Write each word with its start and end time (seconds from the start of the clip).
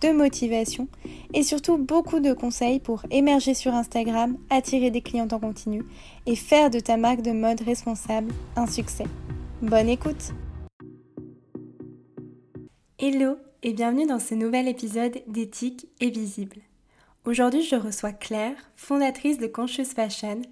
de 0.00 0.12
motivation 0.12 0.88
et 1.34 1.42
surtout 1.42 1.78
beaucoup 1.78 2.20
de 2.20 2.32
conseils 2.32 2.80
pour 2.80 3.02
émerger 3.10 3.54
sur 3.54 3.74
Instagram, 3.74 4.36
attirer 4.50 4.90
des 4.90 5.00
clients 5.00 5.28
en 5.32 5.38
continu 5.38 5.82
et 6.26 6.36
faire 6.36 6.70
de 6.70 6.80
ta 6.80 6.96
marque 6.96 7.22
de 7.22 7.32
mode 7.32 7.60
responsable 7.62 8.32
un 8.56 8.66
succès. 8.66 9.06
Bonne 9.62 9.88
écoute 9.88 10.32
Hello 12.98 13.36
et 13.62 13.72
bienvenue 13.72 14.06
dans 14.06 14.18
ce 14.18 14.34
nouvel 14.34 14.68
épisode 14.68 15.22
d'Éthique 15.26 15.86
et 16.00 16.10
Visible. 16.10 16.56
Aujourd'hui, 17.24 17.62
je 17.62 17.76
reçois 17.76 18.12
Claire, 18.12 18.56
fondatrice 18.76 19.38
de 19.38 19.46
Conscious 19.46 19.84
Fashion, 19.84 20.42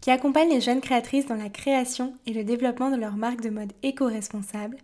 qui 0.00 0.10
accompagne 0.10 0.50
les 0.50 0.60
jeunes 0.60 0.80
créatrices 0.80 1.26
dans 1.26 1.36
la 1.36 1.48
création 1.48 2.14
et 2.26 2.32
le 2.32 2.44
développement 2.44 2.90
de 2.90 2.96
leur 2.96 3.16
marque 3.16 3.40
de 3.40 3.50
mode 3.50 3.72
éco-responsable 3.82 4.76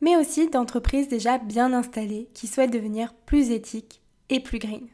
mais 0.00 0.16
aussi 0.16 0.48
d'entreprises 0.48 1.08
déjà 1.08 1.38
bien 1.38 1.72
installées 1.72 2.28
qui 2.34 2.46
souhaitent 2.46 2.72
devenir 2.72 3.14
plus 3.26 3.50
éthiques 3.50 4.02
et 4.28 4.40
plus 4.40 4.58
green. 4.58 4.88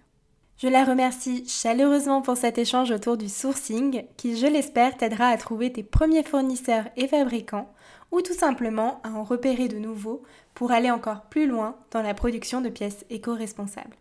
Je 0.58 0.68
la 0.68 0.84
remercie 0.84 1.44
chaleureusement 1.48 2.22
pour 2.22 2.36
cet 2.36 2.56
échange 2.56 2.92
autour 2.92 3.16
du 3.16 3.28
sourcing 3.28 4.04
qui, 4.16 4.36
je 4.36 4.46
l'espère, 4.46 4.96
t'aidera 4.96 5.26
à 5.26 5.36
trouver 5.36 5.72
tes 5.72 5.82
premiers 5.82 6.22
fournisseurs 6.22 6.84
et 6.96 7.08
fabricants 7.08 7.72
ou 8.12 8.20
tout 8.20 8.34
simplement 8.34 9.00
à 9.02 9.10
en 9.10 9.24
repérer 9.24 9.68
de 9.68 9.78
nouveaux 9.78 10.22
pour 10.54 10.70
aller 10.70 10.90
encore 10.90 11.22
plus 11.22 11.46
loin 11.46 11.76
dans 11.90 12.02
la 12.02 12.14
production 12.14 12.60
de 12.60 12.68
pièces 12.68 13.04
éco-responsables. 13.10 13.96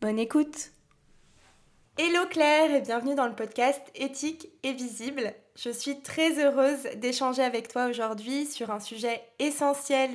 Bonne 0.00 0.18
écoute 0.18 0.72
Hello 1.96 2.26
Claire 2.28 2.74
et 2.74 2.80
bienvenue 2.80 3.14
dans 3.14 3.28
le 3.28 3.34
podcast 3.34 3.80
Éthique 3.94 4.48
et 4.64 4.72
visible. 4.72 5.32
Je 5.56 5.70
suis 5.70 6.00
très 6.00 6.44
heureuse 6.44 6.82
d'échanger 6.96 7.42
avec 7.42 7.68
toi 7.68 7.86
aujourd'hui 7.86 8.44
sur 8.44 8.72
un 8.72 8.80
sujet 8.80 9.22
essentiel 9.38 10.10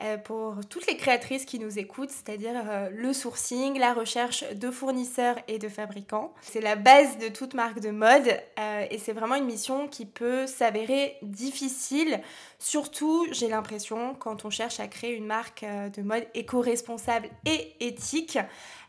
euh, 0.00 0.16
pour 0.16 0.60
toutes 0.70 0.86
les 0.86 0.96
créatrices 0.96 1.44
qui 1.44 1.58
nous 1.58 1.80
écoutent, 1.80 2.10
c'est-à-dire 2.10 2.54
euh, 2.54 2.88
le 2.92 3.12
sourcing, 3.12 3.80
la 3.80 3.94
recherche 3.94 4.44
de 4.52 4.70
fournisseurs 4.70 5.34
et 5.48 5.58
de 5.58 5.68
fabricants. 5.68 6.32
C'est 6.40 6.60
la 6.60 6.76
base 6.76 7.18
de 7.18 7.26
toute 7.26 7.54
marque 7.54 7.80
de 7.80 7.90
mode 7.90 8.28
euh, 8.60 8.86
et 8.88 8.98
c'est 8.98 9.12
vraiment 9.12 9.34
une 9.34 9.46
mission 9.46 9.88
qui 9.88 10.06
peut 10.06 10.46
s'avérer 10.46 11.16
difficile, 11.22 12.20
surtout 12.60 13.26
j'ai 13.32 13.48
l'impression 13.48 14.14
quand 14.14 14.44
on 14.44 14.50
cherche 14.50 14.78
à 14.78 14.86
créer 14.86 15.16
une 15.16 15.26
marque 15.26 15.64
de 15.64 16.02
mode 16.02 16.28
éco-responsable 16.34 17.28
et 17.44 17.74
éthique. 17.80 18.38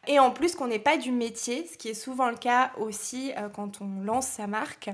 Et 0.07 0.19
en 0.19 0.31
plus 0.31 0.55
qu'on 0.55 0.67
n'est 0.67 0.79
pas 0.79 0.97
du 0.97 1.11
métier, 1.11 1.67
ce 1.71 1.77
qui 1.77 1.89
est 1.89 1.93
souvent 1.93 2.29
le 2.29 2.37
cas 2.37 2.71
aussi 2.77 3.33
quand 3.53 3.81
on 3.81 4.01
lance 4.01 4.27
sa 4.27 4.47
marque. 4.47 4.89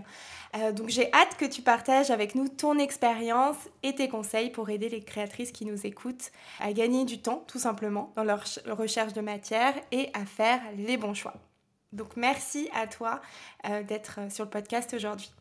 Euh, 0.55 0.71
donc 0.71 0.89
j'ai 0.89 1.11
hâte 1.13 1.35
que 1.37 1.45
tu 1.45 1.61
partages 1.61 2.11
avec 2.11 2.35
nous 2.35 2.47
ton 2.47 2.77
expérience 2.77 3.57
et 3.81 3.95
tes 3.95 4.07
conseils 4.07 4.51
pour 4.51 4.69
aider 4.69 4.87
les 4.87 5.01
créatrices 5.01 5.51
qui 5.51 5.65
nous 5.65 5.85
écoutent 5.85 6.31
à 6.59 6.73
gagner 6.73 7.05
du 7.05 7.19
temps 7.19 7.43
tout 7.47 7.59
simplement 7.59 8.11
dans 8.15 8.23
leur 8.23 8.43
recherche 8.67 9.13
de 9.13 9.21
matière 9.21 9.73
et 9.91 10.09
à 10.13 10.25
faire 10.25 10.61
les 10.77 10.97
bons 10.97 11.15
choix. 11.15 11.33
Donc 11.91 12.15
merci 12.15 12.69
à 12.73 12.87
toi 12.87 13.21
euh, 13.67 13.83
d'être 13.83 14.31
sur 14.31 14.43
le 14.43 14.49
podcast 14.49 14.93
aujourd'hui. 14.93 15.31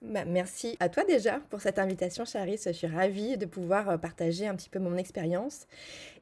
Bah, 0.00 0.24
merci 0.24 0.76
à 0.80 0.88
toi 0.88 1.04
déjà 1.04 1.40
pour 1.50 1.60
cette 1.60 1.78
invitation, 1.78 2.24
Charis. 2.24 2.60
Je 2.64 2.70
suis 2.70 2.86
ravie 2.86 3.36
de 3.36 3.46
pouvoir 3.46 3.88
euh, 3.90 3.96
partager 3.96 4.46
un 4.46 4.54
petit 4.54 4.70
peu 4.70 4.78
mon 4.78 4.96
expérience 4.96 5.66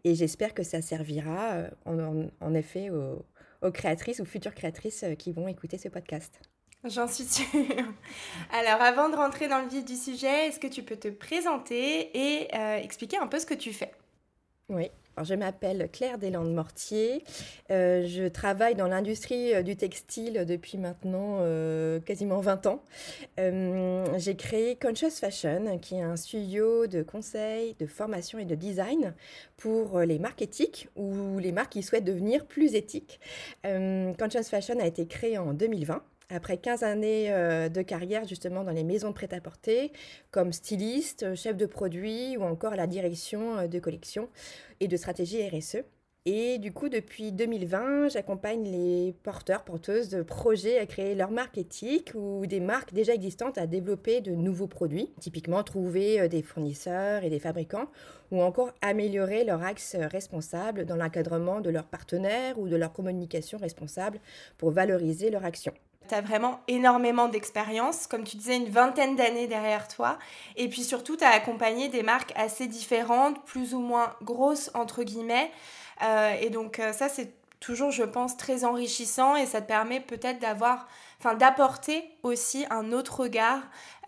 et 0.04 0.14
j'espère 0.14 0.54
que 0.54 0.62
ça 0.62 0.80
servira 0.80 1.64
en, 1.84 2.54
effet 2.54 2.90
aux 2.90 3.70
créatrices 3.72 4.20
ou 4.20 4.24
futures 4.24 4.54
créatrices 4.54 5.04
qui 5.18 5.32
vont 5.32 5.48
écouter 5.48 5.78
ce 5.78 5.88
podcast. 5.88 6.40
J'en 6.88 7.08
suis 7.08 7.24
sûre. 7.24 7.46
Alors, 8.52 8.80
avant 8.80 9.08
de 9.08 9.16
rentrer 9.16 9.48
dans 9.48 9.60
le 9.60 9.68
vif 9.68 9.84
du 9.84 9.96
sujet, 9.96 10.48
est-ce 10.48 10.60
que 10.60 10.66
tu 10.66 10.82
peux 10.82 10.96
te 10.96 11.08
présenter 11.08 12.10
et 12.16 12.54
euh, 12.54 12.76
expliquer 12.76 13.18
un 13.18 13.26
peu 13.26 13.38
ce 13.38 13.46
que 13.46 13.54
tu 13.54 13.72
fais? 13.72 13.92
Oui. 14.68 14.90
Je 15.22 15.34
m'appelle 15.34 15.88
Claire 15.92 16.18
Deslandes-Mortier. 16.18 17.24
Euh, 17.70 18.06
je 18.06 18.28
travaille 18.28 18.74
dans 18.74 18.86
l'industrie 18.86 19.54
euh, 19.54 19.62
du 19.62 19.76
textile 19.76 20.44
depuis 20.46 20.78
maintenant 20.78 21.40
quasiment 22.04 22.40
20 22.40 22.66
ans. 22.66 22.82
J'ai 23.38 24.36
créé 24.36 24.76
Conscious 24.76 25.10
Fashion, 25.10 25.78
qui 25.78 25.96
est 25.96 26.02
un 26.02 26.16
studio 26.16 26.86
de 26.86 27.02
conseil, 27.02 27.74
de 27.78 27.86
formation 27.86 28.38
et 28.38 28.44
de 28.44 28.54
design 28.54 29.14
pour 29.56 30.00
les 30.00 30.18
marques 30.18 30.42
éthiques 30.42 30.88
ou 30.96 31.38
les 31.38 31.52
marques 31.52 31.72
qui 31.72 31.82
souhaitent 31.82 32.04
devenir 32.04 32.46
plus 32.46 32.74
éthiques. 32.74 33.20
Conscious 33.64 34.44
Fashion 34.48 34.78
a 34.80 34.86
été 34.86 35.06
créé 35.06 35.38
en 35.38 35.52
2020 35.52 36.02
après 36.30 36.58
15 36.58 36.82
années 36.82 37.32
euh, 37.32 37.68
de 37.68 37.82
carrière 37.82 38.26
justement 38.26 38.64
dans 38.64 38.72
les 38.72 38.84
maisons 38.84 39.08
de 39.10 39.14
prêt-à-porter, 39.14 39.92
comme 40.30 40.52
styliste, 40.52 41.34
chef 41.34 41.56
de 41.56 41.66
produit 41.66 42.36
ou 42.36 42.42
encore 42.42 42.74
la 42.76 42.86
direction 42.86 43.58
euh, 43.58 43.66
de 43.66 43.78
collection 43.78 44.28
et 44.80 44.88
de 44.88 44.96
stratégie 44.96 45.46
RSE. 45.48 45.84
Et 46.28 46.58
du 46.58 46.72
coup, 46.72 46.88
depuis 46.88 47.30
2020, 47.30 48.08
j'accompagne 48.08 48.64
les 48.64 49.14
porteurs, 49.22 49.62
porteuses 49.62 50.08
de 50.08 50.24
projets 50.24 50.76
à 50.80 50.84
créer 50.84 51.14
leur 51.14 51.30
marque 51.30 51.56
éthique 51.56 52.10
ou 52.16 52.46
des 52.46 52.58
marques 52.58 52.92
déjà 52.92 53.14
existantes 53.14 53.58
à 53.58 53.68
développer 53.68 54.20
de 54.20 54.32
nouveaux 54.32 54.66
produits, 54.66 55.12
typiquement 55.20 55.62
trouver 55.62 56.20
euh, 56.20 56.26
des 56.26 56.42
fournisseurs 56.42 57.22
et 57.22 57.30
des 57.30 57.38
fabricants, 57.38 57.86
ou 58.32 58.42
encore 58.42 58.72
améliorer 58.82 59.44
leur 59.44 59.62
axe 59.62 59.94
responsable 59.94 60.84
dans 60.84 60.96
l'encadrement 60.96 61.60
de 61.60 61.70
leurs 61.70 61.86
partenaires 61.86 62.58
ou 62.58 62.66
de 62.66 62.74
leur 62.74 62.92
communication 62.92 63.56
responsable 63.58 64.18
pour 64.58 64.72
valoriser 64.72 65.30
leur 65.30 65.44
action. 65.44 65.72
Tu 66.08 66.14
as 66.14 66.20
vraiment 66.20 66.60
énormément 66.68 67.28
d'expérience, 67.28 68.06
comme 68.06 68.24
tu 68.24 68.36
disais, 68.36 68.56
une 68.56 68.70
vingtaine 68.70 69.16
d'années 69.16 69.46
derrière 69.46 69.88
toi. 69.88 70.18
Et 70.56 70.68
puis 70.68 70.84
surtout, 70.84 71.16
tu 71.16 71.24
as 71.24 71.30
accompagné 71.30 71.88
des 71.88 72.02
marques 72.02 72.32
assez 72.36 72.66
différentes, 72.66 73.44
plus 73.44 73.74
ou 73.74 73.80
moins 73.80 74.14
grosses, 74.22 74.70
entre 74.74 75.02
guillemets. 75.02 75.50
Euh, 76.02 76.34
et 76.40 76.50
donc 76.50 76.78
euh, 76.78 76.92
ça, 76.92 77.08
c'est 77.08 77.32
toujours, 77.60 77.90
je 77.90 78.04
pense, 78.04 78.36
très 78.36 78.64
enrichissant 78.64 79.36
et 79.36 79.46
ça 79.46 79.60
te 79.60 79.66
permet 79.66 80.00
peut-être 80.00 80.38
d'avoir, 80.38 80.88
enfin 81.18 81.34
d'apporter 81.34 82.04
aussi 82.22 82.66
un 82.70 82.92
autre 82.92 83.20
regard 83.20 83.60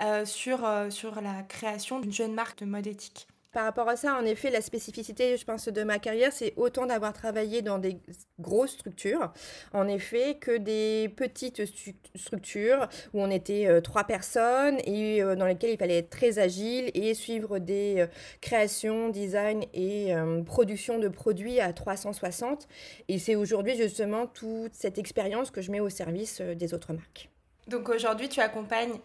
euh, 0.03 0.25
sur, 0.25 0.69
sur 0.91 1.21
la 1.21 1.43
création 1.49 2.01
d'une 2.01 2.13
jeune 2.13 2.35
marque 2.35 2.59
de 2.59 2.67
mode 2.67 2.87
éthique. 2.87 3.27
Par 3.51 3.65
rapport 3.65 3.89
à 3.89 3.97
ça, 3.97 4.15
en 4.15 4.27
effet, 4.27 4.51
la 4.51 4.61
spécificité, 4.61 5.39
je 5.39 5.45
pense, 5.47 5.69
de 5.69 5.83
ma 5.83 5.99
carrière, 5.99 6.35
c'est 6.35 6.53
autant 6.57 6.85
d'avoir 6.85 7.15
travaillé 7.15 7.63
dans 7.63 7.79
des 7.79 7.99
grosses 8.39 8.73
structures, 8.73 9.33
en 9.73 9.89
effet, 9.89 10.37
que 10.39 10.59
des 10.59 11.09
petites 11.17 11.63
structures 12.15 12.89
où 13.15 13.23
on 13.23 13.31
était 13.31 13.67
euh, 13.67 13.81
trois 13.81 14.05
personnes 14.05 14.79
et 14.85 15.23
euh, 15.23 15.35
dans 15.35 15.47
lesquelles 15.47 15.71
il 15.71 15.79
fallait 15.79 15.97
être 15.97 16.11
très 16.11 16.39
agile 16.39 16.91
et 16.93 17.15
suivre 17.15 17.59
des 17.59 18.01
euh, 18.01 18.07
créations, 18.43 19.09
design 19.09 19.65
et 19.73 20.13
production 20.45 20.99
de 20.99 21.09
produits 21.09 21.59
à 21.61 21.73
360. 21.73 22.69
Et 23.09 23.19
c'est 23.19 23.35
aujourd'hui 23.35 23.77
justement 23.79 24.27
toute 24.27 24.75
cette 24.75 24.99
expérience 24.99 25.51
que 25.51 25.63
je 25.63 25.71
mets 25.71 25.81
au 25.81 25.89
service 25.89 26.43
des 26.43 26.75
autres 26.75 26.93
marques. 26.93 27.31
Donc 27.67 27.89
aujourd'hui, 27.89 28.29
tu 28.29 28.41
accompagnes 28.41 28.99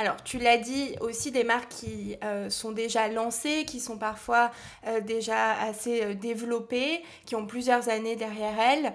alors, 0.00 0.16
tu 0.24 0.38
l'as 0.38 0.56
dit 0.56 0.96
aussi 1.02 1.30
des 1.30 1.44
marques 1.44 1.68
qui 1.68 2.16
euh, 2.24 2.48
sont 2.48 2.72
déjà 2.72 3.08
lancées, 3.08 3.66
qui 3.66 3.80
sont 3.80 3.98
parfois 3.98 4.50
euh, 4.86 5.02
déjà 5.02 5.52
assez 5.60 6.02
euh, 6.02 6.14
développées, 6.14 7.02
qui 7.26 7.36
ont 7.36 7.44
plusieurs 7.44 7.90
années 7.90 8.16
derrière 8.16 8.58
elles 8.58 8.94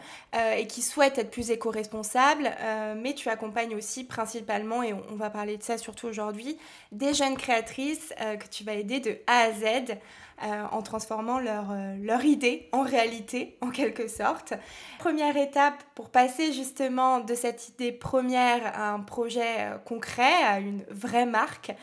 et 0.58 0.66
qui 0.66 0.82
souhaitent 0.82 1.20
être 1.20 1.30
plus 1.30 1.52
éco-responsables. 1.52 2.50
mais 2.98 3.14
tu 3.14 3.30
accompagnes 3.30 3.76
aussi 3.76 4.04
principalement, 4.04 4.84
et 4.84 4.94
on, 4.94 5.16
va 5.16 5.30
parler 5.30 5.56
de 5.56 5.64
ça 5.64 5.78
surtout 5.78 6.08
aujourd'hui, 6.08 6.58
des 6.92 7.14
jeunes 7.14 7.38
créatrices 7.38 8.14
que 8.18 8.48
tu 8.50 8.66
vas 8.66 8.74
aider 8.74 9.00
de 9.00 9.18
A 9.28 9.44
à 9.44 9.52
Z 9.54 9.98
euh, 10.44 10.66
en 10.72 10.82
transformant 10.82 11.40
leur, 11.40 11.72
euh, 11.72 11.96
leur 12.02 12.26
idée 12.26 12.68
en 12.74 12.82
réalité, 12.82 13.58
en 13.62 13.70
quelque 13.70 14.10
sorte. 14.10 14.54
Première 15.00 15.38
étape 15.38 15.82
pour 15.96 16.10
passer 16.10 16.52
justement 16.52 17.22
de 17.22 17.36
cette 17.36 17.70
idée 17.70 17.94
première 17.94 18.68
à 18.78 18.92
un 18.92 19.00
projet 19.00 19.60
euh, 19.60 19.78
concret, 19.78 20.34
à 20.46 20.60
une 20.60 20.84
vraie 20.90 21.26
marque, 21.26 21.74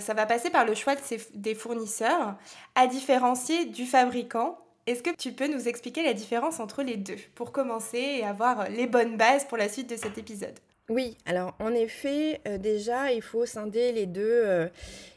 ça 0.00 0.14
va 0.14 0.26
passer 0.26 0.50
par 0.50 0.64
le 0.64 0.74
choix 0.74 0.94
de 0.94 1.00
des 1.34 1.54
fournisseurs, 1.54 2.34
à 2.74 2.86
différencier 2.86 3.66
du 3.66 3.86
fabricant 3.86 4.58
est-ce 4.86 5.02
que 5.02 5.16
tu 5.16 5.32
peux 5.32 5.46
nous 5.46 5.66
expliquer 5.66 6.02
la 6.02 6.12
différence 6.12 6.60
entre 6.60 6.82
les 6.82 6.96
deux 6.96 7.16
pour 7.34 7.52
commencer 7.52 7.98
et 7.98 8.24
avoir 8.24 8.68
les 8.68 8.86
bonnes 8.86 9.16
bases 9.16 9.46
pour 9.46 9.56
la 9.56 9.70
suite 9.70 9.88
de 9.88 9.96
cet 9.96 10.18
épisode? 10.18 10.58
Oui, 10.90 11.16
alors 11.24 11.54
en 11.60 11.72
effet, 11.72 12.42
déjà, 12.58 13.10
il 13.12 13.22
faut 13.22 13.46
scinder 13.46 13.90
les 13.92 14.04
deux, 14.04 14.68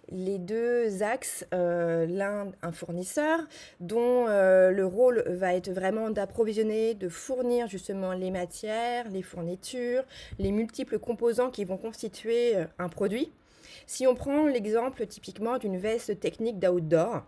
les 0.10 0.38
deux 0.38 1.04
axes, 1.04 1.46
euh, 1.54 2.06
l'un 2.06 2.52
un 2.62 2.72
fournisseur 2.72 3.40
dont 3.80 4.28
euh, 4.28 4.72
le 4.72 4.86
rôle 4.86 5.24
va 5.28 5.54
être 5.54 5.70
vraiment 5.70 6.10
d'approvisionner, 6.10 6.94
de 6.94 7.10
fournir 7.10 7.68
justement 7.68 8.14
les 8.14 8.32
matières, 8.32 9.10
les 9.10 9.22
fournitures, 9.22 10.04
les 10.40 10.52
multiples 10.52 11.00
composants 11.00 11.50
qui 11.50 11.66
vont 11.66 11.78
constituer 11.78 12.56
euh, 12.56 12.66
un 12.80 12.90
produit. 12.90 13.32
Si 13.86 14.08
on 14.08 14.16
prend 14.16 14.48
l'exemple 14.48 15.06
typiquement 15.08 15.58
d'une 15.58 15.78
veste 15.78 16.20
technique 16.20 16.60
d'outdoor, 16.60 17.26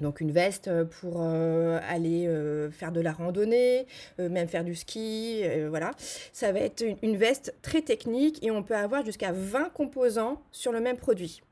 donc 0.00 0.20
une 0.20 0.32
veste 0.32 0.70
pour 1.00 1.20
aller 1.22 2.28
faire 2.72 2.92
de 2.92 3.00
la 3.00 3.12
randonnée, 3.12 3.86
même 4.18 4.48
faire 4.48 4.64
du 4.64 4.74
ski, 4.74 5.42
voilà. 5.68 5.92
Ça 6.32 6.52
va 6.52 6.60
être 6.60 6.84
une, 7.02 7.16
veste 7.16 7.54
très 7.62 7.82
technique 7.82 8.44
et 8.44 8.50
on 8.50 8.62
peut 8.62 8.76
avoir 8.76 9.04
jusqu'à 9.04 9.32
20 9.32 9.70
composants 9.70 10.42
sur 10.50 10.72
le 10.72 10.80
même 10.80 10.96
produit. 10.96 11.42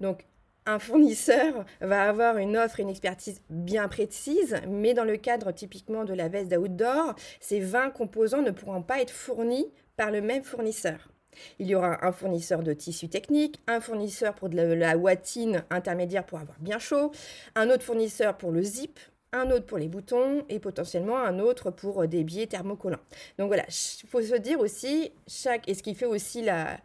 Donc 0.00 0.24
un 0.66 0.78
fournisseur 0.78 1.64
va 1.80 2.08
avoir 2.08 2.36
une 2.36 2.56
offre 2.56 2.80
et 2.80 2.82
une 2.82 2.90
expertise 2.90 3.40
bien 3.48 3.88
précise, 3.88 4.56
mais 4.68 4.94
dans 4.94 5.04
le 5.04 5.16
cadre 5.16 5.52
typiquement 5.52 6.04
de 6.04 6.14
la 6.14 6.28
veste 6.28 6.50
d'outdoor, 6.50 7.14
ces 7.40 7.60
20 7.60 7.90
composants 7.90 8.42
ne 8.42 8.50
pourront 8.50 8.82
pas 8.82 9.00
être 9.00 9.10
fournis 9.10 9.66
par 9.96 10.10
le 10.10 10.20
même 10.20 10.42
fournisseur. 10.42 11.10
Il 11.58 11.66
y 11.66 11.74
aura 11.74 12.04
un 12.04 12.12
fournisseur 12.12 12.62
de 12.62 12.72
tissu 12.72 13.08
technique, 13.08 13.60
un 13.66 13.80
fournisseur 13.80 14.34
pour 14.34 14.48
de 14.48 14.56
la, 14.56 14.96
watine 14.96 15.64
intermédiaire 15.70 16.24
pour 16.24 16.38
avoir 16.38 16.58
bien 16.60 16.78
chaud, 16.78 17.12
un 17.54 17.70
autre 17.70 17.82
fournisseur 17.82 18.36
pour 18.36 18.50
le 18.50 18.62
zip, 18.62 18.98
un 19.32 19.50
autre 19.50 19.66
pour 19.66 19.78
les 19.78 19.88
boutons 19.88 20.44
et 20.48 20.58
potentiellement 20.58 21.18
un 21.18 21.38
autre 21.38 21.70
pour 21.70 22.06
des 22.08 22.24
biais 22.24 22.46
thermocollants. 22.46 22.98
Donc 23.38 23.48
voilà, 23.48 23.64
il 23.68 24.08
faut 24.08 24.22
se 24.22 24.34
dire 24.36 24.60
aussi, 24.60 25.12
chaque, 25.28 25.68
et 25.68 25.74
ce 25.74 25.82
qui 25.82 25.94
fait 25.94 26.06
aussi 26.06 26.42
la, 26.42 26.78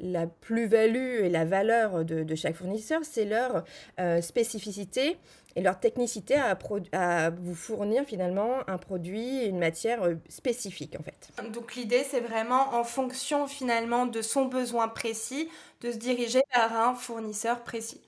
la 0.00 0.26
plus-value 0.26 1.24
et 1.24 1.28
la 1.28 1.44
valeur 1.44 2.04
de, 2.04 2.34
chaque 2.34 2.54
fournisseur, 2.54 3.00
c'est 3.02 3.24
leur 3.24 3.64
euh, 3.98 4.20
spécificité 4.20 5.16
et 5.58 5.60
leur 5.60 5.80
technicité 5.80 6.36
à, 6.36 7.30
vous 7.30 7.54
fournir 7.54 8.04
finalement 8.04 8.58
un 8.68 8.78
produit, 8.78 9.44
une 9.44 9.58
matière 9.58 10.04
euh, 10.04 10.14
spécifique 10.28 10.94
en 10.98 11.02
fait. 11.02 11.30
Donc 11.52 11.74
l'idée 11.74 12.04
c'est 12.08 12.20
vraiment 12.20 12.74
en 12.74 12.84
fonction 12.84 13.48
finalement 13.48 14.06
de 14.06 14.22
son 14.22 14.44
besoin 14.44 14.86
précis 14.86 15.48
de 15.80 15.90
se 15.90 15.96
diriger 15.96 16.42
vers 16.54 16.72
un 16.72 16.94
fournisseur 16.94 17.64
précis. 17.64 18.07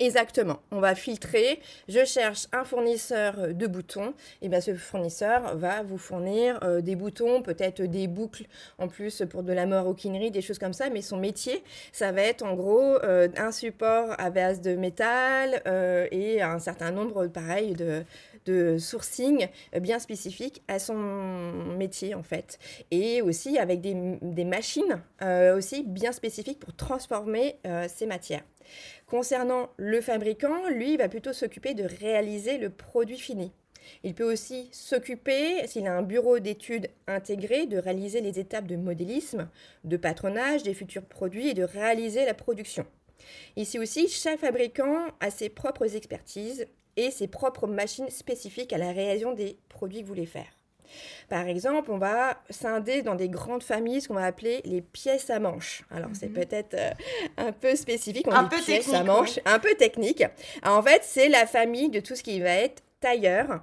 Exactement. 0.00 0.60
On 0.70 0.78
va 0.78 0.94
filtrer. 0.94 1.58
Je 1.88 2.04
cherche 2.04 2.46
un 2.52 2.62
fournisseur 2.62 3.52
de 3.52 3.66
boutons. 3.66 4.14
Et 4.42 4.48
bien 4.48 4.60
ce 4.60 4.72
fournisseur 4.74 5.56
va 5.56 5.82
vous 5.82 5.98
fournir 5.98 6.60
euh, 6.62 6.80
des 6.80 6.94
boutons, 6.94 7.42
peut-être 7.42 7.82
des 7.82 8.06
boucles 8.06 8.44
en 8.78 8.86
plus 8.86 9.24
pour 9.28 9.42
de 9.42 9.52
la 9.52 9.66
maroquinerie, 9.66 10.30
des 10.30 10.40
choses 10.40 10.60
comme 10.60 10.72
ça. 10.72 10.88
Mais 10.88 11.02
son 11.02 11.16
métier, 11.16 11.64
ça 11.90 12.12
va 12.12 12.22
être 12.22 12.44
en 12.44 12.54
gros 12.54 12.94
euh, 13.02 13.28
un 13.36 13.50
support 13.50 14.14
à 14.18 14.30
base 14.30 14.60
de 14.60 14.76
métal 14.76 15.62
euh, 15.66 16.06
et 16.12 16.42
un 16.42 16.60
certain 16.60 16.92
nombre, 16.92 17.26
pareil, 17.26 17.72
de, 17.72 18.04
de 18.48 18.78
sourcing 18.78 19.48
bien 19.80 19.98
spécifiques 19.98 20.62
à 20.68 20.78
son 20.78 20.96
métier 21.76 22.14
en 22.14 22.22
fait. 22.22 22.58
Et 22.90 23.22
aussi 23.22 23.58
avec 23.58 23.80
des, 23.80 24.44
machines 24.44 25.00
aussi 25.54 25.84
bien 25.84 26.12
spécifiques 26.12 26.58
pour 26.58 26.74
transformer 26.74 27.58
ces 27.88 28.06
matières. 28.06 28.44
Concernant 29.06 29.70
le 29.76 30.00
fabricant, 30.00 30.68
lui, 30.68 30.92
il 30.92 30.98
va 30.98 31.08
plutôt 31.08 31.32
s'occuper 31.32 31.74
de 31.74 31.84
réaliser 31.84 32.58
le 32.58 32.70
produit 32.70 33.18
fini. 33.18 33.52
Il 34.04 34.14
peut 34.14 34.30
aussi 34.30 34.68
s'occuper, 34.72 35.66
s'il 35.66 35.86
a 35.86 35.96
un 35.96 36.02
bureau 36.02 36.38
d'études 36.38 36.88
intégré, 37.06 37.66
de 37.66 37.78
réaliser 37.78 38.20
les 38.20 38.38
étapes 38.38 38.66
de 38.66 38.76
modélisme, 38.76 39.48
de 39.84 39.96
patronage 39.96 40.62
des 40.62 40.74
futurs 40.74 41.04
produits 41.04 41.48
et 41.48 41.54
de 41.54 41.64
réaliser 41.64 42.26
la 42.26 42.34
production. 42.34 42.86
Ici 43.56 43.78
aussi, 43.78 44.08
chaque 44.08 44.40
fabricant 44.40 45.06
a 45.20 45.30
ses 45.30 45.48
propres 45.48 45.96
expertises 45.96 46.66
et 46.96 47.10
ses 47.10 47.28
propres 47.28 47.66
machines 47.66 48.10
spécifiques 48.10 48.72
à 48.72 48.78
la 48.78 48.92
réalisation 48.92 49.32
des 49.32 49.58
produits 49.68 50.00
que 50.00 50.04
vous 50.04 50.14
voulez 50.14 50.26
faire. 50.26 50.58
Par 51.28 51.46
exemple, 51.46 51.90
on 51.90 51.98
va 51.98 52.42
scinder 52.50 53.02
dans 53.02 53.14
des 53.14 53.28
grandes 53.28 53.62
familles 53.62 54.00
ce 54.00 54.08
qu'on 54.08 54.14
va 54.14 54.24
appeler 54.24 54.62
les 54.64 54.80
pièces 54.80 55.30
à 55.30 55.38
manches. 55.38 55.84
Alors, 55.90 56.10
c'est 56.14 56.28
mhm. 56.28 56.34
peut-être 56.34 56.74
euh, 56.74 56.90
un 57.36 57.52
peu 57.52 57.76
spécifique. 57.76 58.26
On 58.28 58.32
un 58.32 58.44
peu 58.44 58.56
pièces 58.56 58.92
à 58.92 59.04
manches, 59.04 59.38
un 59.44 59.58
peu 59.58 59.74
technique. 59.74 60.24
en 60.64 60.82
fait, 60.82 61.02
c'est 61.04 61.28
la 61.28 61.46
famille 61.46 61.90
de 61.90 62.00
tout 62.00 62.16
ce 62.16 62.22
qui 62.22 62.40
va 62.40 62.54
être 62.54 62.82
tailleur 63.00 63.62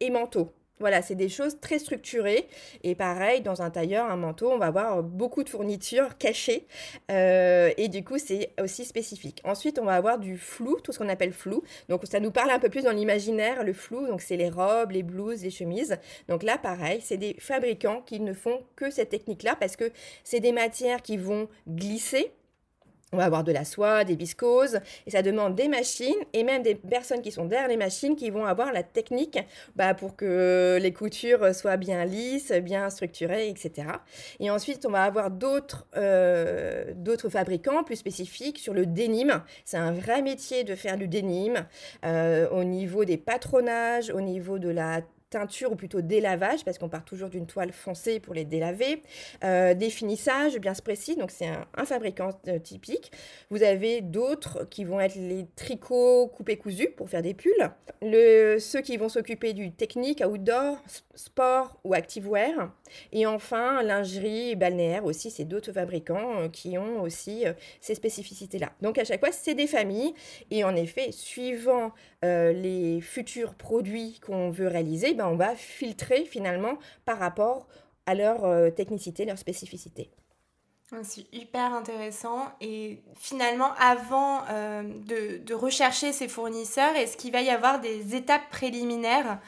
et 0.00 0.10
manteau. 0.10 0.52
Voilà, 0.80 1.02
c'est 1.02 1.14
des 1.14 1.28
choses 1.28 1.60
très 1.60 1.78
structurées. 1.78 2.48
Et 2.82 2.94
pareil, 2.94 3.42
dans 3.42 3.62
un 3.62 3.70
tailleur, 3.70 4.06
un 4.10 4.16
manteau, 4.16 4.50
on 4.50 4.58
va 4.58 4.66
avoir 4.66 5.02
beaucoup 5.02 5.44
de 5.44 5.48
fournitures 5.48 6.18
cachées. 6.18 6.66
Euh, 7.12 7.70
et 7.76 7.88
du 7.88 8.02
coup, 8.02 8.18
c'est 8.18 8.50
aussi 8.60 8.84
spécifique. 8.84 9.40
Ensuite, 9.44 9.78
on 9.78 9.84
va 9.84 9.94
avoir 9.94 10.18
du 10.18 10.36
flou, 10.36 10.80
tout 10.80 10.92
ce 10.92 10.98
qu'on 10.98 11.08
appelle 11.08 11.32
flou. 11.32 11.62
Donc, 11.88 12.02
ça 12.10 12.18
nous 12.18 12.32
parle 12.32 12.50
un 12.50 12.58
peu 12.58 12.68
plus 12.68 12.82
dans 12.82 12.90
l'imaginaire, 12.90 13.62
le 13.62 13.72
flou. 13.72 14.06
Donc, 14.08 14.20
c'est 14.20 14.36
les 14.36 14.50
robes, 14.50 14.90
les 14.90 15.04
blouses, 15.04 15.42
les 15.42 15.50
chemises. 15.50 15.96
Donc 16.28 16.42
là, 16.42 16.58
pareil, 16.58 17.00
c'est 17.02 17.16
des 17.16 17.36
fabricants 17.38 18.02
qui 18.02 18.20
ne 18.20 18.32
font 18.32 18.62
que 18.76 18.90
cette 18.90 19.10
technique-là 19.10 19.56
parce 19.58 19.76
que 19.76 19.92
c'est 20.24 20.40
des 20.40 20.52
matières 20.52 21.02
qui 21.02 21.16
vont 21.16 21.48
glisser 21.68 22.32
on 23.14 23.18
va 23.18 23.24
avoir 23.24 23.44
de 23.44 23.52
la 23.52 23.64
soie, 23.64 24.04
des 24.04 24.16
viscoses, 24.16 24.80
et 25.06 25.10
ça 25.10 25.22
demande 25.22 25.54
des 25.54 25.68
machines 25.68 26.14
et 26.32 26.42
même 26.42 26.62
des 26.62 26.74
personnes 26.74 27.22
qui 27.22 27.30
sont 27.30 27.44
derrière 27.44 27.68
les 27.68 27.76
machines 27.76 28.16
qui 28.16 28.30
vont 28.30 28.44
avoir 28.44 28.72
la 28.72 28.82
technique 28.82 29.38
bah, 29.76 29.94
pour 29.94 30.16
que 30.16 30.78
les 30.80 30.92
coutures 30.92 31.54
soient 31.54 31.76
bien 31.76 32.04
lisses, 32.04 32.52
bien 32.52 32.90
structurées, 32.90 33.48
etc. 33.48 33.88
Et 34.40 34.50
ensuite, 34.50 34.84
on 34.86 34.90
va 34.90 35.04
avoir 35.04 35.30
d'autres 35.30 35.86
euh, 35.96 36.92
d'autres 36.96 37.28
fabricants 37.28 37.84
plus 37.84 37.96
spécifiques 37.96 38.58
sur 38.58 38.74
le 38.74 38.86
dénime. 38.86 39.42
C'est 39.64 39.76
un 39.76 39.92
vrai 39.92 40.22
métier 40.22 40.64
de 40.64 40.74
faire 40.74 40.96
du 40.96 41.08
dénime 41.08 41.66
euh, 42.04 42.48
au 42.50 42.64
niveau 42.64 43.04
des 43.04 43.16
patronages, 43.16 44.10
au 44.10 44.20
niveau 44.20 44.58
de 44.58 44.68
la 44.68 45.02
teinture 45.34 45.72
ou 45.72 45.74
plutôt 45.74 46.00
délavage, 46.00 46.64
parce 46.64 46.78
qu'on 46.78 46.88
part 46.88 47.04
toujours 47.04 47.28
d'une 47.28 47.46
toile 47.46 47.72
foncée 47.72 48.20
pour 48.20 48.34
les 48.34 48.44
délaver, 48.44 49.02
euh, 49.42 49.74
des 49.74 49.90
finissages 49.90 50.58
bien 50.58 50.72
précis, 50.74 51.16
donc 51.16 51.32
c'est 51.32 51.48
un, 51.48 51.84
fabricant 51.84 52.30
euh, 52.46 52.58
typique. 52.60 53.10
Vous 53.50 53.64
avez 53.64 54.00
d'autres 54.00 54.64
qui 54.70 54.84
vont 54.84 55.00
être 55.00 55.16
les 55.16 55.46
tricots 55.56 56.28
coupés 56.28 56.56
cousus 56.56 56.90
pour 56.96 57.10
faire 57.10 57.22
des 57.22 57.34
pulls, 57.34 57.70
ceux 58.00 58.80
qui 58.80 58.96
vont 58.96 59.08
s'occuper 59.08 59.54
du 59.54 59.72
technique, 59.72 60.22
outdoor, 60.24 60.78
sport 61.14 61.80
ou 61.82 61.94
activewear, 61.94 62.72
et 63.12 63.26
enfin 63.26 63.82
lingerie 63.82 64.56
balnéaire 64.56 65.04
aussi, 65.04 65.30
c'est 65.30 65.44
d'autres 65.44 65.72
fabricants 65.72 66.40
euh, 66.40 66.48
qui 66.48 66.78
ont 66.78 67.02
aussi 67.02 67.44
ces 67.80 67.94
spécificités-là. 67.94 68.72
Donc 68.82 68.98
à 68.98 69.04
chaque 69.04 69.20
fois, 69.20 69.32
c'est 69.32 69.54
des 69.54 69.66
familles, 69.66 70.14
et 70.50 70.64
en 70.64 70.74
effet, 70.76 71.12
suivant 71.12 71.92
les 72.22 73.02
futurs 73.02 73.54
produits 73.54 74.18
qu'on 74.24 74.48
veut 74.48 74.68
réaliser, 74.68 75.12
ben, 75.12 75.26
on 75.28 75.36
va 75.36 75.54
filtrer 75.54 76.24
finalement 76.24 76.78
par 77.04 77.18
rapport 77.18 77.66
à 78.06 78.14
leur 78.14 78.44
euh, 78.44 78.70
technicité, 78.70 79.24
leur 79.24 79.38
spécificité. 79.38 80.10
Ah, 80.92 81.02
c'est 81.02 81.26
hyper 81.32 81.72
intéressant. 81.74 82.52
Et 82.60 83.02
finalement, 83.16 83.72
avant 83.80 84.42
euh, 84.50 84.82
de, 84.82 85.54
rechercher 85.54 86.12
ces 86.12 86.28
fournisseurs, 86.28 86.94
est-ce 86.96 87.16
qu'il 87.16 87.32
va 87.32 87.40
y 87.40 87.50
avoir 87.50 87.80
des 87.80 88.14
étapes 88.14 88.48
préliminaires 88.50 89.40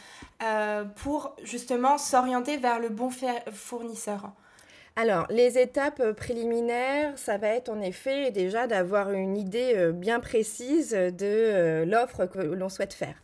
euh, 0.43 0.85
pour 0.85 1.35
justement 1.43 1.97
s'orienter 1.97 2.59
vers 2.59 2.79
le 2.79 2.89
bon 2.89 3.11
fournisseur 3.53 4.33
alors, 4.99 5.27
les 5.29 5.59
étapes 5.59 6.01
euh, 6.01 6.15
préliminaires, 6.15 7.19
ça 7.19 7.37
va 7.37 7.49
être 7.49 7.69
en 7.69 7.83
effet 7.83 8.31
déjà 8.31 8.67
d'avoir 8.67 9.11
une 9.13 9.37
idée 9.37 9.75
euh, 9.77 9.93
bien 9.93 10.21
précise 10.21 10.93
de 10.93 11.85
l'offre 11.85 12.25
que 12.25 12.39
l'on 12.39 12.71
souhaite 12.71 12.95
faire. 12.95 13.15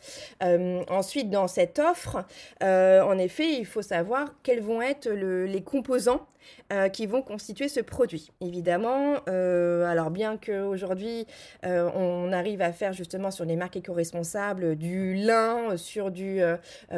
ensuite, 0.90 1.30
dans 1.30 1.48
cette 1.48 1.78
offre, 1.78 2.26
en 2.60 3.16
effet, 3.16 3.54
il 3.54 3.64
faut 3.64 3.80
savoir 3.80 4.34
quels 4.42 4.60
vont 4.60 4.82
être 4.82 5.08
les 5.08 5.62
composants 5.62 6.26
euh, 6.72 6.88
qui 6.88 7.06
vont 7.06 7.22
constituer 7.22 7.68
ce 7.68 7.80
produit. 7.80 8.30
Évidemment, 8.40 9.16
euh, 9.28 9.84
alors 9.84 10.10
bien 10.10 10.38
qu'aujourd'hui, 10.38 11.26
euh, 11.66 11.90
on 11.94 12.32
arrive 12.32 12.62
à 12.62 12.72
faire 12.72 12.92
justement 12.92 13.30
sur 13.30 13.44
les 13.44 13.56
marques 13.56 13.76
éco-responsables 13.76 14.76
du 14.76 15.14
lin, 15.14 15.76
sur 15.76 16.10
du 16.10 16.40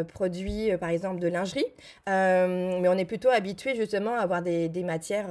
produit, 0.09 0.77
par 0.79 0.91
exemple, 0.91 1.21
de 1.21 1.29
lingerie, 1.29 1.67
mais 2.07 2.89
on 2.89 2.97
est 2.99 3.05
plutôt 3.05 3.31
habitué 3.31 3.75
justement 3.75 4.15
à 4.15 4.21
avoir 4.21 4.43
des, 4.43 4.69
des 4.69 4.83
matières 4.85 5.29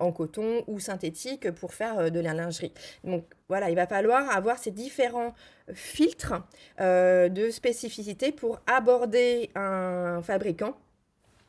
en 0.00 0.12
coton 0.12 0.62
ou 0.66 0.80
synthétiques 0.80 1.50
pour 1.52 1.74
faire 1.74 2.10
de 2.10 2.20
la 2.20 2.34
lingerie. 2.34 2.72
Donc 3.04 3.24
voilà, 3.48 3.70
il 3.70 3.76
va 3.76 3.86
falloir 3.86 4.30
avoir 4.36 4.58
ces 4.58 4.70
différents 4.70 5.34
filtres 5.72 6.34
de 6.78 7.50
spécificité 7.50 8.32
pour 8.32 8.60
aborder 8.66 9.50
un 9.54 10.20
fabricant 10.22 10.76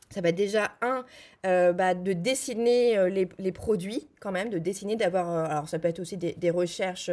ça 0.09 0.21
va 0.21 0.31
déjà 0.31 0.71
un 0.81 1.05
euh, 1.45 1.71
bah, 1.71 1.93
de 1.93 2.11
dessiner 2.11 2.97
euh, 2.97 3.07
les, 3.07 3.29
les, 3.37 3.53
produits 3.53 4.09
quand 4.19 4.31
même, 4.33 4.49
de 4.49 4.57
dessiner, 4.57 4.97
d'avoir, 4.97 5.31
euh, 5.31 5.45
alors 5.45 5.69
ça 5.69 5.79
peut 5.79 5.87
être 5.87 5.99
aussi 5.99 6.17
des, 6.17 6.49
recherches, 6.49 7.09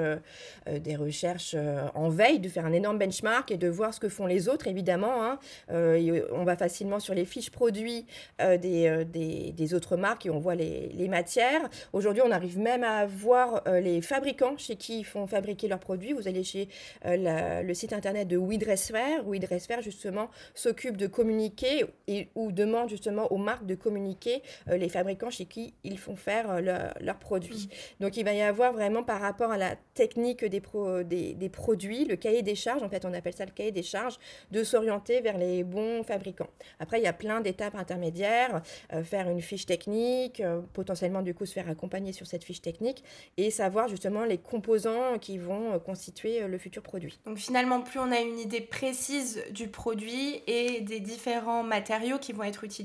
des 0.67 0.97
recherches 0.97 1.55
en 1.95 2.09
veille, 2.09 2.41
de 2.41 2.49
faire 2.49 2.67
un 2.67 2.73
énorme 2.73 2.99
benchmark 2.99 3.53
et 3.53 3.57
de 3.57 3.69
voir 3.69 3.95
ce 3.95 4.01
que 4.01 4.09
font 4.09 4.27
les 4.27 4.49
autres 4.49 4.67
évidemment. 4.67 5.23
Hein. 5.23 5.39
on 5.69 6.45
va 6.45 6.57
facilement 6.57 6.99
sur 6.99 7.15
les 7.15 7.25
fiches 7.25 7.51
produits 7.51 8.07
des, 8.41 9.05
des, 9.05 9.53
des, 9.53 9.75
autres 9.75 9.97
marques 9.97 10.27
et 10.27 10.31
on 10.31 10.41
voit 10.41 10.57
les, 10.57 10.89
les 10.89 11.07
matières. 11.07 11.69
Aujourd'hui, 11.93 12.23
on 12.27 12.33
arrive 12.33 12.59
même 12.59 12.83
à 12.83 13.07
voir 13.07 13.63
les 13.81 14.01
fabricants 14.01 14.57
chez 14.57 14.75
qui 14.75 15.01
ils 15.01 15.05
font 15.05 15.27
fabriquer 15.29 15.69
leurs 15.69 15.79
produits. 15.79 16.13
Vous 16.13 16.27
allez 16.27 16.43
chez 16.43 16.69
le 17.05 17.75
site 17.75 17.93
internet 17.93 18.27
de 18.27 18.37
WeDressFair. 18.37 19.25
WeDressFair 19.25 19.83
justement 19.83 20.31
s'occupe 20.55 20.97
de 20.97 21.07
communiquer 21.07 21.85
et 22.09 22.29
ou 22.35 22.51
demande 22.51 22.86
justement 22.89 23.31
aux 23.33 23.39
marques 23.39 23.67
de 23.67 23.75
communiquer 23.75 24.43
les 24.67 24.89
fabricants 24.89 25.31
chez 25.31 25.47
qui 25.47 25.75
ils 25.85 25.99
font 25.99 26.17
faire 26.17 26.61
leurs 26.61 27.19
produits. 27.19 27.69
Donc 28.01 28.17
il 28.17 28.25
va 28.25 28.33
y 28.33 28.43
avoir 28.43 28.73
vraiment 28.73 29.03
par 29.03 29.21
rapport 29.21 29.51
à 29.51 29.59
la 29.59 29.77
technique 29.95 30.45
des, 30.45 30.63
des, 31.05 31.35
des, 31.35 31.49
produits, 31.49 32.05
le 32.05 32.17
cahier 32.17 32.43
des 32.43 32.55
charges, 32.55 32.83
en 32.83 32.89
fait 32.89 33.05
on 33.05 33.13
appelle 33.13 33.35
ça 33.35 33.45
le 33.45 33.51
cahier 33.51 33.73
des 33.73 33.83
charges, 33.83 34.19
de 34.51 34.63
s'orienter 34.65 35.21
vers 35.21 35.39
les 35.39 35.65
bons 35.65 36.03
fabricants. 36.03 36.49
Après 36.79 36.99
il 37.01 37.05
y 37.05 37.09
a 37.09 37.13
plein 37.13 37.41
d'étapes 37.41 37.75
intermédiaires, 37.75 38.63
faire 39.05 39.29
une 39.29 39.41
fiche 39.41 39.67
technique, 39.67 40.43
potentiellement 40.73 41.23
du 41.23 41.35
coup 41.35 41.47
se 41.47 41.53
faire 41.53 41.69
accompagner 41.69 42.13
sur 42.13 42.27
cette 42.27 42.45
fiche 42.45 42.61
technique 42.61 43.03
et 43.37 43.51
savoir 43.51 43.89
justement 43.89 44.25
les 44.25 44.39
composants 44.39 45.19
qui 45.21 45.39
vont 45.39 45.79
constituer 45.79 46.47
le 46.47 46.59
futur 46.59 46.83
produit. 46.83 47.19
Donc 47.25 47.39
finalement 47.39 47.81
plus 47.81 47.99
on 47.99 48.13
a 48.13 48.21
une 48.21 48.39
idée 48.39 48.61
précise 48.61 49.43
du 49.51 49.69
produit 49.69 50.43
et 50.47 50.81
des 50.81 51.01
différents 51.01 51.63
matériaux 51.63 52.19
qui 52.19 52.33
vont 52.33 52.43
être 52.43 52.65
utilisés, 52.65 52.76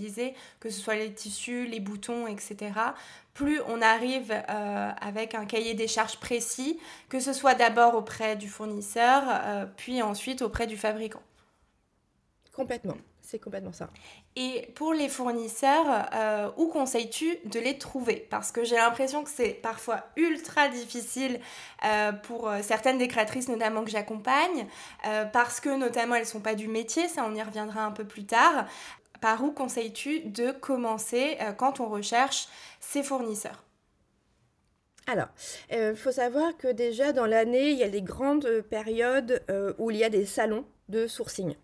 que 0.59 0.69
ce 0.69 0.79
soit 0.79 0.95
les 0.95 1.13
tissus, 1.13 1.65
les 1.65 1.79
boutons, 1.79 2.27
etc., 2.27 2.71
plus 3.33 3.61
on 3.67 3.81
arrive 3.81 4.31
euh, 4.31 4.91
avec 4.99 5.35
un 5.35 5.45
cahier 5.45 5.73
des 5.73 5.87
charges 5.87 6.17
précis, 6.17 6.79
que 7.09 7.19
ce 7.19 7.33
soit 7.33 7.55
d'abord 7.55 7.95
auprès 7.95 8.35
du 8.35 8.49
fournisseur, 8.49 9.23
euh, 9.27 9.65
puis 9.77 10.01
ensuite 10.01 10.41
auprès 10.41 10.67
du 10.67 10.77
fabricant. 10.77 11.21
Complètement. 12.53 12.97
C'est 13.23 13.39
complètement 13.39 13.71
ça. 13.71 13.89
Et 14.35 14.67
pour 14.75 14.93
les 14.93 15.07
fournisseurs, 15.07 16.09
euh, 16.13 16.49
où 16.57 16.67
conseilles-tu 16.67 17.37
de 17.45 17.61
les 17.61 17.77
trouver? 17.77 18.27
Parce 18.29 18.51
que 18.51 18.65
j'ai 18.65 18.75
l'impression 18.75 19.23
que 19.23 19.29
c'est 19.29 19.53
parfois 19.53 20.03
ultra 20.17 20.67
difficile 20.67 21.39
euh, 21.85 22.11
pour 22.11 22.51
certaines 22.61 22.97
des 22.97 23.07
créatrices, 23.07 23.47
notamment 23.47 23.85
que 23.85 23.91
j'accompagne, 23.91 24.67
parce 25.31 25.61
que 25.61 25.69
notamment 25.69 26.15
elles 26.15 26.23
ne 26.23 26.27
sont 26.27 26.41
pas 26.41 26.55
du 26.55 26.67
métier, 26.67 27.07
ça 27.07 27.23
on 27.25 27.33
y 27.33 27.41
reviendra 27.41 27.85
un 27.85 27.91
peu 27.91 28.03
plus 28.03 28.25
tard. 28.25 28.65
Par 29.21 29.43
où 29.43 29.51
conseilles-tu 29.51 30.19
de 30.21 30.51
commencer 30.51 31.37
quand 31.57 31.79
on 31.79 31.87
recherche 31.87 32.49
ces 32.79 33.03
fournisseurs? 33.03 33.63
Alors, 35.07 35.29
il 35.71 35.95
faut 35.95 36.11
savoir 36.11 36.57
que 36.57 36.67
déjà 36.67 37.13
dans 37.13 37.25
l'année, 37.25 37.69
il 37.71 37.77
y 37.77 37.83
a 37.83 37.89
des 37.89 38.01
grandes 38.01 38.61
périodes 38.69 39.43
où 39.77 39.91
il 39.91 39.97
y 39.97 40.03
a 40.03 40.09
des 40.09 40.25
salons 40.25 40.65
de 40.91 41.07
sourcing. 41.07 41.55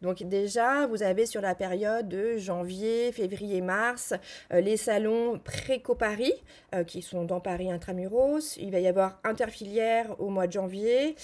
Donc 0.00 0.24
déjà, 0.24 0.86
vous 0.88 1.04
avez 1.04 1.26
sur 1.26 1.40
la 1.40 1.54
période 1.54 2.08
de 2.08 2.36
janvier, 2.36 3.12
février, 3.12 3.60
mars, 3.60 4.14
euh, 4.52 4.60
les 4.60 4.76
salons 4.76 5.38
Préco-Paris, 5.38 6.34
euh, 6.74 6.82
qui 6.82 7.02
sont 7.02 7.24
dans 7.24 7.38
Paris 7.38 7.70
intramuros. 7.70 8.56
Il 8.56 8.72
va 8.72 8.80
y 8.80 8.88
avoir 8.88 9.20
Interfilière 9.22 10.20
au 10.20 10.28
mois 10.28 10.48
de 10.48 10.52
janvier, 10.52 11.14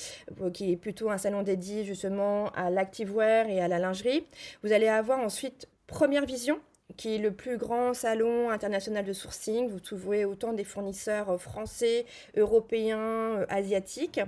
euh, 0.41 0.51
qui 0.51 0.71
est 0.71 0.77
plutôt 0.77 1.11
un 1.11 1.19
salon 1.19 1.43
dédié 1.43 1.85
justement 1.85 2.51
à 2.51 2.71
l'activewear 2.71 3.49
et 3.49 3.61
à 3.61 3.67
la 3.67 3.81
lingerie. 3.81 4.25
Vous 4.63 4.73
allez 4.73 4.89
avoir 4.89 5.19
ensuite 5.19 5.67
Première 5.89 6.27
Vision, 6.27 6.61
qui 6.97 7.15
est 7.15 7.19
le 7.19 7.33
plus 7.33 7.59
grand 7.59 7.93
salon 7.93 8.51
international 8.51 9.05
de 9.05 9.13
sourcing. 9.13 9.69
Vous 9.69 9.81
trouvez 9.81 10.25
autant 10.25 10.53
des 10.53 10.65
fournisseurs 10.65 11.31
euh, 11.31 11.39
français, 11.39 12.07
européens, 12.37 12.99
euh, 12.99 13.47
asiatiques. 13.51 14.21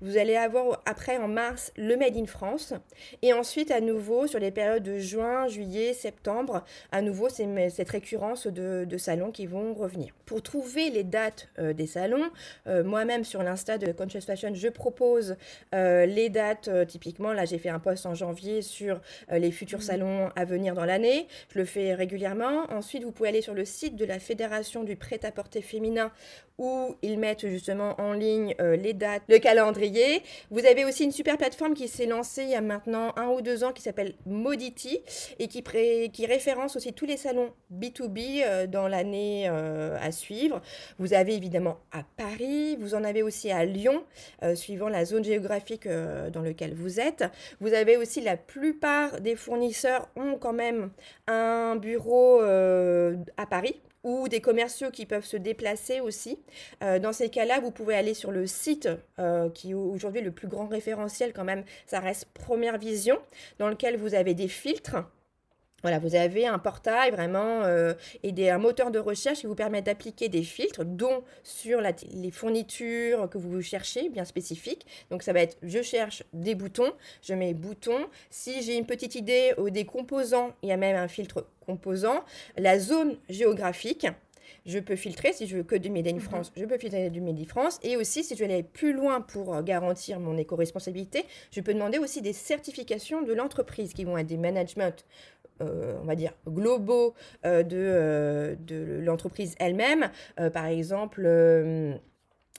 Vous 0.00 0.16
allez 0.16 0.34
avoir 0.34 0.82
après 0.86 1.18
en 1.18 1.28
mars 1.28 1.72
le 1.76 1.96
Made 1.96 2.16
in 2.16 2.26
France. 2.26 2.72
Et 3.22 3.32
ensuite, 3.32 3.70
à 3.70 3.80
nouveau, 3.80 4.26
sur 4.26 4.38
les 4.38 4.50
périodes 4.50 4.82
de 4.82 4.98
juin, 4.98 5.46
juillet, 5.48 5.92
septembre, 5.92 6.64
à 6.90 7.02
nouveau, 7.02 7.28
c'est 7.28 7.46
cette 7.70 7.90
récurrence 7.90 8.46
de, 8.46 8.96
salons 8.96 9.30
qui 9.30 9.46
vont 9.46 9.74
revenir. 9.74 10.14
Pour 10.24 10.42
trouver 10.42 10.88
les 10.90 11.04
dates 11.04 11.48
euh, 11.58 11.74
des 11.74 11.86
salons, 11.86 12.30
moi-même 12.66 13.24
sur 13.24 13.42
l'Insta 13.42 13.78
de 13.78 13.92
Conscious 13.92 14.22
Fashion, 14.22 14.52
je 14.54 14.68
propose 14.68 15.36
les 15.72 16.28
dates. 16.30 16.70
typiquement, 16.86 17.32
là, 17.32 17.44
j'ai 17.44 17.58
fait 17.58 17.68
un 17.68 17.78
post 17.78 18.06
en 18.06 18.14
janvier 18.14 18.62
sur 18.62 19.00
les 19.30 19.50
futurs 19.50 19.78
mmh. 19.78 19.82
salons 19.82 20.30
à 20.34 20.44
venir 20.44 20.74
dans 20.74 20.84
l'année. 20.84 21.28
Je 21.52 21.58
le 21.58 21.64
fais 21.64 21.94
régulièrement 21.94 22.05
Ensuite, 22.70 23.04
vous 23.04 23.12
pouvez 23.12 23.28
aller 23.28 23.42
sur 23.42 23.54
le 23.54 23.64
site 23.64 23.96
de 23.96 24.04
la 24.04 24.18
Fédération 24.18 24.84
du 24.84 24.96
prêt-à-porter 24.96 25.62
féminin 25.62 26.12
où 26.58 26.94
ils 27.02 27.18
mettent 27.18 27.46
justement 27.46 28.00
en 28.00 28.12
ligne 28.12 28.54
euh, 28.60 28.76
les 28.76 28.94
dates, 28.94 29.22
le 29.28 29.38
calendrier. 29.38 30.22
Vous 30.50 30.64
avez 30.64 30.84
aussi 30.84 31.04
une 31.04 31.12
super 31.12 31.36
plateforme 31.36 31.74
qui 31.74 31.86
s'est 31.86 32.06
lancée 32.06 32.44
il 32.44 32.50
y 32.50 32.54
a 32.54 32.60
maintenant 32.62 33.12
un 33.16 33.28
ou 33.28 33.42
deux 33.42 33.62
ans 33.62 33.72
qui 33.72 33.82
s'appelle 33.82 34.14
Modity 34.24 35.00
et 35.38 35.48
qui, 35.48 35.62
qui 35.62 36.26
référence 36.26 36.76
aussi 36.76 36.92
tous 36.92 37.04
les 37.04 37.16
salons 37.16 37.52
B2B 37.74 38.42
euh, 38.42 38.66
dans 38.66 38.88
l'année 38.88 39.48
euh, 39.48 39.98
à 40.00 40.12
suivre. 40.12 40.62
Vous 40.98 41.12
avez 41.12 41.34
évidemment 41.34 41.78
à 41.92 42.04
Paris, 42.16 42.76
vous 42.76 42.94
en 42.94 43.04
avez 43.04 43.22
aussi 43.22 43.50
à 43.50 43.64
Lyon, 43.64 44.02
suivant 44.54 44.88
la 44.88 45.04
zone 45.04 45.24
géographique 45.24 45.88
dans 45.88 46.42
laquelle 46.42 46.74
vous 46.74 47.00
êtes. 47.00 47.24
Vous 47.60 47.74
avez 47.74 47.96
aussi 47.96 48.20
la 48.20 48.36
plupart 48.36 49.20
des 49.20 49.36
fournisseurs 49.36 50.08
ont 50.16 50.36
quand 50.38 50.52
même 50.52 50.90
un 51.26 51.76
bureau 51.76 51.95
à 51.98 53.46
Paris 53.46 53.80
ou 54.06 54.28
des 54.28 54.40
commerciaux 54.40 54.92
qui 54.92 55.04
peuvent 55.04 55.24
se 55.24 55.36
déplacer 55.36 56.00
aussi. 56.00 56.38
Euh, 56.82 57.00
dans 57.00 57.12
ces 57.12 57.28
cas-là, 57.28 57.58
vous 57.58 57.72
pouvez 57.72 57.96
aller 57.96 58.14
sur 58.14 58.30
le 58.30 58.46
site 58.46 58.88
euh, 59.18 59.50
qui 59.50 59.72
est 59.72 59.74
aujourd'hui 59.74 60.22
le 60.22 60.30
plus 60.30 60.46
grand 60.46 60.68
référentiel 60.68 61.32
quand 61.32 61.42
même, 61.42 61.64
ça 61.86 61.98
reste 61.98 62.26
Première 62.32 62.78
Vision, 62.78 63.18
dans 63.58 63.68
lequel 63.68 63.96
vous 63.96 64.14
avez 64.14 64.34
des 64.34 64.46
filtres 64.46 64.96
voilà, 65.86 66.00
vous 66.00 66.16
avez 66.16 66.48
un 66.48 66.58
portail 66.58 67.12
vraiment 67.12 67.62
euh, 67.62 67.94
et 68.24 68.32
des, 68.32 68.50
un 68.50 68.58
moteur 68.58 68.90
de 68.90 68.98
recherche 68.98 69.38
qui 69.38 69.46
vous 69.46 69.54
permet 69.54 69.82
d'appliquer 69.82 70.28
des 70.28 70.42
filtres, 70.42 70.84
dont 70.84 71.22
sur 71.44 71.80
les 71.80 72.32
fournitures 72.32 73.30
que 73.30 73.38
vous 73.38 73.62
cherchez, 73.62 74.08
bien 74.08 74.24
spécifiques. 74.24 74.84
Donc 75.12 75.22
ça 75.22 75.32
va 75.32 75.42
être, 75.42 75.56
je 75.62 75.82
cherche 75.82 76.24
des 76.32 76.56
boutons, 76.56 76.92
je 77.22 77.34
mets 77.34 77.54
boutons. 77.54 78.08
Si 78.30 78.62
j'ai 78.62 78.74
une 78.74 78.84
petite 78.84 79.14
idée 79.14 79.54
ou 79.58 79.70
des 79.70 79.84
composants, 79.84 80.56
il 80.64 80.70
y 80.70 80.72
a 80.72 80.76
même 80.76 80.96
un 80.96 81.06
filtre 81.06 81.46
composant. 81.64 82.24
La 82.56 82.80
zone 82.80 83.16
géographique, 83.28 84.08
je 84.66 84.80
peux 84.80 84.96
filtrer 84.96 85.32
si 85.32 85.46
je 85.46 85.56
veux 85.56 85.62
que 85.62 85.76
du 85.76 85.90
Made 85.90 86.08
in 86.08 86.14
mhm. 86.14 86.20
France, 86.20 86.52
je 86.56 86.64
peux 86.64 86.76
filtrer 86.76 87.08
du 87.10 87.20
Made 87.20 87.38
in 87.38 87.44
France. 87.44 87.78
Et 87.82 87.96
aussi, 87.96 88.24
si 88.24 88.34
je 88.34 88.44
veux 88.44 88.50
aller 88.50 88.62
plus 88.62 88.92
loin 88.92 89.20
pour 89.20 89.62
garantir 89.62 90.20
mon 90.20 90.36
éco-responsabilité, 90.36 91.24
je 91.52 91.60
peux 91.60 91.72
demander 91.72 91.98
aussi 91.98 92.20
des 92.20 92.32
certifications 92.32 93.22
de 93.22 93.32
l'entreprise 93.32 93.92
qui 93.92 94.04
vont 94.04 94.18
être 94.18 94.26
des 94.26 94.36
management 94.36 95.04
euh, 95.62 95.94
on 96.02 96.04
va 96.04 96.14
dire, 96.14 96.32
globaux 96.46 97.14
euh, 97.46 97.62
de, 97.62 97.76
euh, 97.78 98.54
de 98.58 99.00
l'entreprise 99.02 99.54
elle-même. 99.58 100.10
par 100.52 100.66
exemple, 100.66 101.26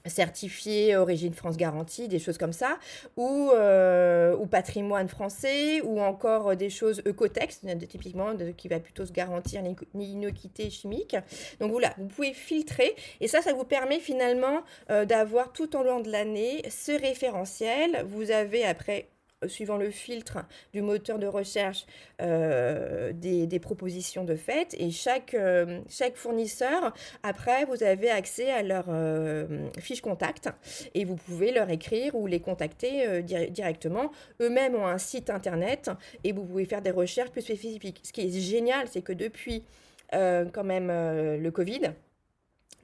certifié 0.06 0.96
Origine 0.96 1.32
France 1.34 1.56
Garantie, 1.56 2.08
des 2.08 2.18
choses 2.18 2.38
comme 2.38 2.52
ça, 2.52 2.78
ou, 3.16 3.50
ou 3.50 4.46
patrimoine 4.46 5.08
français, 5.08 5.80
ou 5.82 6.00
encore 6.00 6.56
des 6.56 6.70
choses 6.70 7.02
Ecotex, 7.06 7.60
typiquement, 7.88 8.34
qui 8.56 8.68
va 8.68 8.80
plutôt 8.80 9.04
se 9.04 9.12
garantir 9.12 9.62
l'inoquité 9.94 10.70
chimique. 10.70 11.16
Donc 11.60 11.70
voilà, 11.70 11.94
vous 11.98 12.06
pouvez 12.06 12.32
filtrer, 12.32 12.94
et 13.20 13.28
ça, 13.28 13.42
ça 13.42 13.52
vous 13.52 13.64
permet 13.64 14.00
finalement 14.00 14.62
d'avoir 14.88 15.52
tout 15.52 15.76
au 15.76 15.82
long 15.82 16.00
de 16.00 16.10
l'année 16.10 16.62
ce 16.70 16.92
référentiel. 16.92 18.04
Vous 18.06 18.30
avez 18.30 18.64
après 18.64 19.08
suivant 19.46 19.76
le 19.76 19.90
filtre 19.90 20.38
du 20.72 20.82
moteur 20.82 21.18
de 21.18 21.26
recherche, 21.26 21.86
euh, 22.20 23.12
des, 23.12 23.58
propositions 23.60 24.24
de 24.24 24.36
fait. 24.36 24.74
Et 24.78 24.90
chaque, 24.90 25.34
euh, 25.34 25.80
chaque 25.88 26.16
fournisseur, 26.16 26.94
après, 27.22 27.64
vous 27.64 27.82
avez 27.82 28.10
accès 28.10 28.50
à 28.50 28.62
leur 28.62 28.86
euh, 28.88 29.68
fiche 29.78 30.00
contact 30.00 30.48
et 30.94 31.04
vous 31.04 31.16
pouvez 31.16 31.52
leur 31.52 31.70
écrire 31.70 32.14
ou 32.14 32.26
les 32.26 32.40
contacter 32.40 33.22
directement. 33.22 34.10
Eux-mêmes 34.40 34.74
ont 34.74 34.86
un 34.86 34.98
site 34.98 35.30
internet 35.30 35.90
et 36.24 36.32
vous 36.32 36.44
pouvez 36.44 36.64
faire 36.64 36.82
des 36.82 36.90
recherches 36.90 37.30
plus 37.30 37.42
spécifiques. 37.42 38.00
Ce 38.04 38.12
qui 38.12 38.22
est 38.22 38.40
génial, 38.40 38.86
c'est 38.88 39.02
que 39.02 39.12
depuis 39.12 39.64
quand 40.12 40.64
même 40.64 40.88
le 40.88 41.50
Covid, 41.50 41.92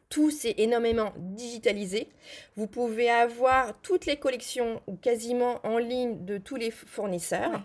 tout 0.08 0.30
s'est 0.30 0.54
énormément 0.58 1.12
digitalisé. 1.16 2.08
Vous 2.56 2.66
pouvez 2.66 3.10
avoir 3.10 3.80
toutes 3.82 4.06
les 4.06 4.16
collections 4.16 4.80
ou 4.86 4.96
quasiment 4.96 5.60
en 5.64 5.78
ligne 5.78 6.24
de 6.24 6.38
tous 6.38 6.56
les 6.56 6.70
fournisseurs. 6.70 7.62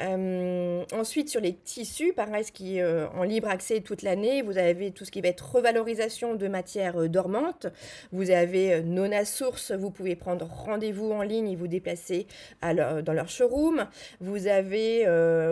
Euh, 0.00 0.84
ensuite, 0.92 1.28
sur 1.28 1.40
les 1.40 1.54
tissus, 1.54 2.12
pareil, 2.12 2.44
ce 2.44 2.52
qui 2.52 2.78
est 2.78 2.82
euh, 2.82 3.08
en 3.16 3.24
libre 3.24 3.48
accès 3.48 3.80
toute 3.80 4.02
l'année, 4.02 4.42
vous 4.42 4.56
avez 4.56 4.92
tout 4.92 5.04
ce 5.04 5.10
qui 5.10 5.20
va 5.20 5.28
être 5.28 5.56
revalorisation 5.56 6.34
de 6.34 6.46
matières 6.46 7.02
euh, 7.02 7.08
dormantes. 7.08 7.66
Vous 8.12 8.30
avez 8.30 8.80
Nona 8.82 9.24
Source, 9.24 9.72
vous 9.72 9.90
pouvez 9.90 10.14
prendre 10.14 10.46
rendez-vous 10.46 11.10
en 11.10 11.22
ligne 11.22 11.48
et 11.48 11.56
vous 11.56 11.66
déplacer 11.66 12.26
dans 12.62 13.12
leur 13.12 13.28
showroom. 13.28 13.86
Vous 14.20 14.46
avez 14.46 15.08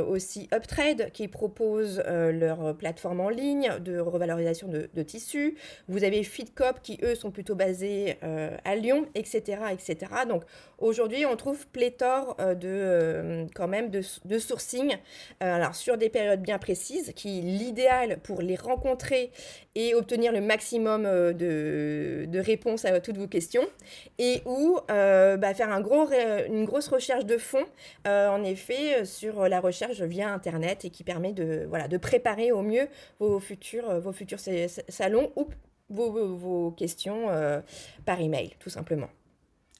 aussi 0.08 0.48
Uptrade 0.52 1.10
qui 1.12 1.28
propose 1.28 2.02
leur 2.06 2.76
plateforme 2.76 3.20
en 3.20 3.28
ligne 3.28 3.70
de 3.80 3.98
revalorisation 3.98 4.68
de, 4.68 5.02
tissus. 5.02 5.56
Vous 5.88 6.04
avez 6.04 6.22
Fitcop 6.22 6.80
qui, 6.82 6.98
eux, 7.02 7.14
sont 7.14 7.30
plutôt 7.30 7.54
basés 7.54 8.16
à 8.22 8.76
Lyon, 8.76 9.06
etc. 9.14 9.58
etc. 9.72 10.12
Donc 10.28 10.42
aujourd'hui, 10.78 11.26
on 11.26 11.36
trouve 11.36 11.66
pléthore 11.68 12.36
de, 12.36 13.46
quand 13.54 13.68
même 13.68 13.90
de, 13.90 14.38
sourcing, 14.38 14.96
alors 15.40 15.74
sur 15.74 15.96
des 15.96 16.08
périodes 16.08 16.42
bien 16.42 16.58
précises, 16.58 17.12
qui 17.14 17.38
est 17.38 17.42
l'idéal 17.42 18.18
pour 18.22 18.42
les 18.42 18.56
rencontrer 18.56 19.30
et 19.74 19.94
obtenir 19.94 20.32
le 20.32 20.40
maximum 20.40 21.04
de, 21.04 22.26
de 22.26 22.38
réponses 22.38 22.84
à 22.84 23.00
toutes 23.00 23.18
vos 23.18 23.26
questions, 23.26 23.66
et 24.18 24.42
ou 24.46 24.78
bah, 24.88 25.54
faire 25.54 25.70
une 25.70 26.64
grosse 26.64 26.88
recherche 26.88 27.24
de 27.24 27.38
fond, 27.38 27.64
en 28.04 28.44
effet, 28.44 29.04
sur 29.04 29.48
la 29.48 29.60
recherche 29.60 30.00
via 30.02 30.32
Internet 30.32 30.84
et 30.84 30.90
qui 30.90 31.04
permet 31.04 31.32
de, 31.32 31.66
voilà, 31.68 31.88
de 31.88 31.96
préparer 31.96 32.52
au 32.52 32.62
mieux 32.62 32.88
vos 33.18 33.40
futurs, 33.40 34.00
vos 34.00 34.12
futurs 34.12 34.40
salons 34.88 35.32
ou 35.36 35.46
vos, 35.88 36.36
vos 36.36 36.70
questions 36.72 37.28
par 38.04 38.20
email, 38.20 38.50
tout 38.58 38.70
simplement. 38.70 39.08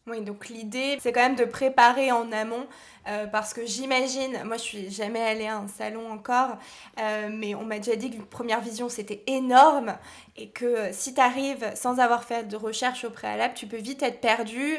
Oui, 0.09 0.21
donc 0.23 0.49
l'idée, 0.49 0.99
c'est 1.01 1.13
quand 1.13 1.21
même 1.21 1.35
de 1.35 1.45
préparer 1.45 2.13
en 2.13 2.31
amont, 2.31 2.67
euh, 3.09 3.27
parce 3.27 3.55
que 3.55 3.65
j'imagine, 3.65 4.43
moi 4.45 4.57
je 4.57 4.63
suis 4.63 4.91
jamais 4.91 5.21
allée 5.21 5.47
à 5.47 5.59
un 5.59 5.69
salon 5.69 6.11
encore, 6.11 6.57
euh, 7.01 7.29
mais 7.31 7.55
on 7.55 7.65
m'a 7.65 7.79
déjà 7.79 7.95
dit 7.95 8.11
que 8.11 8.21
première 8.21 8.61
vision 8.61 8.89
c'était 8.89 9.23
énorme 9.29 9.97
et 10.37 10.49
que 10.49 10.65
euh, 10.65 10.93
si 10.93 11.15
tu 11.15 11.21
arrives 11.21 11.71
sans 11.77 12.01
avoir 12.01 12.25
fait 12.25 12.49
de 12.49 12.57
recherche 12.57 13.05
au 13.05 13.11
préalable, 13.11 13.55
tu 13.55 13.69
peux 13.69 13.77
vite 13.77 14.03
être 14.03 14.21
perdu 14.21 14.77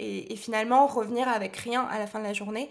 et, 0.00 0.32
et, 0.32 0.36
finalement 0.36 0.86
revenir 0.86 1.28
avec 1.28 1.56
rien 1.56 1.86
à 1.90 1.98
la 1.98 2.06
fin 2.06 2.20
de 2.20 2.24
la 2.24 2.32
journée 2.32 2.70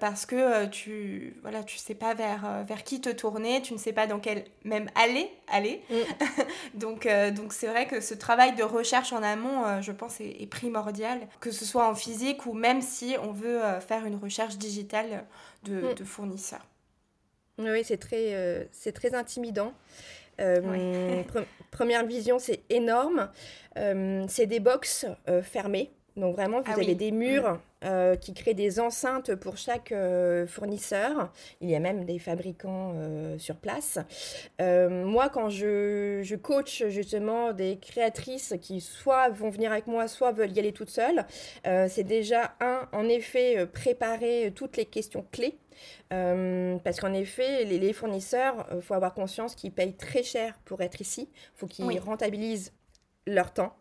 parce 0.00 0.26
que 0.26 0.66
tu 0.66 1.36
voilà, 1.42 1.62
tu 1.62 1.76
sais 1.76 1.94
pas 1.94 2.14
vers, 2.14 2.64
vers 2.66 2.82
qui 2.82 3.00
te 3.00 3.10
tourner, 3.10 3.62
tu 3.62 3.74
ne 3.74 3.78
sais 3.78 3.92
pas 3.92 4.06
dans 4.06 4.18
quel 4.18 4.44
même 4.64 4.90
aller 4.94 5.30
aller. 5.52 5.82
Mm. 5.90 5.94
donc 6.78 7.08
donc 7.34 7.52
c'est 7.52 7.66
vrai 7.66 7.86
que 7.86 8.00
ce 8.00 8.14
travail 8.14 8.54
de 8.54 8.62
recherche 8.62 9.12
en 9.12 9.22
amont, 9.22 9.80
je 9.80 9.92
pense, 9.92 10.20
est, 10.20 10.36
est 10.40 10.46
primordial 10.46 11.20
que 11.40 11.50
ce 11.50 11.64
soit 11.64 11.88
en 11.88 11.94
physique 11.94 12.46
ou 12.46 12.52
même 12.52 12.80
si 12.82 13.16
on 13.22 13.32
veut 13.32 13.60
faire 13.86 14.04
une 14.06 14.16
recherche 14.16 14.25
digitale 14.58 15.24
de, 15.64 15.92
mm. 16.00 16.04
fournisseurs. 16.04 16.66
Oui, 17.58 17.82
c'est 17.84 17.96
très, 17.96 18.34
euh, 18.34 18.64
c'est 18.70 18.92
très 18.92 19.14
intimidant. 19.14 19.72
Euh, 20.40 21.22
première 21.70 22.04
vision, 22.06 22.38
c'est 22.38 22.62
énorme. 22.70 23.30
c'est 23.74 24.46
des 24.46 24.60
box 24.60 25.06
fermées. 25.42 25.90
Donc 26.16 26.34
vraiment, 26.34 26.60
vous 26.60 26.72
ah 26.74 26.80
avez 26.80 26.94
des 26.94 27.12
murs 27.12 27.54
mm. 27.54 27.60
Euh, 27.86 28.16
qui 28.16 28.34
créent 28.34 28.54
des 28.54 28.80
enceintes 28.80 29.34
pour 29.36 29.56
chaque 29.56 29.92
euh, 29.92 30.46
fournisseur. 30.46 31.30
Il 31.60 31.70
y 31.70 31.76
a 31.76 31.78
même 31.78 32.04
des 32.04 32.18
fabricants 32.18 32.92
euh, 32.96 33.38
sur 33.38 33.56
place. 33.56 33.98
moi, 34.58 35.28
quand 35.28 35.50
je, 35.50 36.20
je, 36.22 36.34
coach 36.34 36.84
justement 36.88 37.52
des 37.52 37.78
créatrices 37.78 38.54
qui 38.60 38.80
soit 38.80 39.28
vont 39.28 39.50
venir 39.50 39.70
avec 39.70 39.86
moi, 39.86 40.08
soit 40.08 40.32
veulent 40.32 40.52
y 40.52 40.58
aller 40.58 40.72
toutes 40.72 40.90
seules, 40.90 41.24
c'est 41.64 42.04
déjà 42.04 42.54
un, 42.60 42.88
en 42.92 43.08
effet, 43.08 43.66
préparer 43.66 44.52
toutes 44.54 44.76
les 44.76 44.84
questions 44.84 45.24
clés. 45.30 45.56
parce 46.08 47.00
qu'en 47.00 47.12
effet, 47.12 47.64
les, 47.64 47.92
fournisseurs, 47.92 48.66
il 48.74 48.82
faut 48.82 48.94
avoir 48.94 49.14
conscience 49.14 49.54
qu'ils 49.54 49.72
payent 49.72 49.96
très 49.96 50.22
cher 50.22 50.58
pour 50.64 50.80
être 50.80 51.00
ici. 51.00 51.28
Il 51.32 51.58
faut 51.58 51.66
qu'ils 51.66 52.00
rentabilisent 52.00 52.72
leur 53.26 53.52
temps. 53.52 53.74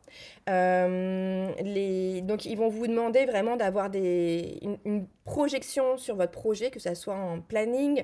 Euh. 0.50 2.22
Donc, 2.22 2.46
ils 2.46 2.58
vont 2.58 2.70
vous 2.70 2.88
demander 2.88 3.26
vraiment 3.26 3.56
d'avoir 3.56 3.90
une, 3.94 5.08
projection 5.24 5.98
sur 5.98 6.16
votre 6.16 6.32
projet, 6.32 6.70
que 6.70 6.80
ce 6.80 6.94
soit 6.94 7.16
en 7.16 7.42
planning 7.42 8.04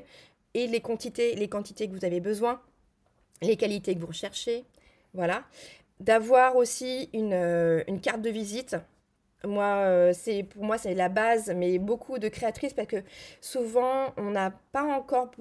et 0.54 0.68
les 0.68 0.82
quantités, 0.82 1.36
les 1.36 1.48
quantités 1.48 1.88
que 1.88 1.94
vous 1.94 2.06
avez 2.06 2.20
besoin, 2.20 2.62
les 3.42 3.58
qualités 3.58 3.94
que 3.96 4.00
vous 4.00 4.08
recherchez. 4.08 4.66
Voilà. 5.14 5.44
D'avoir 6.00 6.56
aussi 6.56 7.10
une, 7.14 7.34
euh, 7.34 7.84
une 7.88 8.02
carte 8.02 8.22
de 8.22 8.30
visite 8.32 8.76
moi, 9.46 9.66
euh, 9.66 10.14
c'est 10.14 10.44
pour 10.44 10.64
moi, 10.64 10.78
c'est 10.78 10.94
la 10.94 11.10
base, 11.10 11.52
mais 11.56 11.80
beaucoup 11.80 12.20
de 12.20 12.28
créatrices, 12.28 12.74
parce 12.74 12.88
que 12.88 13.04
souvent, 13.40 14.14
on 14.18 14.32
n'a 14.32 14.52
pas 14.72 14.84
encore 14.84 15.32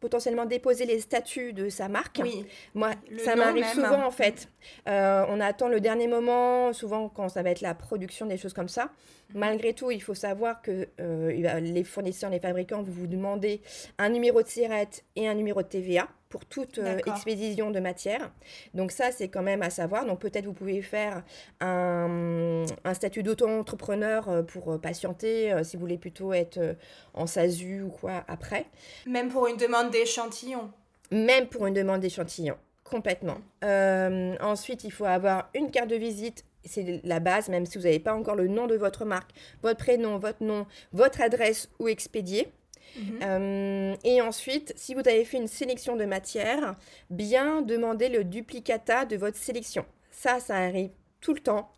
potentiellement 0.00 0.46
déposé 0.46 0.86
les 0.86 1.00
statuts 1.00 1.52
de 1.52 1.68
sa 1.68 1.88
marque. 1.88 2.20
Oui. 2.22 2.46
Moi, 2.74 2.90
ça 3.18 3.36
m'arrive 3.36 3.66
souvent, 3.66 4.04
en 4.06 4.10
fait. 4.10 4.48
Euh, 4.88 5.24
on 5.28 5.40
attend 5.40 5.68
le 5.68 5.80
dernier 5.80 6.06
moment, 6.06 6.72
souvent 6.72 7.08
quand 7.08 7.28
ça 7.28 7.42
va 7.42 7.50
être 7.50 7.60
la 7.60 7.74
production, 7.74 8.26
des 8.26 8.36
choses 8.36 8.52
comme 8.52 8.68
ça. 8.68 8.90
Malgré 9.34 9.74
tout, 9.74 9.90
il 9.90 10.02
faut 10.02 10.14
savoir 10.14 10.62
que 10.62 10.88
euh, 11.00 11.60
les 11.60 11.84
fournisseurs, 11.84 12.30
les 12.30 12.40
fabricants, 12.40 12.82
vous 12.82 12.92
vous 12.92 13.06
demandez 13.06 13.60
un 13.98 14.08
numéro 14.08 14.42
de 14.42 14.48
sirette 14.48 15.04
et 15.16 15.28
un 15.28 15.34
numéro 15.34 15.62
de 15.62 15.68
TVA 15.68 16.08
pour 16.28 16.44
toute 16.44 16.78
euh, 16.78 16.98
expédition 17.06 17.70
de 17.70 17.80
matière. 17.80 18.30
Donc 18.74 18.92
ça, 18.92 19.12
c'est 19.12 19.28
quand 19.28 19.42
même 19.42 19.62
à 19.62 19.70
savoir. 19.70 20.04
Donc 20.04 20.20
peut-être 20.20 20.44
vous 20.44 20.52
pouvez 20.52 20.82
faire 20.82 21.22
un, 21.60 22.64
un 22.84 22.94
statut 22.94 23.22
d'auto-entrepreneur 23.22 24.28
euh, 24.28 24.42
pour 24.42 24.72
euh, 24.72 24.78
patienter 24.78 25.52
si 25.64 25.76
vous 25.76 25.80
voulez 25.80 25.98
plutôt 25.98 26.32
être 26.32 26.76
en 27.14 27.26
SASU 27.26 27.82
ou 27.82 27.88
quoi 27.88 28.24
après. 28.28 28.66
Même 29.06 29.28
pour 29.28 29.46
une 29.46 29.56
demande 29.56 29.90
d'échantillon. 29.90 30.70
Même 31.10 31.46
pour 31.46 31.66
une 31.66 31.74
demande 31.74 32.00
d'échantillon, 32.00 32.56
complètement. 32.84 33.38
ensuite, 33.62 34.84
il 34.84 34.92
faut 34.92 35.06
avoir 35.06 35.48
une 35.54 35.70
carte 35.70 35.88
de 35.88 35.96
visite 35.96 36.44
c'est 36.64 37.00
la 37.04 37.20
base, 37.20 37.48
même 37.48 37.64
si 37.64 37.78
vous 37.78 37.84
n'avez 37.84 37.98
pas 37.98 38.14
encore 38.14 38.34
le 38.34 38.46
nom 38.46 38.66
de 38.66 38.74
votre 38.74 39.04
marque, 39.04 39.30
votre 39.62 39.78
prénom, 39.78 40.18
votre 40.18 40.42
nom, 40.42 40.66
votre 40.92 41.22
adresse 41.22 41.70
ou 41.78 41.88
expédié. 41.88 42.52
Mhm. 42.96 43.18
Euh, 43.22 43.96
et 44.04 44.20
ensuite, 44.20 44.72
si 44.76 44.94
vous 44.94 45.00
avez 45.00 45.24
fait 45.24 45.38
une 45.38 45.48
sélection 45.48 45.96
de 45.96 46.04
matières, 46.04 46.76
bien 47.10 47.62
demander 47.62 48.08
le 48.08 48.24
duplicata 48.24 49.04
de 49.04 49.16
votre 49.16 49.36
sélection. 49.36 49.84
Ça, 50.10 50.40
ça 50.40 50.56
arrive 50.56 50.90
tout 51.20 51.34
le 51.34 51.40
temps. 51.40 51.70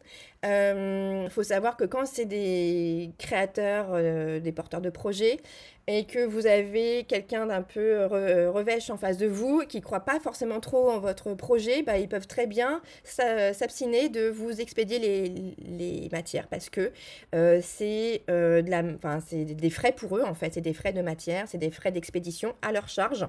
Il 0.43 0.49
euh, 0.49 1.29
faut 1.29 1.43
savoir 1.43 1.77
que 1.77 1.85
quand 1.85 2.07
c'est 2.07 2.25
des 2.25 3.13
créateurs, 3.19 3.89
euh, 3.93 4.41
des 4.41 4.53
porteurs 4.53 4.81
de 4.81 4.89
projets, 4.89 5.39
et 5.87 6.05
que 6.05 6.25
vous 6.25 6.47
avez 6.47 7.05
quelqu'un 7.05 7.47
d'un 7.47 7.63
peu 7.63 8.05
revêche 8.07 8.91
en 8.91 8.97
face 8.97 9.17
de 9.17 9.27
vous, 9.27 9.65
qui 9.69 9.79
ne 9.79 9.83
croit 9.83 10.01
pas 10.05 10.21
forcément 10.21 10.61
trop 10.61 10.89
en 10.89 11.01
votre 11.01 11.35
projet, 11.35 11.83
bah, 11.83 11.99
ils 11.99 12.09
peuvent 12.09 12.29
très 12.29 12.47
bien 12.47 12.81
s'abstiner 13.03 14.09
de 14.09 14.29
vous 14.29 14.61
expédier 14.61 14.99
les, 14.99 16.09
matières, 16.13 16.47
parce 16.47 16.71
que 16.71 16.93
euh, 17.35 17.61
c'est 17.63 18.23
des 18.29 19.71
frais 19.71 19.93
pour 19.93 20.17
eux, 20.17 20.23
en 20.23 20.35
fait, 20.35 20.55
c'est 20.55 20.61
des 20.61 20.75
frais 20.75 20.93
de 20.93 21.03
matière, 21.03 21.47
c'est 21.49 21.59
des 21.59 21.71
frais 21.71 21.91
d'expédition 21.91 22.55
à 22.63 22.71
leur 22.71 22.89
charge. 22.89 23.27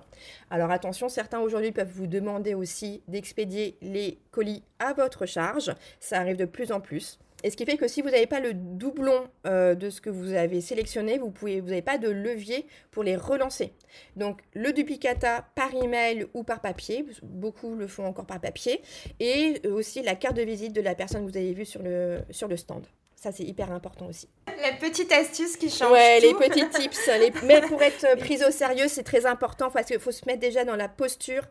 Alors 0.51 0.69
attention, 0.69 1.09
certains 1.09 1.39
aujourd'hui 1.39 1.71
peuvent 1.71 1.91
vous 1.91 2.07
demander 2.07 2.53
aussi 2.53 3.01
d'expédier 3.07 3.75
les 3.81 4.19
colis 4.29 4.63
à 4.79 4.93
votre 4.93 5.25
charge, 5.25 5.73
ça 5.99 6.19
arrive 6.19 6.37
de 6.37 6.45
plus 6.45 6.71
en 6.71 6.79
plus. 6.79 7.00
Et 7.43 7.49
ce 7.49 7.57
qui 7.57 7.65
fait 7.65 7.77
que 7.77 7.87
si 7.87 8.01
vous 8.01 8.09
n'avez 8.09 8.27
pas 8.27 8.39
le 8.39 8.53
doublon 8.53 9.27
euh, 9.45 9.75
de 9.75 9.89
ce 9.89 10.01
que 10.01 10.09
vous 10.09 10.33
avez 10.33 10.61
sélectionné, 10.61 11.17
vous 11.17 11.31
pouvez, 11.31 11.61
vous 11.61 11.69
n'avez 11.69 11.81
pas 11.81 11.97
de 11.97 12.09
levier 12.09 12.67
pour 12.91 13.03
les 13.03 13.15
relancer. 13.15 13.73
Donc 14.15 14.41
le 14.53 14.73
duplicata 14.73 15.45
par 15.55 15.73
email 15.73 16.27
ou 16.33 16.43
par 16.43 16.61
papier, 16.61 17.05
beaucoup 17.23 17.75
le 17.75 17.87
font 17.87 18.05
encore 18.05 18.25
par 18.25 18.39
papier, 18.39 18.81
et 19.19 19.61
aussi 19.67 20.01
la 20.01 20.15
carte 20.15 20.35
de 20.35 20.43
visite 20.43 20.73
de 20.73 20.81
la 20.81 20.95
personne 20.95 21.25
que 21.25 21.31
vous 21.31 21.37
avez 21.37 21.53
vue 21.53 21.65
sur 21.65 21.81
le, 21.81 22.19
sur 22.29 22.47
le 22.47 22.57
stand. 22.57 22.85
Ça, 23.15 23.31
c'est 23.31 23.43
hyper 23.43 23.71
important 23.71 24.07
aussi. 24.07 24.27
La 24.47 24.73
petite 24.73 25.11
astuce 25.11 25.55
qui 25.55 25.69
change. 25.69 25.91
Ouais, 25.91 26.19
les 26.19 26.33
petits 26.33 26.67
tips. 26.73 27.07
Mais 27.43 27.61
pour 27.61 27.79
être 27.83 28.17
prise 28.17 28.43
au 28.43 28.49
sérieux, 28.49 28.87
c'est 28.87 29.03
très 29.03 29.27
important 29.27 29.69
parce 29.69 29.85
qu'il 29.85 29.99
faut 29.99 30.11
se 30.11 30.25
mettre 30.25 30.39
déjà 30.39 30.65
dans 30.65 30.75
la 30.75 30.89
posture. 30.89 31.43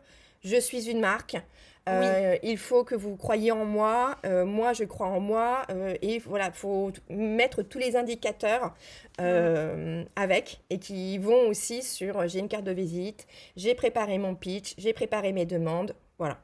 Je 0.43 0.57
suis 0.57 0.89
une 0.89 0.99
marque. 0.99 1.37
Euh, 1.89 2.37
il 2.43 2.57
faut 2.57 2.83
que 2.83 2.93
vous 2.93 3.15
croyiez 3.15 3.51
en 3.51 3.65
moi, 3.65 4.15
euh, 4.25 4.45
moi 4.45 4.71
je 4.73 4.83
crois 4.83 5.07
en 5.07 5.19
moi, 5.19 5.63
euh, 5.71 5.95
et 6.03 6.19
voilà, 6.19 6.47
il 6.47 6.53
faut 6.53 6.91
mettre 7.09 7.63
tous 7.63 7.79
les 7.79 7.95
indicateurs 7.95 8.75
avec 10.15 10.61
et 10.69 10.79
qui 10.79 11.17
vont 11.19 11.47
aussi 11.47 11.83
sur 11.83 12.27
j'ai 12.27 12.39
une 12.39 12.47
carte 12.47 12.63
de 12.63 12.71
visite, 12.71 13.27
j'ai 13.55 13.75
préparé 13.75 14.17
mon 14.17 14.35
pitch, 14.35 14.73
j'ai 14.77 14.93
préparé 14.93 15.31
mes 15.31 15.45
demandes, 15.45 15.95
voilà. 16.17 16.39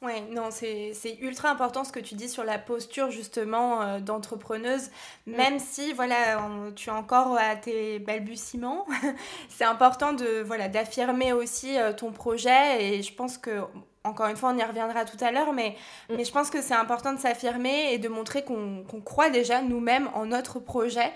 Ouais, 0.00 0.20
non, 0.30 0.50
c'est 0.50 0.92
ultra 1.20 1.50
important 1.50 1.82
ce 1.84 1.90
que 1.90 1.98
tu 1.98 2.14
dis 2.14 2.28
sur 2.28 2.44
la 2.44 2.58
posture 2.58 3.10
justement 3.10 3.98
d'entrepreneuse, 3.98 4.90
même 5.26 5.58
si 5.58 5.92
voilà, 5.92 6.38
tu 6.76 6.90
es 6.90 6.92
encore 6.92 7.36
à 7.36 7.56
tes 7.56 7.98
balbutiements, 7.98 8.86
c'est 9.48 9.64
important 9.64 10.12
de 10.12 10.42
voilà 10.42 10.68
d'affirmer 10.68 11.32
aussi 11.32 11.76
ton 11.96 12.12
projet 12.12 12.84
et 12.84 13.02
je 13.02 13.12
pense 13.12 13.38
que 13.38 13.62
encore 14.04 14.28
une 14.28 14.36
fois, 14.36 14.50
on 14.50 14.58
y 14.58 14.62
reviendra 14.62 15.04
tout 15.04 15.22
à 15.22 15.30
l'heure, 15.30 15.52
mais, 15.52 15.76
mm. 16.08 16.16
mais 16.16 16.24
je 16.24 16.32
pense 16.32 16.50
que 16.50 16.62
c'est 16.62 16.74
important 16.74 17.12
de 17.12 17.18
s'affirmer 17.18 17.92
et 17.92 17.98
de 17.98 18.08
montrer 18.08 18.44
qu'on 18.44 18.84
croit 19.04 19.30
déjà 19.30 19.62
nous-mêmes 19.62 20.08
en 20.14 20.26
notre 20.26 20.60
projet 20.60 21.12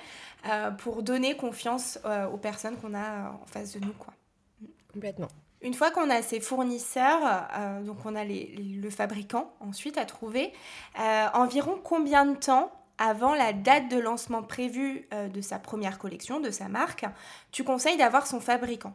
euh, 0.48 0.72
pour 0.72 1.04
donner 1.04 1.36
confiance 1.36 2.00
euh, 2.04 2.26
aux 2.26 2.36
personnes 2.36 2.76
qu'on 2.76 2.94
a 2.94 3.30
en 3.30 3.46
face 3.46 3.74
de 3.74 3.84
nous. 3.84 3.92
Quoi. 3.92 4.12
Complètement. 4.92 5.28
Une 5.60 5.74
fois 5.74 5.92
qu'on 5.92 6.10
a 6.10 6.20
ces 6.22 6.40
fournisseurs, 6.40 7.20
euh, 7.56 7.80
donc 7.82 7.98
on 8.04 8.16
a 8.16 8.24
les, 8.24 8.46
le 8.56 8.90
fabricant 8.90 9.52
ensuite 9.60 9.96
à 9.96 10.04
trouver, 10.04 10.52
environ 11.34 11.78
combien 11.82 12.26
de 12.26 12.34
temps 12.34 12.72
avant 12.98 13.34
la 13.36 13.52
date 13.52 13.88
de 13.88 13.98
lancement 13.98 14.42
prévue 14.42 15.08
de 15.12 15.40
sa 15.40 15.60
première 15.60 15.98
collection, 15.98 16.40
de 16.40 16.50
sa 16.50 16.68
marque, 16.68 17.04
tu 17.52 17.62
conseilles 17.62 17.96
d'avoir 17.96 18.26
son 18.26 18.40
fabricant? 18.40 18.92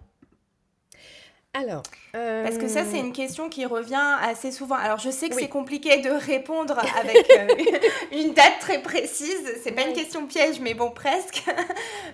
Alors, 1.58 1.84
parce 2.12 2.58
que 2.58 2.68
ça 2.68 2.84
c'est 2.86 3.00
une 3.00 3.14
question 3.14 3.50
qui 3.50 3.66
revient 3.66 4.16
assez 4.22 4.52
souvent. 4.52 4.76
Alors 4.76 5.00
je 5.00 5.10
sais 5.10 5.30
que 5.30 5.36
c'est 5.36 5.48
compliqué 5.48 5.98
de 5.98 6.10
répondre 6.10 6.78
avec 7.00 7.28
une 8.12 8.34
date 8.34 8.60
très 8.60 8.82
précise. 8.82 9.56
C'est 9.64 9.72
pas 9.72 9.84
une 9.84 9.94
question 9.94 10.28
piège, 10.28 10.60
mais 10.60 10.76
bon 10.76 10.92
presque. 10.92 11.44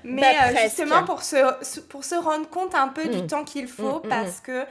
mais 0.03 0.21
bah, 0.21 0.63
justement 0.63 1.03
pour 1.03 1.23
se 1.23 1.79
pour 1.81 2.05
se 2.05 2.15
rendre 2.15 2.47
compte 2.49 2.73
un 2.73 2.87
peu 2.87 3.07
du 3.07 3.23
mm. 3.23 3.27
temps 3.27 3.43
qu'il 3.43 3.67
faut, 3.67 3.99
mm, 3.99 4.05
mm, 4.05 4.09
parce 4.09 4.39
que 4.39 4.65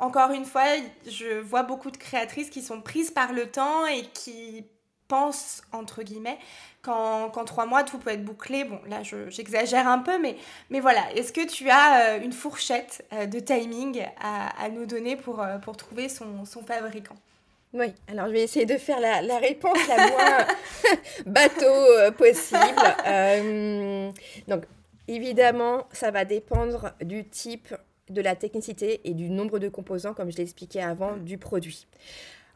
encore 0.00 0.32
une 0.32 0.44
fois, 0.44 0.64
je 1.06 1.38
vois 1.40 1.62
beaucoup 1.62 1.92
de 1.92 1.96
créatrices 1.96 2.50
qui 2.50 2.62
sont 2.62 2.80
prises 2.80 3.12
par 3.12 3.32
le 3.32 3.46
temps 3.46 3.86
et 3.86 4.02
qui 4.12 4.66
pensent 5.08 5.62
entre 5.72 6.02
guillemets 6.02 6.38
qu'en 6.84 7.30
trois 7.44 7.66
mois, 7.66 7.82
tout 7.82 7.98
peut 7.98 8.10
être 8.10 8.24
bouclé. 8.24 8.64
Bon, 8.64 8.78
là, 8.86 9.02
j'exagère 9.28 9.88
un 9.88 9.98
peu, 9.98 10.18
mais, 10.20 10.36
mais 10.70 10.80
voilà. 10.80 11.00
Est-ce 11.14 11.32
que 11.32 11.46
tu 11.46 11.70
as 11.70 12.16
euh, 12.16 12.20
une 12.20 12.32
fourchette 12.32 13.04
euh, 13.12 13.26
de 13.26 13.40
timing 13.40 14.04
à, 14.20 14.68
nous 14.68 14.86
donner 14.86 15.16
pour, 15.16 15.40
euh, 15.40 15.58
pour 15.58 15.76
trouver 15.76 16.08
son, 16.08 16.44
son, 16.44 16.62
fabricant? 16.62 17.16
Oui, 17.72 17.92
alors 18.06 18.26
je 18.26 18.32
vais 18.32 18.42
essayer 18.42 18.66
de 18.66 18.76
faire 18.76 19.00
la, 19.00 19.38
réponse 19.38 19.78
la 19.88 20.08
moins 20.08 20.46
bateau 21.26 22.12
possible. 22.16 22.60
donc, 24.46 24.64
évidemment, 25.08 25.88
ça 25.90 26.10
va 26.10 26.24
dépendre 26.24 26.92
du 27.00 27.24
type, 27.24 27.74
de 28.10 28.20
la 28.20 28.36
technicité 28.36 29.00
et 29.04 29.14
du 29.14 29.30
nombre 29.30 29.58
de 29.58 29.68
composants, 29.68 30.14
comme 30.14 30.30
je 30.30 30.36
l'ai 30.36 30.42
expliqué 30.42 30.82
avant, 30.82 31.16
du 31.16 31.38
produit. 31.38 31.86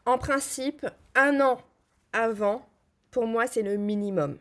En 0.05 0.17
principe, 0.17 0.85
un 1.15 1.41
an 1.41 1.59
avant, 2.13 2.65
pour 3.11 3.27
moi, 3.27 3.47
c'est 3.47 3.61
le 3.61 3.77
minimum. 3.77 4.37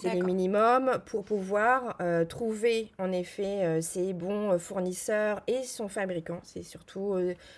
C'est 0.00 0.14
le 0.14 0.24
minimum 0.24 0.98
pour 1.04 1.24
pouvoir 1.24 1.96
euh, 2.00 2.24
trouver 2.24 2.90
en 2.98 3.12
effet 3.12 3.64
euh, 3.64 3.80
ses 3.82 4.14
bons 4.14 4.52
euh, 4.52 4.58
fournisseurs 4.58 5.42
et 5.46 5.62
son 5.62 5.88
fabricant. 5.88 6.40
C'est 6.42 6.62
surtout 6.62 7.14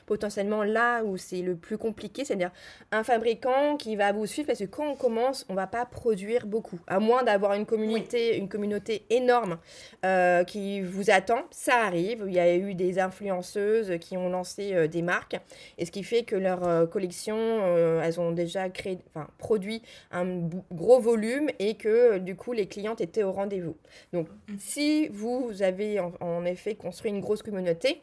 potentiellement 0.07 0.65
là 0.65 1.05
où 1.05 1.17
c'est 1.17 1.43
le 1.43 1.55
plus 1.55 1.79
compliqué, 1.79 2.25
c'est-à-dire 2.25 2.51
un 2.91 3.05
fabricant 3.05 3.77
qui 3.77 3.95
va 3.95 4.13
vous 4.13 4.27
suivre 4.27 4.49
parce 4.49 4.59
que 4.59 4.65
quand 4.65 4.87
on 4.89 4.97
commence, 4.97 5.47
on 5.49 5.55
va 5.55 5.69
pas 5.69 5.87
produire 5.87 6.47
beaucoup, 6.47 6.81
à 6.89 6.99
moins 6.99 7.23
d'avoir 7.23 7.55
une 7.55 7.67
communauté, 7.67 8.37
une 8.37 8.49
communauté 8.49 9.05
énorme 9.11 9.59
qui 10.47 10.81
vous 10.81 11.11
attend. 11.11 11.43
Ça 11.51 11.77
arrive. 11.85 12.25
Il 12.27 12.35
y 12.35 12.41
a 12.41 12.55
eu 12.57 12.75
des 12.75 12.99
influenceuses 12.99 13.99
qui 14.01 14.17
ont 14.17 14.29
lancé 14.29 14.89
des 14.89 15.03
marques 15.03 15.37
et 15.79 15.87
ce 15.87 15.91
qui 15.91 16.03
fait 16.03 16.25
que 16.25 16.37
leur 16.37 16.89
collection, 16.91 17.37
elles 18.03 18.21
ont 18.21 18.33
déjà 18.33 18.69
créé, 18.69 18.99
enfin 19.15 19.29
produit 19.39 19.83
un 20.11 20.27
gros 20.73 21.01
volume 21.01 21.49
et 21.59 21.75
que 21.75 22.19
du 22.19 22.32
coup, 22.37 22.53
les 22.53 22.66
clientes 22.66 23.01
étaient 23.01 23.23
au 23.23 23.33
rendez-vous. 23.33 23.77
Donc, 24.12 24.29
mm. 24.49 24.55
si 24.59 25.09
vous 25.09 25.62
avez 25.62 26.01
en, 26.01 26.45
effet 26.45 26.75
construit 26.75 27.11
une 27.11 27.21
grosse 27.21 27.42
communauté, 27.42 28.03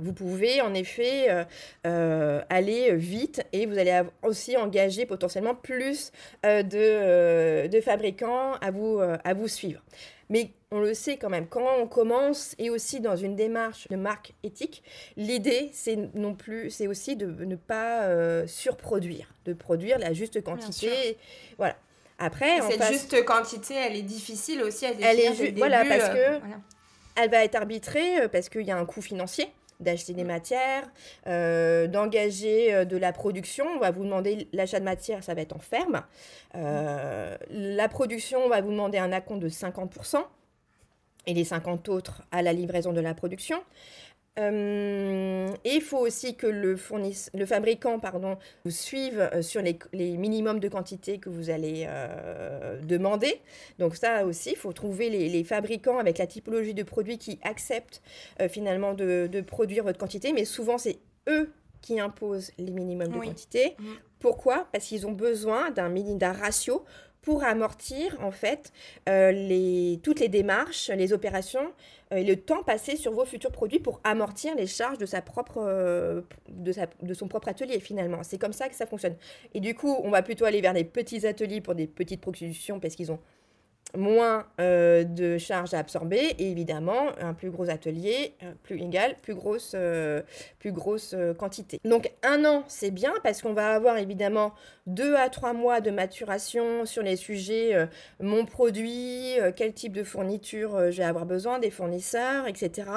vous 0.00 0.12
pouvez 0.12 0.60
en 0.60 0.74
effet 0.74 1.30
euh, 1.30 1.44
euh, 1.86 2.42
aller 2.48 2.94
vite 2.96 3.42
et 3.52 3.66
vous 3.66 3.78
allez 3.78 4.02
aussi 4.22 4.56
engager 4.56 5.06
potentiellement 5.06 5.54
plus 5.54 6.10
euh, 6.44 6.62
de, 6.62 7.68
de, 7.68 7.80
fabricants 7.80 8.54
à 8.54 8.70
vous, 8.70 9.00
à 9.00 9.34
vous 9.34 9.48
suivre. 9.48 9.82
Mais 10.30 10.50
on 10.70 10.80
le 10.80 10.94
sait 10.94 11.16
quand 11.16 11.28
même, 11.28 11.46
quand 11.46 11.64
on 11.78 11.86
commence 11.86 12.56
et 12.58 12.70
aussi 12.70 13.00
dans 13.00 13.14
une 13.14 13.36
démarche 13.36 13.86
de 13.88 13.96
marque 13.96 14.32
éthique, 14.42 14.82
l'idée 15.16 15.70
c'est 15.72 15.96
non 16.14 16.34
plus, 16.34 16.70
c'est 16.70 16.88
aussi 16.88 17.14
de 17.14 17.26
ne 17.44 17.56
pas 17.56 18.46
surproduire, 18.48 19.32
de 19.44 19.52
produire 19.52 19.98
la 19.98 20.12
juste 20.12 20.42
quantité. 20.42 21.18
Voilà. 21.58 21.76
Après, 22.18 22.60
cette 22.62 22.84
juste 22.84 23.24
quantité, 23.24 23.74
elle 23.74 23.96
est 23.96 24.02
difficile 24.02 24.62
aussi 24.62 24.86
à 24.86 24.94
définir. 24.94 25.08
Elle 25.08 25.20
est 25.20 25.58
voilà 25.58 25.84
parce 25.84 26.10
euh, 26.10 26.38
que 26.38 26.44
elle 27.16 27.30
va 27.30 27.44
être 27.44 27.54
arbitrée 27.54 28.22
euh, 28.22 28.28
parce 28.28 28.48
qu'il 28.48 28.62
y 28.62 28.70
a 28.70 28.76
un 28.76 28.84
coût 28.86 29.02
financier 29.02 29.48
d'acheter 29.80 30.12
des 30.12 30.22
matières, 30.22 30.88
euh, 31.26 31.88
d'engager 31.88 32.86
de 32.86 32.96
la 32.96 33.12
production. 33.12 33.66
On 33.74 33.80
va 33.80 33.90
vous 33.90 34.04
demander 34.04 34.48
l'achat 34.52 34.78
de 34.78 34.84
matière, 34.84 35.24
ça 35.24 35.34
va 35.34 35.42
être 35.42 35.56
en 35.56 35.58
ferme. 35.58 36.02
la 36.54 37.88
production, 37.88 38.44
on 38.44 38.48
va 38.48 38.60
vous 38.60 38.70
demander 38.70 38.98
un 38.98 39.12
acompte 39.12 39.42
de 39.42 39.48
50% 39.48 40.24
et 41.26 41.34
les 41.34 41.44
50 41.44 41.88
autres 41.88 42.22
à 42.30 42.42
la 42.42 42.52
livraison 42.52 42.92
de 42.92 43.00
la 43.00 43.14
production. 43.14 43.62
Euh, 44.38 45.48
et 45.64 45.74
il 45.76 45.80
faut 45.80 45.98
aussi 45.98 46.34
que 46.34 46.46
le, 46.48 46.76
le 47.34 47.46
fabricant 47.46 48.00
pardon, 48.00 48.36
vous 48.64 48.70
suive 48.70 49.20
euh, 49.32 49.42
sur 49.42 49.62
les, 49.62 49.78
les 49.92 50.16
minimums 50.16 50.58
de 50.58 50.68
quantité 50.68 51.18
que 51.18 51.28
vous 51.28 51.50
allez 51.50 51.84
euh, 51.86 52.80
demander. 52.82 53.40
Donc 53.78 53.94
ça 53.94 54.26
aussi, 54.26 54.50
il 54.50 54.56
faut 54.56 54.72
trouver 54.72 55.08
les, 55.08 55.28
les, 55.28 55.44
fabricants 55.44 55.98
avec 55.98 56.18
la 56.18 56.26
typologie 56.26 56.74
de 56.74 56.82
produits 56.82 57.18
qui 57.18 57.38
acceptent 57.42 58.02
finalement 58.48 58.94
de, 58.94 59.28
de, 59.30 59.40
produire 59.40 59.84
votre 59.84 59.98
quantité. 59.98 60.32
Mais 60.32 60.44
souvent, 60.44 60.78
c'est 60.78 60.98
eux 61.28 61.52
qui 61.80 62.00
imposent 62.00 62.50
les 62.58 62.72
minimums 62.72 63.08
de 63.08 63.18
quantité. 63.18 63.76
Mm. 63.78 63.84
Pourquoi? 64.18 64.66
Parce 64.72 64.86
qu'ils 64.86 65.06
ont 65.06 65.12
besoin 65.12 65.70
d'un 65.70 66.32
ratio 66.32 66.84
pour 67.24 67.42
amortir 67.42 68.16
en 68.20 68.30
fait 68.30 68.70
euh, 69.08 69.32
les, 69.32 69.98
toutes 70.02 70.20
les 70.20 70.28
démarches, 70.28 70.90
les 70.90 71.12
opérations 71.14 71.72
euh, 72.12 72.16
et 72.16 72.24
le 72.24 72.36
temps 72.36 72.62
passé 72.62 72.96
sur 72.96 73.12
vos 73.12 73.24
futurs 73.24 73.50
produits 73.50 73.78
pour 73.78 74.00
amortir 74.04 74.54
les 74.54 74.66
charges 74.66 74.98
de, 74.98 75.06
sa 75.06 75.22
propre, 75.22 75.64
euh, 75.66 76.20
de, 76.50 76.70
sa, 76.70 76.86
de 77.02 77.14
son 77.14 77.26
propre 77.26 77.48
atelier 77.48 77.80
finalement. 77.80 78.22
C'est 78.22 78.38
comme 78.38 78.52
ça 78.52 78.68
que 78.68 78.74
ça 78.74 78.84
fonctionne. 78.84 79.16
Et 79.54 79.60
du 79.60 79.74
coup, 79.74 79.96
on 80.04 80.10
va 80.10 80.20
plutôt 80.22 80.44
aller 80.44 80.60
vers 80.60 80.74
des 80.74 80.84
petits 80.84 81.26
ateliers 81.26 81.62
pour 81.62 81.74
des 81.74 81.86
petites 81.86 82.20
productions 82.20 82.78
parce 82.78 82.94
qu'ils 82.94 83.10
ont 83.10 83.20
moins 83.96 84.46
euh, 84.60 85.04
de 85.04 85.38
charges 85.38 85.74
à 85.74 85.78
absorber 85.78 86.34
et 86.38 86.50
évidemment 86.50 87.08
un 87.20 87.34
plus 87.34 87.50
gros 87.50 87.70
atelier, 87.70 88.34
euh, 88.42 88.52
plus 88.62 88.80
égal, 88.80 89.16
plus 89.22 89.34
grosse, 89.34 89.72
euh, 89.74 90.22
plus 90.58 90.72
grosse 90.72 91.14
quantité. 91.38 91.80
Donc 91.84 92.10
un 92.22 92.44
an 92.44 92.64
c'est 92.68 92.90
bien 92.90 93.14
parce 93.22 93.42
qu'on 93.42 93.52
va 93.52 93.74
avoir 93.74 93.98
évidemment 93.98 94.52
deux 94.86 95.14
à 95.14 95.28
trois 95.28 95.52
mois 95.52 95.80
de 95.80 95.90
maturation 95.90 96.84
sur 96.86 97.02
les 97.02 97.16
sujets 97.16 97.88
mon 98.20 98.44
produit, 98.44 99.36
quel 99.56 99.72
type 99.72 99.92
de 99.92 100.04
fourniture 100.04 100.90
je 100.90 100.98
vais 100.98 101.04
avoir 101.04 101.26
besoin, 101.26 101.58
des 101.58 101.70
fournisseurs, 101.70 102.46
etc. 102.46 102.88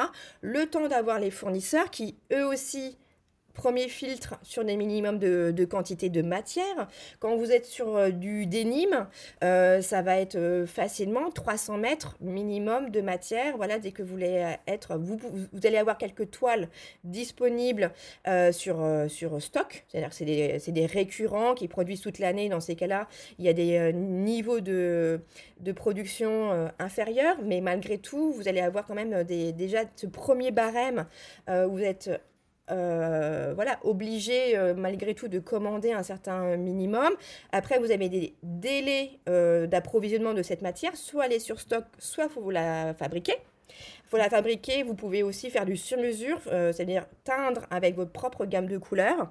Le 0.42 0.66
temps 0.66 0.88
d'avoir 0.88 1.20
les 1.20 1.32
fournisseurs 1.32 1.90
qui 1.90 2.18
eux 2.34 2.46
aussi 2.46 2.98
Premier 3.58 3.90
filtre 3.90 4.36
sur 4.44 4.64
des 4.64 4.78
minimums 4.78 5.18
de, 5.18 5.66
quantité 5.66 6.10
de 6.10 6.22
matière. 6.22 6.88
Quand 7.20 7.36
vous 7.38 7.52
êtes 7.52 7.66
sur 7.66 7.98
euh, 7.98 8.12
du 8.12 8.46
dénime, 8.46 9.08
euh, 9.44 9.82
ça 9.82 10.04
va 10.04 10.18
être 10.18 10.36
euh, 10.36 10.68
facilement 10.68 11.32
300 11.32 11.80
mètres 11.80 12.16
minimum 12.22 12.92
de 12.92 13.02
matière. 13.02 13.58
Voilà, 13.58 13.80
dès 13.80 13.92
que 13.92 14.04
vous 14.04 14.12
voulez 14.12 14.56
être, 14.68 14.96
vous, 14.98 15.20
allez 15.64 15.78
avoir 15.78 15.98
quelques 15.98 16.30
toiles 16.30 16.70
disponibles 17.04 17.92
sur, 18.52 18.86
sur 19.08 19.42
stock. 19.42 19.86
C'est-à-dire 19.88 20.10
que 20.10 20.16
c'est 20.16 20.26
des, 20.26 20.60
des, 20.72 20.86
récurrents 20.86 21.56
qui 21.56 21.68
produisent 21.68 22.02
toute 22.02 22.20
l'année. 22.20 22.50
Dans 22.50 22.60
ces 22.60 22.76
cas-là, 22.76 23.08
il 23.40 23.46
y 23.46 23.50
a 23.50 23.54
des 23.54 23.92
niveaux 23.94 24.60
de, 24.60 25.20
de 25.62 25.72
production 25.72 26.70
inférieurs, 26.78 27.38
mais 27.44 27.62
malgré 27.62 27.98
tout, 27.98 28.32
vous 28.34 28.48
allez 28.48 28.62
avoir 28.62 28.86
quand 28.86 28.96
même 28.96 29.24
déjà 29.24 29.80
ce 29.96 30.06
premier 30.06 30.52
barème 30.52 31.08
où 31.50 31.72
vous 31.72 31.84
êtes 31.84 32.12
euh, 32.70 33.54
voilà, 33.56 33.80
obligé 33.84 34.58
euh, 34.58 34.74
malgré 34.76 35.14
tout 35.14 35.28
de 35.28 35.40
commander 35.40 35.94
un 35.94 36.04
certain 36.04 36.58
minimum. 36.58 37.10
Après, 37.52 37.80
vous 37.80 37.92
avez 37.92 38.10
des 38.10 38.36
délais 38.44 39.12
euh, 39.30 39.68
d'approvisionnement 39.68 40.34
de 40.34 40.44
cette 40.44 40.62
matière, 40.62 40.96
soit 40.98 41.28
elle 41.28 41.34
est 41.34 41.40
sur 41.40 41.60
stock, 41.60 41.86
soit 41.98 42.28
faut 42.30 42.42
vous 42.42 42.50
la 42.50 42.94
fabriquer. 42.94 43.36
Faut 44.08 44.18
la 44.18 44.30
fabriquer, 44.30 44.84
vous 44.84 44.96
pouvez 44.96 45.24
aussi 45.24 45.50
faire 45.50 45.66
du 45.66 45.76
sur-mesure, 45.76 46.40
c'est-à-dire 46.46 47.06
teindre 47.26 47.64
avec 47.70 47.96
votre 47.96 48.12
propre 48.12 48.46
gamme 48.46 48.68
de 48.68 48.78
couleurs. 48.78 49.30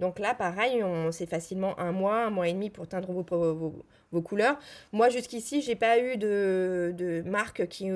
Donc 0.00 0.18
là, 0.18 0.34
pareil, 0.34 0.84
c'est 1.12 1.28
facilement 1.28 1.78
un 1.80 1.92
mois, 1.92 2.24
un 2.24 2.30
mois 2.30 2.46
et 2.46 2.52
demi 2.52 2.68
pour 2.68 2.86
teindre 2.86 3.10
vos, 3.10 3.82
vos, 4.12 4.22
couleurs. 4.22 4.58
Moi, 4.92 5.08
jusqu'ici, 5.08 5.62
j'ai 5.62 5.76
pas 5.76 5.98
eu 5.98 6.18
de, 6.18 6.92
de 6.96 7.22
marque 7.22 7.66
qui 7.68 7.90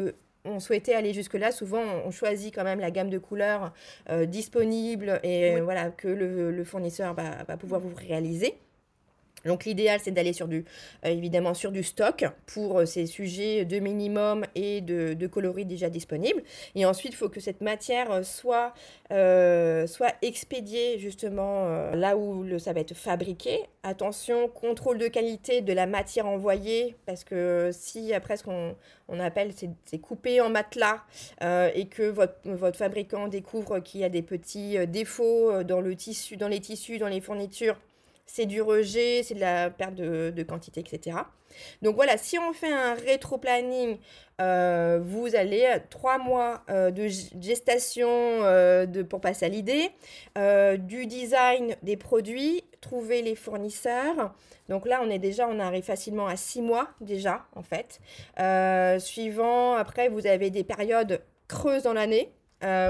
on 0.44 0.61
souhaitait 0.61 0.94
aller 0.94 1.12
jusque-là, 1.12 1.52
souvent 1.52 1.83
on 2.05 2.11
choisit 2.11 2.55
quand 2.55 2.64
même 2.64 2.81
la 2.81 2.90
gamme 2.90 3.11
de 3.11 3.18
couleurs 3.18 3.72
euh, 4.11 4.26
disponible 4.26 5.20
et 5.22 5.61
voilà 5.61 5.90
que 5.90 6.09
le, 6.09 6.64
fournisseur 6.64 7.14
va, 7.14 7.44
va, 7.44 7.57
pouvoir 7.57 7.81
vous 7.81 7.94
réaliser. 7.94 8.57
Donc 9.44 9.64
l'idéal 9.64 10.00
c'est 10.02 10.11
d'aller 10.11 10.33
sur 10.33 10.48
du 10.48 10.64
euh, 11.05 11.09
évidemment 11.09 11.55
sur 11.55 11.72
du 11.72 11.83
stock 11.83 12.24
pour 12.46 12.81
euh, 12.81 12.87
ces 12.87 13.07
sujets 13.07 13.64
de 13.64 13.78
minimum 13.78 14.44
et 14.55 14.81
de, 14.81 15.26
coloris 15.26 15.64
déjà 15.64 15.88
disponibles. 15.88 16.42
Et 16.74 16.85
ensuite 16.85 17.12
il 17.12 17.16
faut 17.16 17.28
que 17.28 17.40
cette 17.40 17.61
matière 17.61 18.11
euh, 18.11 18.22
soit, 18.22 18.74
soit 19.87 20.14
expédiée 20.22 20.98
justement 20.98 21.92
là 21.94 22.16
où 22.16 22.42
le, 22.42 22.59
ça 22.59 22.72
va 22.72 22.81
être 22.81 22.94
fabriqué. 22.94 23.61
Attention, 23.83 24.48
contrôle 24.48 24.98
de 24.98 25.09
qualité 25.09 25.61
de 25.61 25.72
la 25.72 25.87
matière 25.87 26.26
envoyée 26.26 26.96
parce 27.07 27.24
que 27.24 27.70
si 27.72 28.12
après 28.12 28.37
ce 28.37 28.44
qu'on 28.44 28.74
on 29.09 29.20
appelle 29.20 29.52
c'est 29.85 29.98
coupé 29.98 30.40
en 30.40 30.50
matelas 30.50 31.02
et 31.40 31.87
que 31.87 32.09
votre, 32.09 32.35
votre 32.44 32.78
fabricant 32.78 33.28
découvre 33.28 33.81
qu'il 33.81 34.00
y 34.00 34.05
a 34.05 34.09
des 34.09 34.22
petits 34.22 34.87
défauts 34.87 35.62
dans 35.62 35.81
le 35.81 35.94
tissu, 35.96 36.37
dans 36.37 36.48
les 36.48 36.61
tissus, 36.61 36.98
dans 36.98 37.09
les 37.09 37.20
fournitures 37.20 37.76
c'est 38.26 38.46
du 38.46 38.62
rejet, 38.62 39.22
c'est 39.22 39.35
de 39.35 39.40
la 39.40 39.70
perte 39.70 39.94
de, 39.94 40.42
quantité, 40.42 40.80
etc. 40.80 41.18
Donc 41.82 41.96
voilà, 41.96 42.16
si 42.16 42.38
on 42.38 42.52
fait 42.52 42.72
un 42.72 42.94
rétro-planning, 42.94 43.98
euh, 44.40 45.00
vous 45.02 45.37
allez 45.37 45.68
trois 45.90 46.18
mois 46.18 46.62
euh, 46.70 46.90
de 46.90 47.06
gestation 47.08 48.08
euh, 48.08 48.87
de, 48.87 49.02
pour 49.02 49.20
passer 49.20 49.46
à 49.46 49.48
l'idée, 49.48 49.90
du 50.78 51.06
design 51.06 51.76
des 51.82 51.96
produits, 51.96 52.64
trouver 52.80 53.22
les 53.22 53.35
fournisseurs. 53.35 54.35
Donc 54.68 54.87
là, 54.87 55.00
on 55.04 55.11
est 55.11 55.18
déjà, 55.18 55.46
on 55.46 55.58
arrive 55.58 55.85
facilement 55.85 56.26
à 56.26 56.37
six 56.37 56.62
mois 56.62 56.88
déjà, 57.00 57.44
en 57.54 57.62
fait. 57.62 58.00
suivant, 59.00 59.74
après, 59.74 60.08
vous 60.08 60.26
avez 60.26 60.50
des 60.50 60.64
périodes 60.64 61.20
creuses 61.48 61.82
dans 61.82 61.92
l'année 61.92 62.32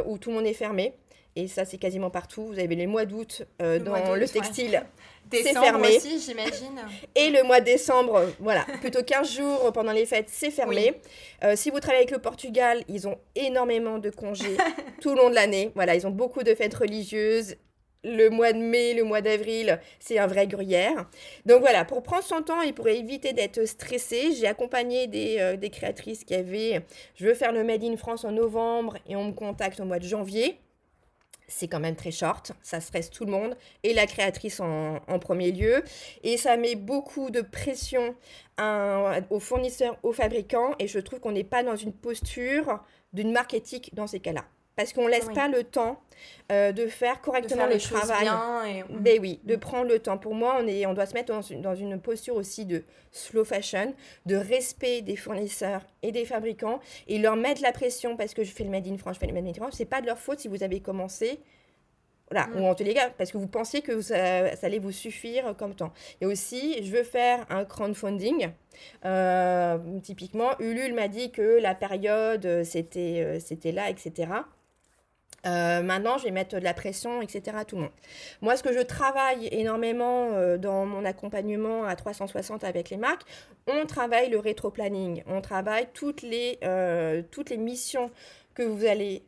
où 0.06 0.18
tout 0.18 0.30
le 0.30 0.36
monde 0.36 0.46
est 0.46 0.54
fermé. 0.54 0.94
Et 1.34 1.48
ça, 1.48 1.64
c'est 1.64 1.78
quasiment 1.78 2.10
partout. 2.10 2.44
Vous 2.44 2.58
avez 2.58 2.74
les 2.74 2.86
mois 2.86 3.06
d'août 3.06 3.46
euh, 3.62 3.78
dans 3.78 4.14
le 4.14 4.28
textile. 4.28 4.82
C'est 5.32 5.52
fermé. 5.52 5.96
aussi, 5.96 6.20
j'imagine. 6.20 6.80
Et 7.14 7.30
le 7.30 7.42
mois 7.42 7.60
de 7.60 7.66
décembre, 7.66 8.26
voilà, 8.38 8.64
plutôt 8.80 9.02
15 9.02 9.36
jours 9.36 9.72
pendant 9.72 9.92
les 9.92 10.06
fêtes, 10.06 10.28
c'est 10.28 10.50
fermé. 10.50 10.94
Euh, 11.44 11.54
si 11.56 11.70
vous 11.70 11.80
travaillez 11.80 12.02
avec 12.02 12.10
le 12.10 12.18
Portugal, 12.18 12.82
ils 12.88 13.08
ont 13.08 13.18
énormément 13.34 13.98
de 13.98 14.10
congés 14.10 14.56
tout 15.00 15.10
le 15.10 15.16
long 15.16 15.30
de 15.30 15.34
l'année. 15.34 15.72
Voilà, 15.74 15.94
ils 15.94 16.06
ont 16.06 16.10
beaucoup 16.10 16.42
de 16.42 16.54
fêtes 16.54 16.74
religieuses. 16.74 17.56
Le 18.04 18.30
mois 18.30 18.52
de 18.52 18.58
mai, 18.58 18.94
le 18.94 19.04
mois 19.04 19.20
d'avril, 19.20 19.80
c'est 20.00 20.18
un 20.18 20.26
vrai 20.26 20.48
gruyère. 20.48 21.08
Donc 21.46 21.60
voilà, 21.60 21.84
pour 21.84 22.02
prendre 22.02 22.24
son 22.24 22.42
temps 22.42 22.60
et 22.60 22.72
pour 22.72 22.88
éviter 22.88 23.32
d'être 23.32 23.64
stressé, 23.64 24.32
j'ai 24.32 24.48
accompagné 24.48 25.06
des, 25.06 25.36
euh, 25.38 25.56
des 25.56 25.70
créatrices 25.70 26.24
qui 26.24 26.34
avaient, 26.34 26.84
je 27.14 27.24
veux 27.24 27.34
faire 27.34 27.52
le 27.52 27.62
Made 27.62 27.84
in 27.84 27.96
France 27.96 28.24
en 28.24 28.32
novembre 28.32 28.96
et 29.08 29.14
on 29.14 29.26
me 29.26 29.32
contacte 29.32 29.78
au 29.78 29.84
mois 29.84 30.00
de 30.00 30.04
janvier 30.04 30.58
c'est 31.52 31.68
quand 31.68 31.80
même 31.80 31.96
très 31.96 32.10
short, 32.10 32.52
ça 32.62 32.80
stresse 32.80 33.10
tout 33.10 33.24
le 33.24 33.30
monde, 33.30 33.56
et 33.82 33.92
la 33.92 34.06
créatrice 34.06 34.60
en, 34.60 35.00
premier 35.20 35.52
lieu. 35.52 35.84
Et 36.22 36.36
ça 36.36 36.56
met 36.56 36.74
beaucoup 36.74 37.30
de 37.30 37.42
pression 37.42 38.14
aux 39.30 39.40
fournisseurs, 39.40 39.98
aux 40.02 40.12
fabricants, 40.12 40.74
et 40.78 40.88
je 40.88 40.98
trouve 40.98 41.20
qu'on 41.20 41.32
n'est 41.32 41.44
pas 41.44 41.62
dans 41.62 41.76
une 41.76 41.92
posture 41.92 42.80
d'une 43.12 43.32
marque 43.32 43.54
éthique 43.54 43.94
dans 43.94 44.06
ces 44.06 44.20
cas-là. 44.20 44.44
Parce 44.76 44.92
qu'on 44.92 45.04
ne 45.04 45.10
laisse 45.10 45.28
pas 45.34 45.48
le 45.48 45.64
temps 45.64 46.00
euh, 46.50 46.72
de 46.72 46.86
faire 46.86 47.20
correctement 47.20 47.66
le 47.66 47.78
travail. 47.78 48.26
Et... 48.68 48.84
Ben 48.88 49.18
oui, 49.20 49.40
de 49.44 49.56
prendre 49.56 49.86
le 49.86 49.98
temps. 49.98 50.16
Pour 50.16 50.34
moi, 50.34 50.58
on, 50.60 50.66
est, 50.66 50.86
on 50.86 50.94
doit 50.94 51.06
se 51.06 51.14
mettre 51.14 51.32
dans 51.60 51.74
une, 51.74 52.00
posture 52.00 52.36
aussi 52.36 52.64
de 52.64 52.84
slow 53.10 53.44
fashion, 53.44 53.94
de 54.24 54.36
respect 54.36 55.02
des 55.02 55.16
fournisseurs 55.16 55.82
et 56.02 56.10
des 56.10 56.24
fabricants 56.24 56.80
et 57.06 57.18
leur 57.18 57.36
mettre 57.36 57.60
la 57.62 57.72
pression 57.72 58.16
parce 58.16 58.32
que 58.32 58.44
je 58.44 58.50
fais 58.50 58.64
le 58.64 58.70
Made 58.70 58.86
in 58.86 58.96
France, 58.96 59.16
je 59.16 59.20
fais 59.20 59.26
le 59.26 59.34
Made 59.34 59.46
in 59.46 59.54
France. 59.54 59.74
C'est 59.76 59.84
pas 59.84 60.00
de 60.00 60.06
leur 60.06 60.18
faute 60.18 60.40
si 60.40 60.48
vous 60.48 60.62
avez 60.62 60.80
commencé. 60.80 61.40
Voilà, 62.30 62.46
mm. 62.46 62.60
ou 62.60 62.66
en 62.66 62.74
tous 62.74 62.84
les 62.84 62.94
cas, 62.94 63.10
parce 63.10 63.30
que 63.30 63.36
vous 63.36 63.46
pensiez 63.46 63.82
que 63.82 64.00
ça, 64.00 64.54
allait 64.62 64.78
vous 64.78 64.92
suffire 64.92 65.54
comme 65.56 65.74
temps. 65.74 65.92
Et 66.22 66.26
aussi, 66.26 66.82
je 66.82 66.90
veux 66.90 67.02
faire 67.04 67.44
un 67.50 67.66
crowdfunding. 67.66 68.48
Euh, 69.04 69.78
typiquement, 70.02 70.58
Ulule 70.58 70.94
m'a 70.94 71.08
dit 71.08 71.30
que 71.30 71.60
la 71.60 71.74
période, 71.74 72.62
c'était, 72.64 73.22
euh, 73.22 73.38
c'était 73.38 73.72
là, 73.72 73.90
etc. 73.90 74.28
Euh, 75.44 75.82
maintenant, 75.82 76.18
je 76.18 76.24
vais 76.24 76.30
mettre 76.30 76.56
de 76.56 76.62
la 76.62 76.74
pression, 76.74 77.20
etc. 77.20 77.56
à 77.58 77.64
tout 77.64 77.76
le 77.76 77.82
monde. 77.82 77.92
Moi, 78.40 78.56
ce 78.56 78.62
que 78.62 78.72
je 78.72 78.80
travaille 78.80 79.48
énormément 79.50 80.30
euh, 80.32 80.56
dans 80.56 80.86
mon 80.86 81.04
accompagnement 81.04 81.84
à 81.84 81.96
360 81.96 82.64
avec 82.64 82.90
les 82.90 82.96
marques, 82.96 83.22
on 83.66 83.86
travaille 83.86 84.30
le 84.30 84.38
rétro-planning, 84.38 85.22
on 85.26 85.40
travaille 85.40 85.88
toutes 85.94 86.22
les, 86.22 86.58
euh, 86.62 87.22
toutes 87.30 87.50
les 87.50 87.56
missions 87.56 88.10
que 88.54 88.62
vous 88.62 88.84
allez 88.84 89.22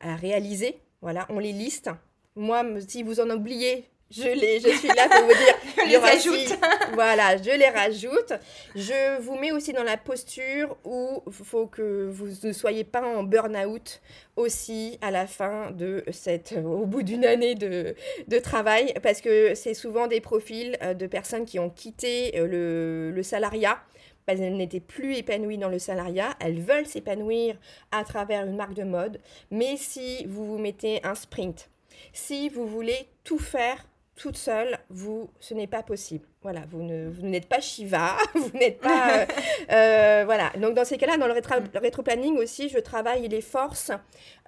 réaliser. 0.00 0.80
Voilà, 1.00 1.26
on 1.28 1.38
les 1.38 1.52
liste. 1.52 1.90
Moi, 2.34 2.64
si 2.88 3.04
vous 3.04 3.20
en 3.20 3.30
oubliez, 3.30 3.88
je, 4.10 4.22
les, 4.22 4.60
je 4.60 4.68
suis 4.68 4.88
là 4.88 5.08
pour 5.08 5.22
vous 5.22 5.34
dire. 5.34 5.56
je 5.84 5.90
les 5.90 5.96
rajoute. 5.96 6.58
voilà, 6.92 7.36
je 7.36 7.50
les 7.50 7.68
rajoute. 7.68 8.32
Je 8.76 9.20
vous 9.20 9.36
mets 9.36 9.50
aussi 9.50 9.72
dans 9.72 9.82
la 9.82 9.96
posture 9.96 10.76
où 10.84 11.22
il 11.26 11.32
faut 11.32 11.66
que 11.66 12.08
vous 12.10 12.28
ne 12.46 12.52
soyez 12.52 12.84
pas 12.84 13.02
en 13.02 13.22
burn-out 13.22 14.00
aussi 14.36 14.98
à 15.00 15.10
la 15.10 15.26
fin 15.26 15.70
de 15.70 16.04
cette, 16.12 16.52
au 16.52 16.86
bout 16.86 17.02
d'une 17.02 17.24
année 17.24 17.54
de, 17.54 17.94
de, 18.28 18.38
travail, 18.38 18.94
parce 19.02 19.20
que 19.20 19.54
c'est 19.54 19.74
souvent 19.74 20.06
des 20.06 20.20
profils 20.20 20.76
euh, 20.82 20.94
de 20.94 21.06
personnes 21.06 21.44
qui 21.44 21.58
ont 21.58 21.70
quitté 21.70 22.38
euh, 22.38 22.46
le, 22.46 23.10
le 23.10 23.22
salariat 23.22 23.78
parce 24.26 24.38
qu'elles 24.38 24.56
n'étaient 24.56 24.80
plus 24.80 25.16
épanouies 25.16 25.58
dans 25.58 25.68
le 25.68 25.78
salariat, 25.78 26.30
elles 26.40 26.60
veulent 26.60 26.86
s'épanouir 26.86 27.56
à 27.92 28.04
travers 28.04 28.46
une 28.46 28.56
marque 28.56 28.72
de 28.72 28.82
mode, 28.82 29.20
mais 29.50 29.76
si 29.76 30.24
vous 30.24 30.46
vous 30.46 30.58
mettez 30.58 31.04
un 31.04 31.14
sprint, 31.14 31.68
si 32.14 32.48
vous 32.48 32.66
voulez 32.66 33.06
tout 33.22 33.38
faire 33.38 33.84
toute 34.16 34.36
seule, 34.36 34.78
vous, 34.90 35.28
ce 35.40 35.54
n'est 35.54 35.66
pas 35.66 35.82
possible. 35.82 36.24
Voilà, 36.42 36.60
vous 36.70 36.82
ne, 36.82 37.08
vous 37.08 37.26
n'êtes 37.26 37.48
pas 37.48 37.60
Shiva, 37.60 38.16
vous 38.34 38.56
n'êtes 38.56 38.78
pas... 38.78 39.18
Euh, 39.18 39.26
euh, 39.72 40.22
voilà, 40.24 40.50
donc 40.58 40.74
dans 40.74 40.84
ces 40.84 40.98
cas-là, 40.98 41.16
dans 41.16 41.26
le, 41.26 41.34
rétro-planning 41.74 42.36
aussi, 42.36 42.68
je 42.68 42.78
travaille 42.78 43.26
les 43.28 43.40
forces, 43.40 43.90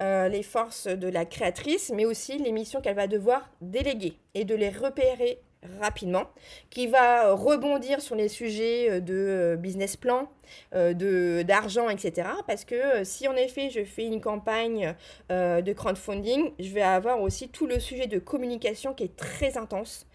euh, 0.01 0.29
les 0.29 0.43
forces 0.43 0.87
de 0.87 1.09
la 1.09 1.25
créatrice, 1.25 1.91
mais 1.93 2.05
aussi 2.05 2.37
les 2.37 2.51
missions 2.51 2.81
qu'elle 2.81 2.95
va 2.95 3.07
devoir 3.07 3.49
déléguer 3.61 4.13
et 4.35 4.45
de 4.45 4.55
les 4.55 4.69
repérer 4.69 5.39
rapidement, 5.79 6.25
qui 6.69 6.87
va 6.87 7.31
rebondir 7.33 8.01
sur 8.01 8.15
les 8.15 8.27
sujets 8.27 8.89
euh, 8.89 8.99
de 8.99 9.13
euh, 9.13 9.55
business 9.55 9.95
plan, 9.95 10.29
euh, 10.73 10.93
de 10.93 11.43
d'argent, 11.43 11.89
etc. 11.89 12.27
Parce 12.47 12.65
que 12.65 13.03
si 13.03 13.27
en 13.27 13.35
effet 13.35 13.69
je 13.69 13.83
fais 13.83 14.05
une 14.05 14.21
campagne 14.21 14.95
de 15.29 15.73
crowdfunding, 15.73 16.51
je 16.59 16.69
vais 16.69 16.81
avoir 16.81 17.21
aussi 17.21 17.49
tout 17.49 17.67
le 17.67 17.79
sujet 17.79 18.07
de 18.07 18.19
communication 18.19 18.93
qui 18.93 19.03
est 19.03 19.15
très 19.15 19.57
intense 19.57 20.07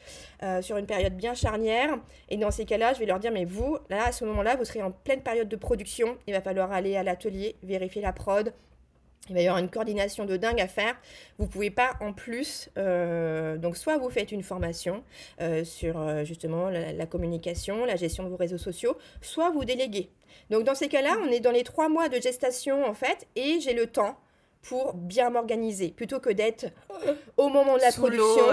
sur 0.61 0.77
une 0.77 0.87
période 0.87 1.15
bien 1.15 1.35
charnière. 1.35 1.99
Et 2.29 2.37
dans 2.37 2.51
ces 2.51 2.65
cas-là, 2.65 2.95
je 2.95 2.99
vais 2.99 3.07
leur 3.07 3.21
dire, 3.21 3.31
mais 3.31 3.45
vous, 3.45 3.79
là, 3.91 4.07
à 4.07 4.13
ce 4.13 4.25
moment-là, 4.25 4.57
vous 4.57 4.65
serez 4.65 4.83
en 4.83 4.91
pleine 4.91 5.23
période 5.23 5.49
de 5.49 5.57
production. 5.57 6.17
Il 6.27 6.35
va 6.35 6.41
falloir 6.41 6.73
aller 6.73 6.97
à 6.97 7.03
l'atelier, 7.03 7.57
vérifier 7.63 8.03
la 8.03 8.13
prod, 8.13 8.53
il 9.29 9.35
va 9.35 9.41
y 9.41 9.47
avoir 9.47 9.63
une 9.63 9.69
coordination 9.69 10.25
de 10.25 10.37
dingue 10.37 10.61
à 10.61 10.67
faire. 10.67 10.97
Vous 11.39 11.47
ne 11.47 11.51
pouvez 11.51 11.71
pas 11.71 11.93
en 12.01 12.13
plus, 12.13 12.71
euh, 12.77 13.57
donc 13.57 13.77
soit 13.77 13.97
vous 13.97 14.11
faites 14.11 14.33
une 14.33 14.43
formation 14.43 15.05
euh, 15.41 15.65
sur 15.65 16.01
euh, 16.01 16.25
justement 16.25 16.69
la, 16.71 17.07
communication, 17.07 17.85
la 17.85 17.97
gestion 17.97 18.25
de 18.25 18.29
vos 18.29 18.37
réseaux 18.37 18.59
sociaux, 18.59 18.97
soit 19.21 19.51
vous 19.51 19.65
déléguez. 19.65 20.11
Donc 20.51 20.65
dans 20.65 20.75
ces 20.75 20.89
cas-là, 20.89 21.17
on 21.23 21.31
est 21.31 21.41
dans 21.41 21.53
les 21.53 21.63
trois 21.63 21.89
mois 21.89 22.09
de 22.09 22.21
gestation 22.21 22.85
en 22.85 22.95
fait, 22.95 23.29
et 23.37 23.61
j'ai 23.61 23.75
le 23.75 23.87
temps 23.87 24.17
pour 24.63 24.95
bien 24.95 25.31
m'organiser, 25.31 25.89
plutôt 25.89 26.21
que 26.21 26.31
d'être 26.31 26.67
au 27.37 27.49
moment 27.49 27.77
de 27.77 27.81
la 27.81 27.91
production, 27.91 28.45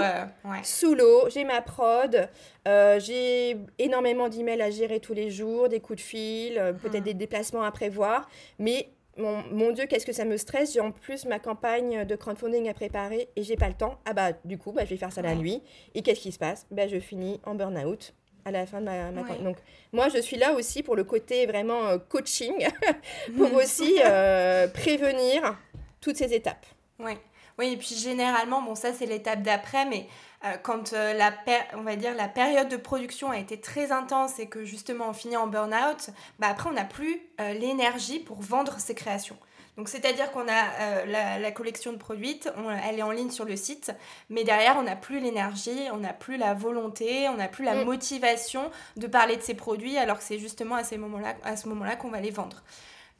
sous 0.64 0.96
l'eau, 0.96 1.28
j'ai 1.28 1.44
ma 1.44 1.62
prod, 1.62 2.28
j'ai 2.66 3.56
énormément 3.78 4.28
d'emails 4.28 4.60
à 4.60 4.70
gérer 4.70 4.98
tous 4.98 5.14
les 5.14 5.30
jours, 5.30 5.68
des 5.68 5.78
coups 5.78 5.98
de 5.98 6.04
fil, 6.04 6.54
peut-être 6.82 6.96
hum. 6.96 7.00
des 7.00 7.14
déplacements 7.14 7.62
à 7.62 7.70
prévoir, 7.70 8.28
mais 8.58 8.88
mon, 9.16 9.72
Dieu, 9.72 9.86
qu'est-ce 9.86 10.06
que 10.06 10.12
ça 10.12 10.24
me 10.24 10.36
stresse. 10.36 10.72
J'ai 10.72 10.80
en 10.80 10.92
plus 10.92 11.24
ma 11.26 11.38
campagne 11.38 12.04
de 12.04 12.16
crowdfunding 12.16 12.68
à 12.68 12.74
préparer 12.74 13.28
et 13.36 13.42
j'ai 13.42 13.56
pas 13.56 13.68
le 13.68 13.74
temps. 13.74 13.98
Ah 14.04 14.12
bah, 14.12 14.32
du 14.44 14.58
coup, 14.58 14.72
bah, 14.72 14.84
je 14.84 14.90
vais 14.90 14.96
faire 14.96 15.12
ça 15.12 15.22
la 15.22 15.34
nuit. 15.34 15.62
Et 15.94 16.02
qu'est-ce 16.02 16.20
qui 16.20 16.32
se 16.32 16.38
passe? 16.38 16.66
Bah, 16.70 16.86
Je 16.88 16.98
finis 16.98 17.40
en 17.44 17.54
burn-out 17.54 18.14
à 18.44 18.50
la 18.50 18.66
fin 18.66 18.80
de 18.80 18.86
ma, 18.86 19.12
campagne. 19.12 19.42
Donc, 19.42 19.58
moi, 19.92 20.08
je 20.08 20.18
suis 20.18 20.36
là 20.36 20.52
aussi 20.52 20.82
pour 20.82 20.96
le 20.96 21.04
côté 21.04 21.46
vraiment 21.46 21.86
euh, 21.86 21.98
coaching, 21.98 22.68
pour 23.36 23.52
aussi 23.54 23.96
euh, 24.02 24.66
prévenir 24.68 25.58
toutes 26.00 26.16
ces 26.16 26.32
étapes. 26.32 26.66
Oui. 26.98 27.12
oui, 27.58 27.72
et 27.72 27.76
puis 27.76 27.94
généralement, 27.94 28.62
bon, 28.62 28.74
ça, 28.74 28.92
c'est 28.92 29.06
l'étape 29.06 29.42
d'après, 29.42 29.84
mais 29.86 30.06
euh, 30.44 30.56
quand 30.62 30.94
euh, 30.94 31.12
la, 31.12 31.34
on 31.74 31.82
va 31.82 31.96
dire, 31.96 32.14
la 32.14 32.28
période 32.28 32.68
de 32.68 32.78
production 32.78 33.30
a 33.30 33.38
été 33.38 33.60
très 33.60 33.92
intense 33.92 34.38
et 34.38 34.46
que 34.46 34.64
justement 34.64 35.10
on 35.10 35.12
finit 35.12 35.36
en 35.36 35.46
burn-out, 35.46 36.10
bah 36.38 36.46
après 36.48 36.70
on 36.70 36.72
n'a 36.72 36.86
plus 36.86 37.20
euh, 37.40 37.52
l'énergie 37.52 38.20
pour 38.20 38.40
vendre 38.40 38.78
ses 38.78 38.94
créations. 38.94 39.36
Donc 39.76 39.88
c'est-à-dire 39.88 40.30
qu'on 40.32 40.46
a 40.48 41.06
la, 41.06 41.50
collection 41.52 41.92
de 41.92 41.96
produits, 41.96 42.38
elle 42.86 42.98
est 42.98 43.02
en 43.02 43.12
ligne 43.12 43.30
sur 43.30 43.46
le 43.46 43.56
site, 43.56 43.92
mais 44.28 44.44
derrière 44.44 44.76
on 44.78 44.82
n'a 44.82 44.96
plus 44.96 45.20
l'énergie, 45.20 45.88
on 45.92 45.98
n'a 45.98 46.12
plus 46.12 46.36
la 46.36 46.52
volonté, 46.52 47.28
on 47.30 47.36
n'a 47.36 47.48
plus 47.48 47.64
la 47.64 47.76
mm. 47.76 47.84
motivation 47.84 48.70
de 48.96 49.06
parler 49.06 49.36
de 49.36 49.42
ces 49.42 49.54
produits 49.54 49.96
alors 49.96 50.18
que 50.18 50.24
c'est 50.24 50.38
justement 50.38 50.74
à, 50.74 50.84
ces 50.84 50.98
moments-là, 50.98 51.34
à 51.44 51.56
ce 51.56 51.68
moment-là 51.68 51.96
qu'on 51.96 52.10
va 52.10 52.20
les 52.20 52.30
vendre. 52.30 52.62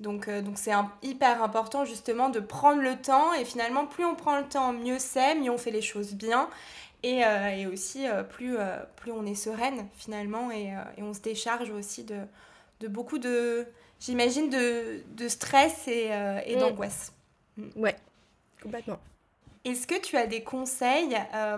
Donc 0.00 0.28
donc 0.28 0.58
c'est 0.58 0.72
hyper 1.02 1.42
important 1.42 1.86
justement 1.86 2.28
de 2.28 2.40
prendre 2.40 2.82
le 2.82 2.96
temps 2.96 3.32
et 3.32 3.44
finalement 3.46 3.86
plus 3.86 4.04
on 4.04 4.14
prend 4.14 4.38
le 4.38 4.46
temps, 4.46 4.72
mieux 4.74 4.98
c'est, 4.98 5.36
mieux 5.36 5.50
on 5.50 5.58
fait 5.58 5.70
les 5.70 5.82
choses 5.82 6.12
bien 6.12 6.50
et, 7.02 7.24
euh, 7.24 7.48
et 7.48 7.66
aussi, 7.66 8.06
euh, 8.06 8.22
plus, 8.22 8.56
euh, 8.58 8.78
plus 8.96 9.12
on 9.12 9.24
est 9.24 9.34
sereine 9.34 9.88
finalement 9.94 10.50
et, 10.50 10.74
et 10.96 11.02
on 11.02 11.14
se 11.14 11.20
décharge 11.20 11.70
aussi 11.70 12.04
de, 12.04 12.18
de 12.80 12.88
beaucoup 12.88 13.18
de, 13.18 13.66
j'imagine, 14.00 14.50
de, 14.50 15.02
de, 15.16 15.28
stress 15.28 15.88
et, 15.88 16.10
et 16.46 16.56
mm. 16.56 16.60
d'angoisse. 16.60 17.12
Mm. 17.56 17.68
Ouais, 17.76 17.96
complètement. 18.62 18.98
Est-ce 19.64 19.86
que 19.86 20.00
tu 20.00 20.16
as 20.16 20.26
des 20.26 20.42
conseils 20.42 21.16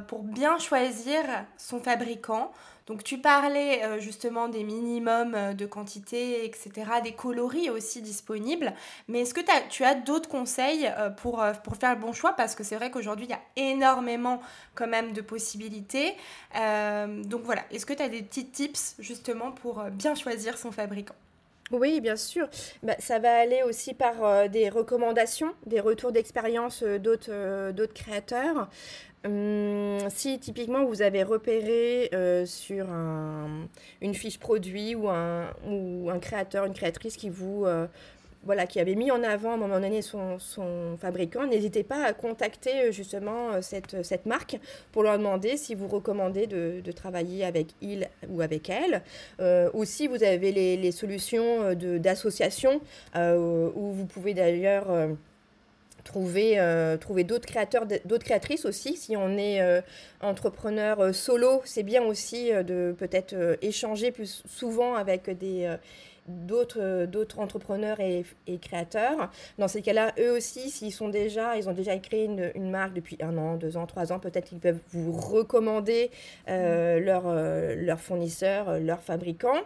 pour 0.08 0.24
bien 0.24 0.58
choisir 0.58 1.22
son 1.56 1.78
fabricant 1.78 2.52
donc 2.86 3.04
tu 3.04 3.18
parlais 3.18 3.84
euh, 3.84 4.00
justement 4.00 4.48
des 4.48 4.64
minimums 4.64 5.34
euh, 5.34 5.52
de 5.54 5.66
quantité, 5.66 6.44
etc., 6.44 6.72
des 7.02 7.12
coloris 7.12 7.70
aussi 7.70 8.02
disponibles, 8.02 8.72
mais 9.08 9.20
est-ce 9.20 9.34
que 9.34 9.40
tu 9.68 9.84
as 9.84 9.94
d'autres 9.94 10.28
conseils 10.28 10.90
euh, 10.98 11.10
pour, 11.10 11.44
pour 11.64 11.76
faire 11.76 11.94
le 11.94 12.00
bon 12.00 12.12
choix? 12.12 12.32
Parce 12.32 12.54
que 12.54 12.64
c'est 12.64 12.76
vrai 12.76 12.90
qu'aujourd'hui, 12.90 13.26
il 13.26 13.30
y 13.30 13.34
a 13.34 13.70
énormément 13.70 14.40
quand 14.74 14.88
même 14.88 15.12
de 15.12 15.20
possibilités. 15.20 16.16
donc 16.54 17.42
voilà, 17.42 17.62
est-ce 17.70 17.86
que 17.86 17.92
tu 17.92 18.02
as 18.02 18.08
des 18.08 18.22
petits 18.22 18.46
tips 18.46 18.96
justement 18.98 19.52
pour 19.52 19.82
bien 19.84 20.14
choisir 20.14 20.58
son 20.58 20.72
fabricant? 20.72 21.14
Oui, 21.70 22.00
bien 22.00 22.16
sûr. 22.16 22.48
Bah, 22.82 22.96
ça 22.98 23.18
va 23.18 23.34
aller 23.34 23.62
aussi 23.62 23.94
par 23.94 24.48
des 24.48 24.68
recommandations, 24.68 25.54
des 25.66 25.80
retours 25.80 26.12
d'expérience 26.12 26.82
d'autres 26.82 27.94
créateurs. 27.94 28.68
Hum, 29.24 29.98
si 30.08 30.40
typiquement 30.40 30.84
vous 30.84 31.00
avez 31.00 31.22
repéré 31.22 32.10
euh, 32.12 32.44
sur 32.44 32.86
une 34.00 34.14
fiche 34.14 34.38
produit 34.38 34.96
ou 34.96 35.08
un, 35.08 36.18
créateur, 36.20 36.64
une 36.64 36.74
créatrice 36.74 37.16
qui 37.16 37.28
vous 37.30 37.64
euh, 37.64 37.86
voilà, 38.44 38.66
qui 38.66 38.80
avait 38.80 38.96
mis 38.96 39.12
en 39.12 39.22
avant 39.22 39.52
à 39.52 39.54
un 39.54 39.58
moment 39.58 39.78
donné 39.78 40.02
son, 40.02 40.38
fabricant, 41.00 41.46
n'hésitez 41.46 41.84
pas 41.84 42.04
à 42.04 42.12
contacter 42.12 42.88
euh, 42.88 42.90
justement 42.90 43.62
cette, 43.62 44.26
marque 44.26 44.58
pour 44.90 45.04
leur 45.04 45.18
demander 45.18 45.56
si 45.56 45.76
vous 45.76 45.86
recommandez 45.86 46.48
de, 46.48 46.82
travailler 46.90 47.44
avec 47.44 47.68
il 47.80 48.08
ou 48.28 48.40
avec 48.40 48.70
elle, 48.70 49.02
ou 49.72 49.84
si 49.84 50.08
vous 50.08 50.24
avez 50.24 50.50
les, 50.50 50.76
les 50.76 50.90
solutions 50.90 51.74
d'association 51.74 52.80
où 53.14 53.92
vous 53.92 54.06
pouvez 54.06 54.34
d'ailleurs 54.34 54.86
trouver, 56.04 56.58
euh, 56.58 56.96
trouver 56.96 57.24
d'autres 57.24 57.46
créateurs, 57.46 57.86
d'autres 58.04 58.24
créatrices 58.24 58.64
aussi. 58.64 58.96
Si 58.96 59.16
on 59.16 59.36
est 59.36 59.60
euh, 59.60 59.80
entrepreneur 60.20 61.00
euh, 61.00 61.12
solo, 61.12 61.62
c'est 61.64 61.82
bien 61.82 62.02
aussi 62.02 62.50
de 62.52 62.94
peut-être 62.98 63.34
échanger 63.62 64.10
plus 64.10 64.42
souvent 64.46 64.94
avec 64.94 65.30
des 65.38 65.74
d'autres 66.28 67.06
d'autres 67.06 67.40
entrepreneurs 67.40 68.00
et, 68.00 68.24
et, 68.46 68.58
créateurs. 68.58 69.30
Dans 69.58 69.68
ces 69.68 69.82
cas-là, 69.82 70.12
eux 70.18 70.32
aussi, 70.32 70.70
s'ils 70.70 70.92
sont 70.92 71.08
déjà, 71.08 71.56
ils 71.56 71.68
ont 71.68 71.72
déjà 71.72 71.96
créé 71.98 72.24
une, 72.24 72.52
une, 72.54 72.70
marque 72.70 72.94
depuis 72.94 73.18
un 73.20 73.36
an, 73.38 73.56
deux 73.56 73.76
ans, 73.76 73.86
trois 73.86 74.12
ans, 74.12 74.18
peut-être 74.18 74.46
qu'ils 74.46 74.60
peuvent 74.60 74.78
vous 74.92 75.12
recommander 75.12 76.10
euh, 76.48 77.00
mm. 77.00 77.04
leur, 77.04 77.22
euh, 77.26 77.74
leur 77.76 78.00
fournisseur, 78.00 78.68
euh, 78.68 78.78
leur 78.78 79.02
fabricant. 79.02 79.56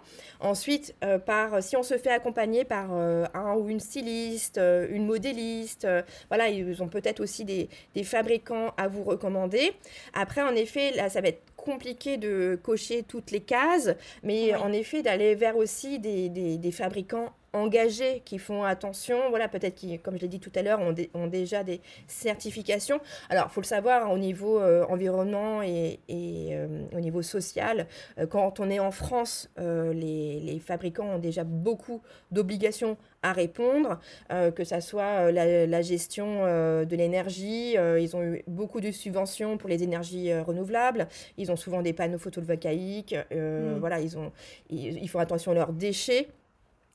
Ensuite, 0.41 0.95
par, 1.25 1.63
si 1.63 1.77
on 1.77 1.83
se 1.83 1.99
fait 1.99 2.11
accompagner 2.11 2.65
par 2.65 2.93
un 2.93 3.55
ou 3.57 3.69
une 3.69 3.81
styliste, 3.81 4.61
une 4.91 5.07
modéliste, 5.07 5.87
voilà, 6.29 6.49
ils 6.49 6.83
ont 6.83 6.89
peut-être 6.89 7.21
aussi 7.21 7.45
des, 7.45 7.69
des 7.95 8.05
fabricants 8.05 8.73
à 8.77 8.89
vous 8.89 9.03
recommander. 9.03 9.73
Après, 10.15 10.43
en 10.43 10.55
effet, 10.55 10.93
là, 10.93 11.09
ça 11.09 11.21
va 11.21 11.29
être 11.29 11.43
compliqué 11.67 12.17
de 12.17 12.59
cocher 12.63 13.03
toutes 13.03 13.33
les 13.33 13.41
cases, 13.41 13.91
mais 14.23 14.55
en 14.55 14.73
effet 14.73 15.03
d'aller 15.03 15.35
vers 15.35 15.57
aussi 15.57 15.99
des, 15.99 16.29
des, 16.29 16.57
des 16.59 16.73
fabricants 16.73 17.35
engagés 17.57 18.23
qui 18.25 18.39
font 18.39 18.65
attention, 18.65 19.31
voilà, 19.31 19.49
peut-être 19.49 19.75
qui, 19.75 19.99
comme 19.99 20.17
je 20.17 20.23
l'ai 20.23 20.29
dit 20.29 20.41
tout 20.41 20.53
à 20.55 20.63
l'heure, 20.63 20.81
ont, 20.81 20.95
ont, 21.15 21.27
déjà 21.27 21.65
des 21.65 21.81
certifications. 22.07 23.01
Alors, 23.31 23.47
il 23.49 23.53
faut 23.53 23.61
le 23.61 23.67
savoir, 23.67 24.07
hein, 24.07 24.11
au 24.11 24.19
niveau 24.19 24.61
euh, 24.61 24.85
environnement 24.89 25.63
et, 25.63 26.01
et 26.09 26.51
euh, 26.53 26.85
au 26.95 27.01
niveau 27.01 27.23
social, 27.23 27.87
euh, 28.19 28.27
quand 28.27 28.61
on 28.61 28.71
est 28.71 28.79
en 28.79 28.91
France, 28.91 29.51
les, 29.57 30.41
les, 30.41 30.59
fabricants 30.59 31.07
ont 31.07 31.19
déjà 31.19 31.45
beaucoup 31.45 32.03
d'obligations 32.31 32.97
à 33.23 33.33
répondre, 33.33 33.99
que 34.55 34.65
ça 34.65 34.81
soit 34.81 35.33
la, 35.33 35.67
la, 35.67 35.83
gestion 35.83 36.45
de 36.45 36.97
l'énergie, 36.97 37.75
ils 37.75 38.17
ont 38.17 38.23
eu 38.23 38.43
beaucoup 38.47 38.81
de 38.81 38.91
subventions 38.91 39.59
pour 39.59 39.69
les 39.69 39.83
énergies 39.83 40.33
renouvelables, 40.35 41.09
ils 41.37 41.51
ont 41.51 41.57
souvent 41.57 41.83
des 41.83 41.93
panneaux 41.93 42.19
photovoltaïques, 42.19 43.17
mmh. 43.33 43.79
voilà, 43.79 44.01
ils, 44.01 44.17
ont, 44.19 44.33
ils, 44.71 44.99
ils 45.03 45.09
font 45.09 45.19
attention 45.19 45.53
à 45.53 45.55
leurs 45.55 45.73
déchets. 45.73 46.29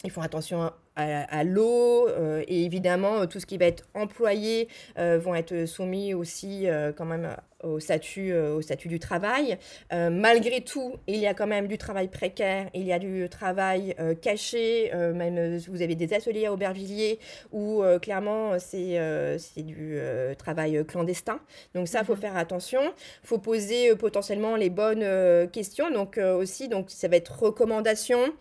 Ils 0.03 0.11
font 0.11 0.21
attention 0.21 0.71
à, 0.95 1.43
l'eau 1.43 2.07
euh, 2.09 2.43
et 2.47 2.65
évidemment 2.65 3.25
tout 3.25 3.39
ce 3.39 3.45
qui 3.45 3.57
va 3.57 3.65
être 3.65 3.87
employé 3.95 4.67
euh, 4.99 5.17
vont 5.17 5.33
être 5.33 5.65
soumis 5.65 6.13
aussi 6.13 6.67
euh, 6.67 6.91
quand 6.91 7.05
même 7.05 7.35
au 7.63 7.79
statut, 7.79 8.33
au 8.33 8.59
statut 8.63 8.87
du 8.87 8.97
travail. 8.97 9.55
malgré 9.91 10.61
tout, 10.61 10.95
il 11.05 11.17
y 11.17 11.27
a 11.27 11.35
quand 11.35 11.45
même 11.45 11.67
du 11.67 11.77
travail 11.77 12.07
précaire, 12.07 12.71
il 12.73 12.81
y 12.81 12.91
a 12.91 12.97
du 12.97 13.29
travail 13.29 13.95
caché, 14.19 14.91
même 15.13 15.59
vous 15.69 15.83
avez 15.83 15.93
des 15.93 16.11
ateliers 16.15 16.47
à 16.47 16.53
Aubervilliers 16.53 17.19
où 17.51 17.83
clairement 18.01 18.57
c'est 18.57 18.99
c'est 19.37 19.61
du 19.61 19.99
travail 20.39 20.83
clandestin. 20.87 21.39
Donc 21.75 21.87
ça, 21.87 21.99
il 21.99 22.05
faut 22.05 22.15
mhm. 22.15 22.21
faire 22.21 22.35
attention. 22.35 22.81
Il 23.23 23.27
faut 23.27 23.37
poser 23.37 23.95
potentiellement 23.95 24.55
les 24.55 24.71
bonnes 24.71 25.47
questions. 25.51 25.91
Donc 25.91 26.17
aussi, 26.17 26.67
donc, 26.67 26.89
ça 26.89 27.09
va 27.09 27.17
être 27.17 27.43
recommandation 27.43 28.33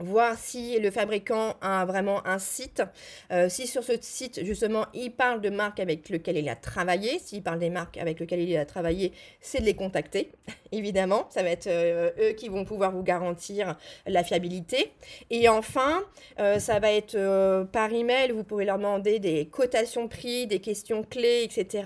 voir 0.00 0.36
si 0.38 0.78
le 0.80 0.90
fabricant 0.90 1.54
a 1.60 1.84
vraiment 1.84 2.26
un 2.26 2.38
site, 2.38 2.82
euh, 3.30 3.48
si 3.48 3.66
sur 3.66 3.84
ce 3.84 3.92
site 4.00 4.44
justement 4.44 4.86
il 4.92 5.10
parle 5.10 5.40
de 5.40 5.50
marques 5.50 5.80
avec 5.80 6.08
lesquelles 6.08 6.38
il 6.38 6.48
a 6.48 6.56
travaillé, 6.56 7.18
s'il 7.18 7.42
parle 7.42 7.60
des 7.60 7.70
marques 7.70 7.96
avec 7.96 8.18
lesquelles 8.18 8.40
il 8.40 8.56
a 8.56 8.66
travaillé, 8.66 9.12
c'est 9.40 9.60
de 9.60 9.64
les 9.64 9.74
contacter, 9.74 10.32
évidemment, 10.72 11.28
ça 11.30 11.42
va 11.42 11.50
être 11.50 11.68
euh, 11.68 12.10
eux 12.18 12.32
qui 12.32 12.48
vont 12.48 12.64
pouvoir 12.64 12.90
vous 12.92 13.02
garantir 13.02 13.76
la 14.06 14.24
fiabilité. 14.24 14.92
Et 15.30 15.48
enfin, 15.48 16.02
euh, 16.40 16.58
ça 16.58 16.80
va 16.80 16.90
être 16.92 17.64
par 17.72 17.92
email, 17.92 18.32
vous 18.32 18.44
pouvez 18.44 18.64
leur 18.64 18.78
demander 18.78 19.18
des 19.18 19.46
cotations 19.46 20.08
prix, 20.08 20.46
des 20.46 20.60
questions 20.60 21.02
clés, 21.02 21.44
etc. 21.44 21.84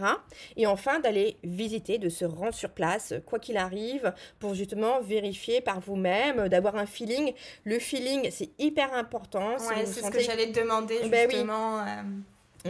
Et 0.57 0.66
enfin, 0.66 1.01
d'aller 1.01 1.37
visiter, 1.44 1.99
de 1.99 2.09
se 2.09 2.25
rendre 2.25 2.55
sur 2.55 2.71
place, 2.71 3.14
quoi 3.27 3.38
qu'il 3.38 3.57
arrive, 3.57 4.12
pour 4.38 4.55
justement 4.55 5.01
vérifier 5.01 5.61
par 5.61 5.81
vous-même, 5.81 6.49
d'avoir 6.49 6.77
un 6.77 6.87
feeling. 6.87 7.33
Le 7.64 7.79
feeling 7.79 7.97
c'est 8.30 8.50
hyper 8.58 8.92
important. 8.94 9.52
ouais, 9.52 9.87
c'est 9.87 10.02
ce 10.02 10.11
que 10.11 10.20
j'allais 10.20 10.50
te 10.50 10.61
demander 10.61 11.08
ben 11.08 11.30
justement. 11.30 11.84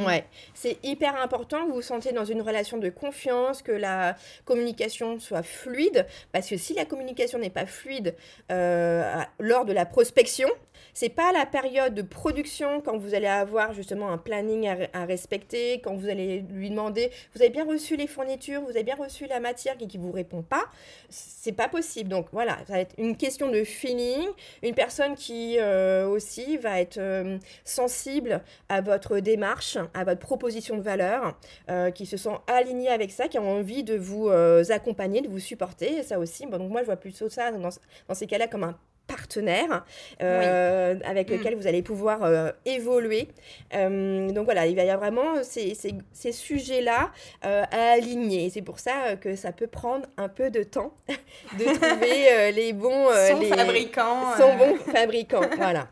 Ouais, 0.07 0.25
c'est 0.55 0.79
hyper 0.83 1.21
important 1.21 1.63
que 1.65 1.69
vous 1.69 1.77
vous 1.77 1.83
sentez 1.83 2.13
dans 2.13 2.25
une 2.25 2.43
relation 2.43 2.79
de 2.79 2.89
confiance, 2.89 3.63
que 3.63 3.73
la 3.73 4.17
communication 4.45 5.19
soit 5.19 5.43
fluide, 5.43 6.07
parce 6.33 6.49
que 6.49 6.57
si 6.57 6.75
la 6.75 6.85
communication 6.85 7.39
n'est 7.39 7.51
pas 7.51 7.67
fluide 7.67 8.15
euh, 8.51 9.23
lors 9.39 9.65
de 9.65 9.73
la 9.73 9.87
prospection, 9.87 10.49
c'est 10.95 11.09
pas 11.09 11.33
la 11.33 11.47
période 11.47 11.95
de 11.95 12.03
production 12.03 12.81
quand 12.81 12.99
vous 12.99 13.15
allez 13.15 13.27
avoir 13.27 13.73
justement 13.73 14.11
un 14.11 14.19
planning 14.19 14.69
à, 14.93 15.05
respecter, 15.05 15.81
quand 15.81 15.95
vous 15.95 16.09
allez 16.09 16.45
lui 16.51 16.71
demander 16.71 17.11
vous 17.35 17.43
avez 17.43 17.51
bien 17.51 17.65
reçu 17.65 17.97
les 17.97 18.07
fournitures, 18.07 18.63
vous 18.63 18.71
avez 18.71 18.83
bien 18.83 18.97
reçu 18.97 19.27
la 19.27 19.41
matière 19.41 19.77
qui, 19.77 19.87
qui 19.87 19.99
vous 19.99 20.13
répond 20.13 20.43
pas. 20.43 20.65
C'est 21.09 21.53
pas 21.53 21.69
possible. 21.69 22.09
Donc 22.09 22.27
voilà, 22.33 22.59
ça 22.67 22.75
va 22.75 22.81
être 22.81 22.95
une 22.99 23.17
question 23.17 23.51
de 23.51 23.65
feeling, 23.65 24.27
une 24.63 24.75
personne 24.75 25.15
qui 25.15 25.57
euh, 25.59 26.07
aussi 26.07 26.57
va 26.57 26.81
être 26.81 26.99
euh, 26.99 27.39
sensible 27.65 28.43
à 28.69 28.81
votre 28.81 29.19
démarche, 29.21 29.79
à 29.95 30.05
votre 30.05 30.21
proposition 30.21 30.77
de 30.77 30.83
valeur, 30.83 31.39
euh, 31.71 31.91
qui 31.91 32.07
se 32.07 32.17
sent 32.17 32.37
alignée 32.47 32.89
avec 32.89 33.11
ça, 33.11 33.29
qui 33.29 33.39
a 33.39 33.43
envie 33.43 33.85
de 33.85 33.97
vous 33.97 34.29
accompagner, 34.71 35.21
de 35.21 35.29
vous 35.29 35.39
supporter. 35.39 35.99
Et 35.99 36.03
ça 36.03 36.19
aussi, 36.19 36.47
bon, 36.47 36.59
donc 36.59 36.71
moi 36.71 36.81
je 36.83 36.87
vois 36.87 36.97
plutôt 36.97 37.29
ça 37.29 37.51
dans, 37.53 37.59
dans 37.61 38.15
ces 38.15 38.27
cas-là 38.27 38.49
comme 38.49 38.65
un 38.65 38.79
partenaire 39.09 39.85
euh, 40.23 40.95
avec 41.05 41.31
lequel 41.31 41.57
vous 41.57 41.67
allez 41.67 41.83
pouvoir 41.83 42.23
euh, 42.23 42.53
évoluer. 42.65 43.29
Euh, 43.75 44.31
donc 44.31 44.45
voilà, 44.45 44.67
il 44.67 44.77
va 44.77 44.85
y 44.85 44.91
avoir 44.91 45.11
vraiment 45.11 45.43
ces, 45.43 45.75
ces, 45.75 45.95
ces 46.13 46.31
sujets-là 46.31 47.11
à 47.43 47.93
aligner. 47.93 48.51
C'est 48.51 48.63
pour 48.63 48.79
ça 48.79 49.17
que 49.17 49.35
ça 49.35 49.51
peut 49.51 49.67
prendre 49.67 50.07
un 50.17 50.29
peu 50.29 50.51
de 50.51 50.63
temps 50.63 50.93
de 51.59 51.65
trouver 51.65 52.53
les 52.53 52.73
bons... 52.73 53.09
Son 53.31 53.41
les, 53.41 53.49
fabricant. 53.49 54.37
Son 54.37 54.57
bon 54.57 54.77
fabricant, 54.77 55.41
voilà. 55.57 55.89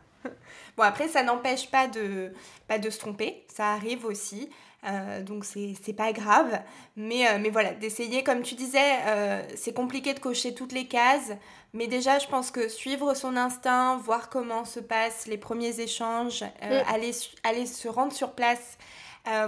Bon, 0.77 0.83
après, 0.83 1.07
ça 1.07 1.23
n'empêche 1.23 1.69
pas 1.71 1.87
de, 1.87 2.31
pas 2.67 2.77
de 2.77 2.89
se 2.89 2.99
tromper, 2.99 3.45
ça 3.53 3.73
arrive 3.73 4.05
aussi. 4.05 4.49
Euh, 4.85 5.23
donc 5.23 5.43
c'est 5.43 5.93
pas 5.93 6.13
grave. 6.13 6.59
Mais, 6.95 7.27
euh, 7.27 7.39
mais 7.39 7.49
voilà, 7.49 7.71
d'essayer, 7.71 8.23
comme 8.23 8.43
tu 8.43 8.55
disais, 8.55 8.99
euh, 9.07 9.41
c'est 9.55 9.73
compliqué 9.73 10.13
de 10.13 10.19
cocher 10.19 10.53
toutes 10.53 10.71
les 10.71 10.85
cases. 10.85 11.31
Mais 11.73 11.87
déjà, 11.87 12.19
je 12.19 12.27
pense 12.27 12.51
que 12.51 12.69
suivre 12.69 13.13
son 13.13 13.35
instinct, 13.35 13.97
voir 13.97 14.29
comment 14.29 14.65
se 14.65 14.79
passent 14.79 15.27
les 15.27 15.37
premiers 15.37 15.79
échanges, 15.79 16.43
aller, 16.61 17.11
aller 17.43 17.65
se 17.65 17.87
rendre 17.87 18.13
sur 18.13 18.31
place, 18.31 18.77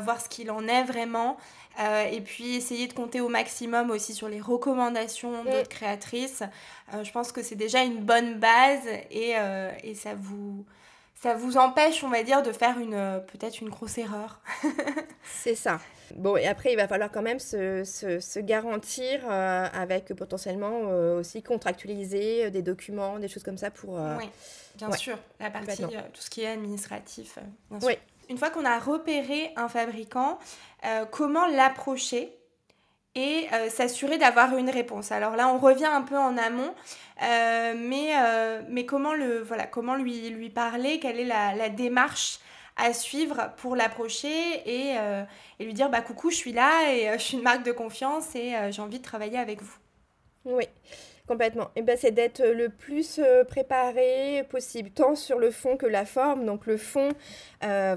voir 0.01 0.19
ce 0.19 0.27
qu'il 0.27 0.51
en 0.51 0.67
est 0.67 0.83
vraiment. 0.83 1.37
et 2.11 2.19
puis 2.21 2.55
essayer 2.55 2.87
de 2.87 2.93
compter 2.93 3.21
au 3.21 3.29
maximum 3.29 3.89
aussi 3.89 4.13
sur 4.13 4.27
les 4.27 4.41
recommandations 4.41 5.45
d'autres 5.45 5.69
créatrices. 5.69 6.43
je 7.01 7.11
pense 7.11 7.31
que 7.31 7.41
c'est 7.41 7.55
déjà 7.55 7.83
une 7.83 8.03
bonne 8.03 8.37
base 8.37 8.85
et, 9.09 9.35
et 9.83 9.95
ça 9.95 10.13
vous 10.13 10.65
ça 11.21 11.33
vous 11.33 11.57
empêche, 11.57 12.03
on 12.03 12.09
va 12.09 12.23
dire, 12.23 12.41
de 12.41 12.51
faire 12.51 12.79
une 12.79 12.93
euh, 12.93 13.19
peut-être 13.19 13.59
une 13.59 13.69
grosse 13.69 13.97
erreur. 13.97 14.39
c'est 15.23 15.55
ça. 15.55 15.79
Bon, 16.15 16.37
et 16.37 16.47
après, 16.47 16.71
il 16.71 16.75
va 16.77 16.87
falloir 16.87 17.11
quand 17.11 17.21
même 17.21 17.39
se, 17.39 17.83
se, 17.83 18.39
garantir 18.39 19.21
euh, 19.29 19.67
avec 19.73 20.13
potentiellement 20.15 20.83
euh, 20.85 21.19
aussi 21.19 21.43
contractualiser 21.43 22.49
des 22.51 22.61
documents, 22.61 23.19
des 23.19 23.27
choses 23.27 23.43
comme 23.43 23.57
ça 23.57 23.69
pour... 23.69 23.99
oui, 24.17 24.29
bien 24.75 24.91
sûr. 24.93 25.17
La 25.39 25.51
partie, 25.51 25.83
tout 25.83 26.21
ce 26.21 26.29
qui 26.29 26.41
est 26.41 26.47
administratif, 26.47 27.37
bien 27.69 27.79
sûr. 27.79 27.89
Oui. 27.89 27.97
une 28.29 28.37
fois 28.37 28.49
qu'on 28.49 28.65
a 28.65 28.79
repéré 28.79 29.51
un 29.55 29.67
fabricant, 29.67 30.39
comment 31.11 31.45
l'approcher 31.47 32.38
et 33.15 33.47
s'assurer 33.69 34.17
d'avoir 34.17 34.55
une 34.55 34.69
réponse. 34.69 35.11
Alors 35.11 35.35
là, 35.35 35.47
on 35.47 35.57
revient 35.57 35.85
un 35.85 36.03
peu 36.03 36.17
en 36.17 36.37
amont, 36.37 36.73
mais, 37.19 38.13
mais 38.69 38.85
comment, 38.85 39.13
le, 39.13 39.41
voilà, 39.41 39.65
comment 39.65 39.95
lui, 39.95 40.29
lui 40.29 40.49
parler, 40.49 40.99
quelle 40.99 41.19
est 41.19 41.25
la, 41.25 41.55
la 41.55 41.69
démarche 41.69 42.39
à 42.77 42.93
suivre 42.93 43.51
pour 43.57 43.75
l'approcher 43.75 44.29
et, 44.65 44.95
et, 45.59 45.65
lui 45.65 45.73
dire 45.73 45.89
bah 45.89 46.01
coucou 46.01 46.29
je 46.29 46.35
suis 46.35 46.53
là 46.53 46.93
et 46.93 47.11
je 47.17 47.21
suis 47.21 47.37
une 47.37 47.43
marque 47.43 47.63
de 47.63 47.73
confiance 47.73 48.35
et 48.35 48.53
j'ai 48.69 48.81
envie 48.81 48.99
de 48.99 49.03
travailler 49.03 49.37
avec 49.37 49.61
vous? 49.61 49.75
Oui. 50.45 50.65
Complètement. 51.29 51.65
Et 51.75 51.79
eh 51.79 51.81
ben, 51.83 51.95
c'est 51.95 52.09
d'être 52.09 52.43
le 52.43 52.69
plus 52.69 53.19
euh, 53.19 53.43
préparé 53.43 54.43
possible, 54.49 54.89
tant 54.89 55.13
sur 55.13 55.37
le 55.37 55.51
fond 55.51 55.77
que 55.77 55.85
la 55.85 56.03
forme. 56.03 56.43
Donc 56.43 56.65
le 56.65 56.75
fond, 56.75 57.09
euh, 57.63 57.95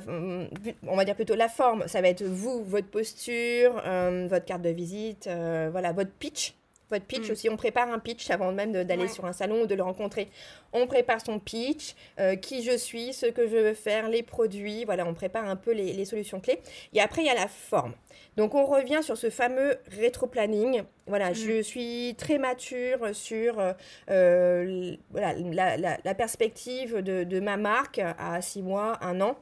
on 0.86 0.96
va 0.96 1.06
dire 1.06 1.14
plutôt 1.14 1.34
la 1.34 1.48
forme, 1.48 1.88
ça 1.88 2.02
va 2.02 2.08
être 2.08 2.22
vous, 2.22 2.62
votre 2.62 2.88
posture, 2.88 3.82
euh, 3.86 4.26
votre 4.28 4.44
carte 4.44 4.60
de 4.60 4.68
visite, 4.68 5.30
voilà, 5.70 5.92
votre 5.92 6.10
pitch. 6.10 6.52
Pitch 7.00 7.28
mm. 7.28 7.32
aussi, 7.32 7.48
on 7.48 7.56
prépare 7.56 7.90
un 7.90 7.98
pitch 7.98 8.30
avant 8.30 8.52
même 8.52 8.72
d'aller 8.72 9.08
sur 9.08 9.24
un 9.24 9.32
salon 9.32 9.62
ou 9.62 9.66
de 9.66 9.74
le 9.74 9.82
rencontrer. 9.82 10.28
On 10.72 10.86
prépare 10.86 11.20
son 11.24 11.38
pitch, 11.38 11.94
qui 12.40 12.62
je 12.62 12.76
suis, 12.76 13.12
ce 13.12 13.26
que 13.26 13.46
je 13.46 13.56
veux 13.56 13.74
faire, 13.74 14.08
les 14.08 14.22
produits, 14.22 14.84
voilà, 14.84 15.06
on 15.06 15.14
prépare 15.14 15.48
un 15.48 15.56
peu 15.56 15.72
les, 15.72 15.92
les 15.92 16.04
solutions 16.04 16.40
clés. 16.40 16.60
Et 16.94 17.00
après, 17.00 17.22
il 17.22 17.26
y 17.26 17.30
a 17.30 17.34
la 17.34 17.48
forme. 17.48 17.94
Donc 18.36 18.54
on 18.54 18.64
revient 18.64 19.00
sur 19.02 19.16
ce 19.16 19.30
fameux 19.30 19.76
rétro-planning. 19.98 20.82
Voilà, 21.06 21.30
mm. 21.30 21.34
je 21.34 21.62
suis 21.62 22.14
très 22.16 22.38
mature 22.38 23.14
sur 23.14 23.58
euh, 23.58 23.72
euh, 24.10 24.96
la, 25.12 26.14
perspective 26.14 26.98
de, 26.98 27.24
de, 27.24 27.40
ma 27.40 27.56
marque 27.56 27.98
à 27.98 28.40
six 28.40 28.62
mois, 28.62 28.98
un 29.02 29.20
an 29.20 29.36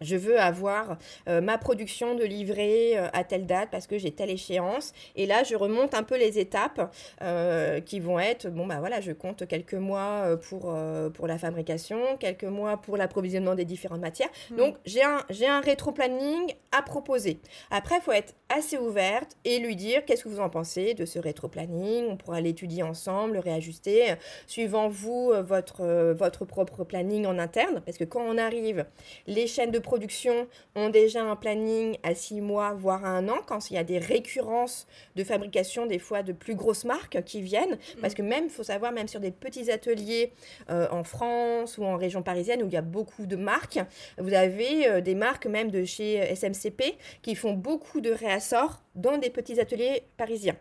je 0.00 0.16
veux 0.16 0.38
avoir 0.38 0.98
euh, 1.28 1.40
ma 1.40 1.58
production 1.58 2.14
de 2.14 2.24
livret 2.24 2.96
euh, 2.96 3.08
à 3.12 3.24
telle 3.24 3.46
date 3.46 3.68
parce 3.70 3.86
que 3.86 3.98
j'ai 3.98 4.10
telle 4.10 4.30
échéance. 4.30 4.92
Et 5.14 5.26
là, 5.26 5.42
je 5.44 5.56
remonte 5.56 5.94
un 5.94 6.02
peu 6.02 6.16
les 6.16 6.38
étapes 6.38 6.94
euh, 7.22 7.80
qui 7.80 8.00
vont 8.00 8.18
être, 8.18 8.48
bon, 8.48 8.66
bah 8.66 8.76
voilà, 8.78 9.00
je 9.00 9.12
compte 9.12 9.46
quelques 9.46 9.74
mois 9.74 10.36
pour, 10.48 10.74
pour 11.14 11.26
la 11.26 11.38
fabrication, 11.38 12.16
quelques 12.18 12.44
mois 12.44 12.76
pour 12.76 12.96
l'approvisionnement 12.96 13.54
des 13.54 13.64
différentes 13.64 14.00
matières. 14.00 14.28
Mmh. 14.50 14.56
Donc, 14.56 14.76
j'ai 14.84 15.02
un, 15.02 15.18
j'ai 15.30 15.46
un 15.46 15.60
rétro-planning 15.60 16.54
à 16.72 16.82
proposer. 16.82 17.38
Après, 17.70 17.96
il 17.96 18.02
faut 18.02 18.12
être 18.12 18.34
assez 18.48 18.78
ouverte 18.78 19.36
et 19.44 19.58
lui 19.58 19.76
dire 19.76 20.04
qu'est-ce 20.04 20.24
que 20.24 20.28
vous 20.28 20.40
en 20.40 20.50
pensez 20.50 20.94
de 20.94 21.04
ce 21.04 21.18
rétro-planning. 21.18 22.06
On 22.08 22.16
pourra 22.16 22.40
l'étudier 22.40 22.82
ensemble, 22.82 23.34
le 23.34 23.40
réajuster, 23.40 24.14
suivant 24.46 24.88
vous, 24.88 25.32
votre, 25.42 26.12
votre 26.12 26.44
propre 26.44 26.84
planning 26.84 27.26
en 27.26 27.38
interne. 27.38 27.82
Parce 27.84 27.98
que 27.98 28.04
quand 28.04 28.22
on 28.22 28.38
arrive, 28.38 28.84
les 29.26 29.46
chaînes 29.46 29.70
de 29.70 29.78
production 29.86 30.46
ont 30.74 30.90
déjà 30.90 31.22
un 31.22 31.36
planning 31.36 31.96
à 32.02 32.14
six 32.14 32.42
mois, 32.42 32.74
voire 32.74 33.06
à 33.06 33.08
un 33.08 33.28
an, 33.30 33.38
quand 33.46 33.70
il 33.70 33.74
y 33.74 33.78
a 33.78 33.84
des 33.84 33.98
récurrences 33.98 34.86
de 35.14 35.24
fabrication, 35.24 35.86
des 35.86 35.98
fois 35.98 36.22
de 36.22 36.32
plus 36.32 36.54
grosses 36.54 36.84
marques 36.84 37.22
qui 37.24 37.40
viennent. 37.40 37.76
Mm. 37.76 38.00
Parce 38.02 38.12
que 38.12 38.22
même, 38.22 38.44
il 38.44 38.50
faut 38.50 38.64
savoir, 38.64 38.92
même 38.92 39.08
sur 39.08 39.20
des 39.20 39.30
petits 39.30 39.70
ateliers 39.70 40.32
euh, 40.68 40.86
en 40.90 41.04
France 41.04 41.78
ou 41.78 41.84
en 41.84 41.96
région 41.96 42.22
parisienne 42.22 42.62
où 42.62 42.66
il 42.66 42.74
y 42.74 42.76
a 42.76 42.82
beaucoup 42.82 43.24
de 43.24 43.36
marques, 43.36 43.80
vous 44.18 44.34
avez 44.34 44.88
euh, 44.88 45.00
des 45.00 45.14
marques 45.14 45.46
même 45.46 45.70
de 45.70 45.84
chez 45.84 46.34
SMCP 46.34 46.98
qui 47.22 47.34
font 47.34 47.54
beaucoup 47.54 48.00
de 48.00 48.10
réassorts 48.10 48.82
dans 48.94 49.16
des 49.16 49.30
petits 49.30 49.60
ateliers 49.60 50.02
parisiens. 50.16 50.56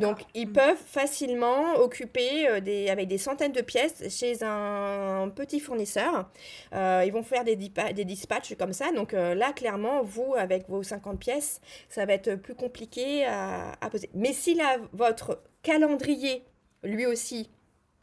Donc, 0.00 0.24
ils 0.34 0.48
mm. 0.48 0.52
peuvent 0.52 0.82
facilement 0.86 1.74
occuper 1.76 2.48
euh, 2.48 2.60
des, 2.60 2.88
avec 2.88 3.06
des 3.08 3.18
centaines 3.18 3.52
de 3.52 3.60
pièces 3.60 4.02
chez 4.08 4.42
un 4.42 5.30
petit 5.34 5.60
fournisseur. 5.60 6.30
Euh, 6.74 7.02
ils 7.06 7.12
vont 7.12 7.22
faire 7.22 7.44
des, 7.44 7.56
des 7.56 8.04
dispatchs 8.04 8.54
comme 8.56 8.72
ça. 8.72 8.92
Donc 8.92 9.14
euh, 9.14 9.34
là, 9.34 9.52
clairement, 9.52 10.02
vous, 10.02 10.34
avec 10.36 10.68
vos 10.68 10.82
50 10.82 11.18
pièces, 11.18 11.60
ça 11.88 12.06
va 12.06 12.14
être 12.14 12.34
plus 12.36 12.54
compliqué 12.54 13.24
à, 13.26 13.76
poser. 13.90 14.10
Mais 14.14 14.32
si 14.32 14.58
votre 14.92 15.42
calendrier, 15.62 16.44
lui 16.82 17.06
aussi, 17.06 17.50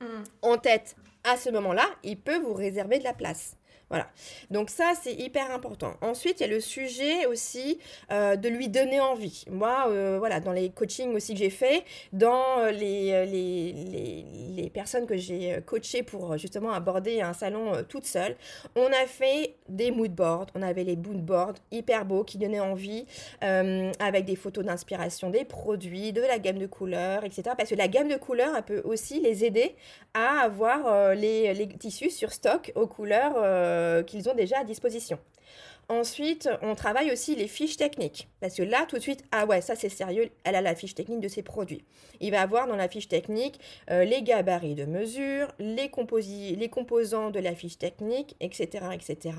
mm. 0.01 0.05
en 0.43 0.57
tête 0.57 0.95
à 1.23 1.37
ce 1.37 1.49
moment-là, 1.49 1.85
il 2.03 2.19
peut 2.19 2.37
vous 2.37 2.53
réserver 2.53 2.99
de 2.99 3.03
la 3.03 3.13
place. 3.13 3.57
Voilà. 3.89 4.07
Donc 4.49 4.71
ça, 4.71 4.93
c'est 4.99 5.13
hyper 5.13 5.51
important. 5.51 5.93
Ensuite, 6.01 6.39
il 6.39 6.47
y 6.47 6.49
a 6.49 6.49
le 6.49 6.59
sujet 6.59 7.27
aussi 7.27 7.79
euh, 8.11 8.35
de 8.35 8.49
lui 8.49 8.67
donner 8.67 8.99
envie. 8.99 9.45
Moi, 9.51 9.85
euh, 9.89 10.15
voilà, 10.17 10.39
dans 10.39 10.51
les 10.51 10.69
coachings 10.71 11.13
aussi 11.13 11.33
que 11.33 11.39
j'ai 11.39 11.51
fait, 11.51 11.83
dans 12.11 12.59
euh, 12.59 12.71
les, 12.71 13.25
les, 13.27 14.25
les, 14.55 14.69
personnes 14.71 15.05
que 15.05 15.15
j'ai 15.15 15.61
coachées 15.65 16.01
pour 16.01 16.37
justement 16.37 16.71
aborder 16.71 17.21
un 17.21 17.33
salon 17.33 17.73
toute 17.87 18.05
seule, 18.05 18.35
on 18.75 18.87
a 18.87 19.05
fait 19.05 19.55
des 19.69 19.91
mood 19.91 20.11
boards. 20.11 20.47
On 20.55 20.63
avait 20.63 20.83
les 20.83 20.95
mood 20.95 21.23
boards 21.23 21.55
hyper 21.71 22.05
beaux 22.05 22.23
qui 22.23 22.37
donnaient 22.37 22.59
envie 22.59 23.05
avec 23.41 24.25
des 24.25 24.35
photos 24.35 24.65
d'inspiration 24.65 25.29
des 25.29 25.45
produits, 25.45 26.11
de 26.11 26.21
la 26.21 26.39
gamme 26.39 26.57
de 26.57 26.65
couleurs, 26.65 27.23
etc. 27.23 27.51
Parce 27.57 27.69
que 27.69 27.75
la 27.75 27.87
gamme 27.87 28.07
de 28.07 28.15
couleurs, 28.15 28.55
elle 28.55 28.63
peut 28.63 28.81
aussi 28.83 29.21
les 29.21 29.45
aider 29.45 29.75
à 30.13 30.39
avoir 30.41 31.13
les, 31.15 31.53
les 31.53 31.67
tissus 31.67 32.09
sur 32.09 32.33
stock 32.33 32.71
aux 32.75 32.87
couleurs 32.87 33.35
euh, 33.75 34.03
qu'ils 34.03 34.29
ont 34.29 34.35
déjà 34.35 34.59
à 34.59 34.63
disposition. 34.63 35.19
Ensuite, 35.87 36.49
on 36.63 36.73
travaille 36.73 37.11
aussi 37.11 37.35
les 37.35 37.47
fiches 37.47 37.77
techniques. 37.77 38.27
Parce 38.41 38.55
que 38.55 38.63
là, 38.63 38.87
tout 38.89 38.95
de 38.95 39.01
suite, 39.01 39.23
ah 39.31 39.45
ouais, 39.45 39.61
ça 39.61 39.75
c'est 39.75 39.89
sérieux, 39.89 40.29
elle 40.43 40.55
a 40.55 40.61
la 40.61 40.73
fiche 40.73 40.95
technique 40.95 41.19
de 41.19 41.27
ses 41.27 41.43
produits. 41.43 41.83
Il 42.21 42.31
va 42.31 42.41
avoir 42.41 42.67
dans 42.67 42.75
la 42.75 42.89
fiche 42.89 43.07
technique 43.07 43.59
euh, 43.91 44.03
les 44.03 44.23
gabarits 44.23 44.73
de 44.73 44.85
mesure, 44.85 45.53
les, 45.59 45.91
les 46.55 46.69
composants 46.69 47.29
de 47.29 47.39
la 47.39 47.53
fiche 47.53 47.77
technique, 47.77 48.35
etc., 48.39 48.87
etc. 48.93 49.37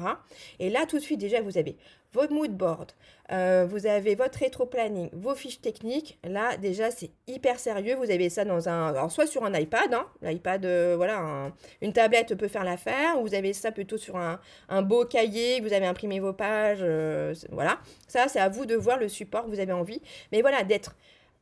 Et 0.60 0.70
là, 0.70 0.86
tout 0.86 0.98
de 0.98 1.02
suite, 1.02 1.18
déjà, 1.18 1.40
vous 1.40 1.58
avez 1.58 1.76
votre 2.16 2.32
mood 2.32 2.56
board, 2.56 2.92
euh, 3.30 3.66
vous 3.68 3.86
avez 3.86 4.14
votre 4.14 4.38
rétro-planning, 4.38 5.10
vos 5.12 5.34
fiches 5.34 5.60
techniques. 5.60 6.18
Là, 6.24 6.56
déjà, 6.56 6.90
c'est 6.90 7.10
hyper 7.26 7.58
sérieux. 7.58 7.94
Vous 7.94 8.10
avez 8.10 8.30
ça 8.30 8.44
dans 8.44 8.68
un. 8.68 8.88
Alors, 8.88 9.12
soit 9.12 9.26
sur 9.26 9.44
un 9.44 9.52
iPad, 9.54 9.92
hein, 9.92 10.06
l'iPad, 10.22 10.64
euh, 10.64 10.94
voilà, 10.96 11.52
une 11.82 11.92
tablette 11.92 12.34
peut 12.34 12.48
faire 12.48 12.64
l'affaire, 12.64 13.18
ou 13.18 13.26
vous 13.26 13.34
avez 13.34 13.52
ça 13.52 13.70
plutôt 13.70 13.98
sur 13.98 14.16
un, 14.16 14.82
beau 14.82 15.04
cahier, 15.04 15.60
vous 15.60 15.72
avez 15.72 15.86
imprimé 15.86 16.18
vos 16.18 16.32
pages. 16.32 16.80
Euh, 16.82 17.34
voilà. 17.52 17.78
Ça, 18.08 18.28
c'est 18.28 18.40
à 18.40 18.48
vous 18.48 18.66
de 18.66 18.74
voir 18.74 18.98
le 18.98 19.08
support 19.08 19.44
que 19.44 19.50
vous 19.50 19.60
avez 19.60 19.72
envie. 19.72 20.00
Mais 20.32 20.40
voilà, 20.40 20.64
d'être 20.64 20.96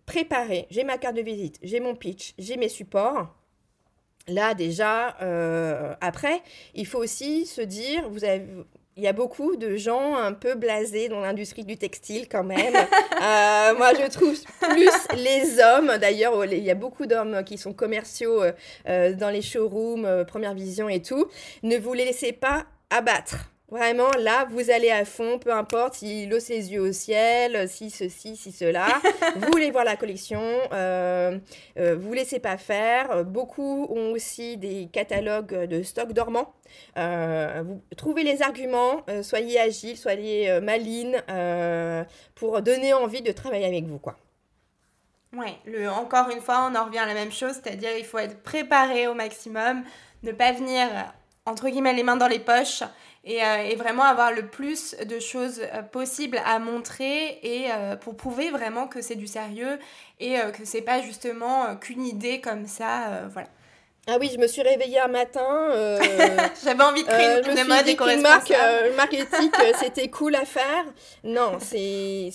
préparé. 0.06 0.66
J'ai 0.70 0.84
ma 0.84 0.98
carte 0.98 1.16
de 1.16 1.22
visite, 1.22 1.58
j'ai 1.62 1.80
mon 1.80 1.94
pitch, 1.94 2.34
j'ai 2.38 2.56
mes 2.56 2.68
supports. 2.68 3.34
Là, 4.26 4.54
déjà, 4.54 5.08
après, 6.00 6.40
il 6.74 6.86
faut 6.86 6.98
aussi 6.98 7.44
se 7.44 7.60
dire, 7.60 8.08
vous 8.08 8.24
avez 8.24 8.46
il 8.96 9.02
y 9.02 9.08
a 9.08 9.12
beaucoup 9.12 9.56
de 9.56 9.76
gens 9.76 10.16
un 10.16 10.32
peu 10.32 10.54
blasés 10.54 11.08
dans 11.08 11.20
l'industrie 11.20 11.64
du 11.64 11.76
textile 11.76 12.28
quand 12.28 12.44
même. 12.44 12.74
Euh, 13.22 13.74
moi, 13.78 13.92
je 13.94 14.10
trouve 14.10 14.36
plus 14.60 15.16
les 15.16 15.58
hommes, 15.58 15.96
d'ailleurs, 15.98 16.44
il 16.44 16.62
y 16.62 16.70
a 16.70 16.74
beaucoup 16.74 17.06
d'hommes 17.06 17.42
qui 17.44 17.56
sont 17.56 17.72
commerciaux 17.72 18.42
euh, 18.42 18.52
euh, 18.86 19.14
dans 19.14 19.30
les 19.30 19.40
showrooms, 19.40 20.26
Première 20.26 20.52
Vision 20.52 20.90
et 20.90 21.00
tout. 21.00 21.28
Ne 21.62 21.78
vous 21.78 21.94
laissez 21.94 22.32
pas 22.32 22.66
abattre. 22.90 23.53
Vraiment, 23.70 24.10
là, 24.18 24.46
vous 24.50 24.70
allez 24.70 24.90
à 24.90 25.06
fond, 25.06 25.38
peu 25.38 25.50
importe 25.50 25.94
s'il 25.94 26.32
ose 26.34 26.42
ses 26.42 26.70
yeux 26.70 26.82
au 26.82 26.92
ciel, 26.92 27.66
si 27.66 27.88
ceci, 27.88 28.36
si 28.36 28.52
cela. 28.52 28.86
vous 29.36 29.46
voulez 29.50 29.70
voir 29.70 29.84
la 29.84 29.96
collection, 29.96 30.42
euh, 30.72 31.38
euh, 31.78 31.96
vous 31.98 32.12
laissez 32.12 32.40
pas 32.40 32.58
faire. 32.58 33.24
Beaucoup 33.24 33.86
ont 33.88 34.12
aussi 34.12 34.58
des 34.58 34.88
catalogues 34.92 35.64
de 35.64 35.82
stock 35.82 36.12
dormant. 36.12 36.52
Euh, 36.98 37.62
vous 37.64 37.80
trouvez 37.96 38.22
les 38.22 38.42
arguments, 38.42 39.02
soyez 39.22 39.58
agile, 39.58 39.96
soyez 39.96 40.60
maline 40.60 41.22
pour 42.34 42.60
donner 42.60 42.92
envie 42.92 43.22
de 43.22 43.32
travailler 43.32 43.66
avec 43.66 43.84
vous, 43.86 43.98
quoi. 43.98 44.16
Ouais, 45.34 45.56
le, 45.64 45.88
encore 45.88 46.28
une 46.28 46.40
fois, 46.40 46.70
on 46.70 46.76
en 46.76 46.84
revient 46.84 46.98
à 46.98 47.06
la 47.06 47.14
même 47.14 47.32
chose, 47.32 47.54
c'est-à-dire 47.54 47.90
il 47.98 48.04
faut 48.04 48.18
être 48.18 48.40
préparé 48.42 49.08
au 49.08 49.14
maximum, 49.14 49.82
ne 50.22 50.30
pas 50.32 50.52
venir 50.52 50.86
entre 51.46 51.68
guillemets 51.68 51.92
les 51.92 52.02
mains 52.02 52.16
dans 52.16 52.28
les 52.28 52.38
poches 52.38 52.84
euh, 53.26 53.56
et, 53.62 53.74
vraiment 53.76 54.02
avoir 54.02 54.32
le 54.32 54.46
plus 54.46 54.94
de 54.96 55.18
choses 55.18 55.60
euh, 55.62 55.82
possibles 55.82 56.38
à 56.44 56.58
montrer 56.58 57.38
et 57.42 57.70
euh, 57.70 57.96
pour 57.96 58.16
prouver 58.16 58.50
vraiment 58.50 58.86
que 58.86 59.00
c'est 59.00 59.14
du 59.14 59.26
sérieux 59.26 59.78
et 60.20 60.36
que 60.56 60.64
c'est 60.64 60.82
pas 60.82 61.00
justement 61.00 61.74
qu'une 61.76 62.04
idée 62.04 62.40
comme 62.40 62.66
ça 62.66 63.26
voilà 63.32 63.48
ah 64.06 64.18
oui, 64.20 64.30
je 64.32 64.38
me 64.38 64.46
suis 64.46 64.60
réveillée 64.60 65.00
un 65.00 65.08
matin. 65.08 65.70
Euh, 65.72 65.98
J'avais 66.64 66.82
envie 66.82 67.02
de 67.02 67.08
créer 67.08 67.38
une, 67.38 67.58
euh, 67.58 67.64
mode 67.64 67.88
une 67.88 68.20
marque, 68.20 68.50
euh, 68.50 68.94
marque 68.96 69.14
éthique, 69.14 69.54
euh, 69.60 69.72
c'était 69.80 70.08
cool 70.08 70.34
à 70.34 70.44
faire. 70.44 70.84
Non, 71.22 71.58
c'est 71.58 72.30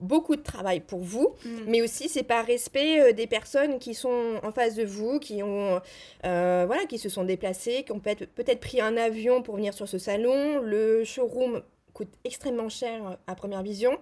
beaucoup 0.00 0.34
de 0.34 0.42
travail 0.42 0.80
pour 0.80 1.00
vous, 1.00 1.36
mm. 1.44 1.48
mais 1.68 1.80
aussi 1.80 2.08
c'est 2.08 2.24
par 2.24 2.44
respect 2.44 3.12
des 3.12 3.28
personnes 3.28 3.78
qui 3.78 3.94
sont 3.94 4.40
en 4.42 4.50
face 4.50 4.74
de 4.74 4.84
vous, 4.84 5.20
qui 5.20 5.44
ont 5.44 5.80
voilà, 6.22 6.86
qui 6.88 6.98
se 6.98 7.08
sont 7.08 7.24
déplacées, 7.24 7.84
qui 7.84 7.92
ont 7.92 8.00
peut-être 8.00 8.26
peut 8.26 8.44
pris 8.60 8.80
un 8.80 8.96
avion 8.96 9.42
pour 9.42 9.56
venir 9.56 9.74
sur 9.74 9.88
ce 9.88 9.98
salon. 9.98 10.60
Le 10.60 11.04
showroom 11.04 11.62
coûte 11.92 12.10
extrêmement 12.24 12.68
cher 12.68 13.16
à 13.28 13.34
première 13.36 13.62
vision. 13.62 13.96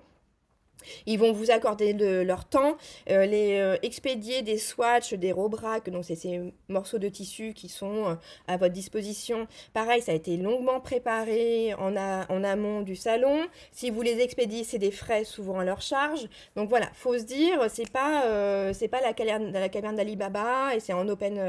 Ils 1.06 1.18
vont 1.18 1.32
vous 1.32 1.50
accorder 1.50 1.92
leur 2.24 2.44
temps, 2.44 2.76
euh, 3.10 3.26
les 3.26 3.58
euh, 3.58 3.76
expédier 3.82 4.42
des 4.42 4.58
swatchs, 4.58 5.14
des 5.14 5.32
robracs, 5.32 5.90
donc 5.90 6.04
c'est 6.04 6.16
ces 6.16 6.40
morceaux 6.68 6.98
de 6.98 7.08
tissu 7.08 7.52
qui 7.54 7.68
sont 7.68 8.10
euh, 8.10 8.14
à 8.48 8.56
votre 8.56 8.72
disposition. 8.72 9.46
Pareil, 9.72 10.02
ça 10.02 10.12
a 10.12 10.14
été 10.14 10.36
longuement 10.36 10.80
préparé 10.80 11.74
en, 11.74 11.96
en 11.96 12.44
amont 12.44 12.80
du 12.82 12.96
salon. 12.96 13.46
Si 13.72 13.90
vous 13.90 14.02
les 14.02 14.20
expédiez, 14.20 14.64
c'est 14.64 14.78
des 14.78 14.90
frais 14.90 15.24
souvent 15.24 15.60
à 15.60 15.64
leur 15.64 15.82
charge. 15.82 16.28
Donc 16.56 16.68
voilà, 16.68 16.86
faut 16.94 17.18
se 17.18 17.24
dire, 17.24 17.58
c'est 17.68 17.90
pas 17.90 18.72
c'est 18.72 18.88
pas 18.88 19.00
la 19.00 19.12
caverne, 19.12 19.52
la 19.52 19.68
caverne 19.68 19.96
d'Alibaba 19.96 20.74
et 20.74 20.80
c'est 20.80 20.92
en 20.92 21.08
open 21.08 21.40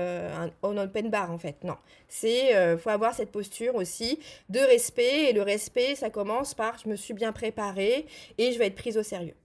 en 0.61 0.77
open 0.77 1.09
bar 1.09 1.31
en 1.31 1.38
fait. 1.38 1.63
Non, 1.63 1.75
c'est 2.14 2.78
faut 2.78 2.89
avoir 2.89 3.14
cette 3.14 3.32
posture 3.32 3.76
aussi 3.76 4.20
de 4.49 4.59
respect 4.59 5.30
et 5.30 5.34
le 5.34 5.41
respect, 5.41 5.95
ça 5.95 6.09
commence 6.09 6.53
par 6.53 6.78
je 6.78 6.89
me 6.89 6.95
suis 6.95 7.14
bien 7.14 7.32
préparée 7.32 8.05
et 8.38 8.51
je 8.51 8.59
vais 8.59 8.68
être 8.68 8.76
prise 8.76 8.97
au 8.97 9.03
sérieux. 9.03 9.36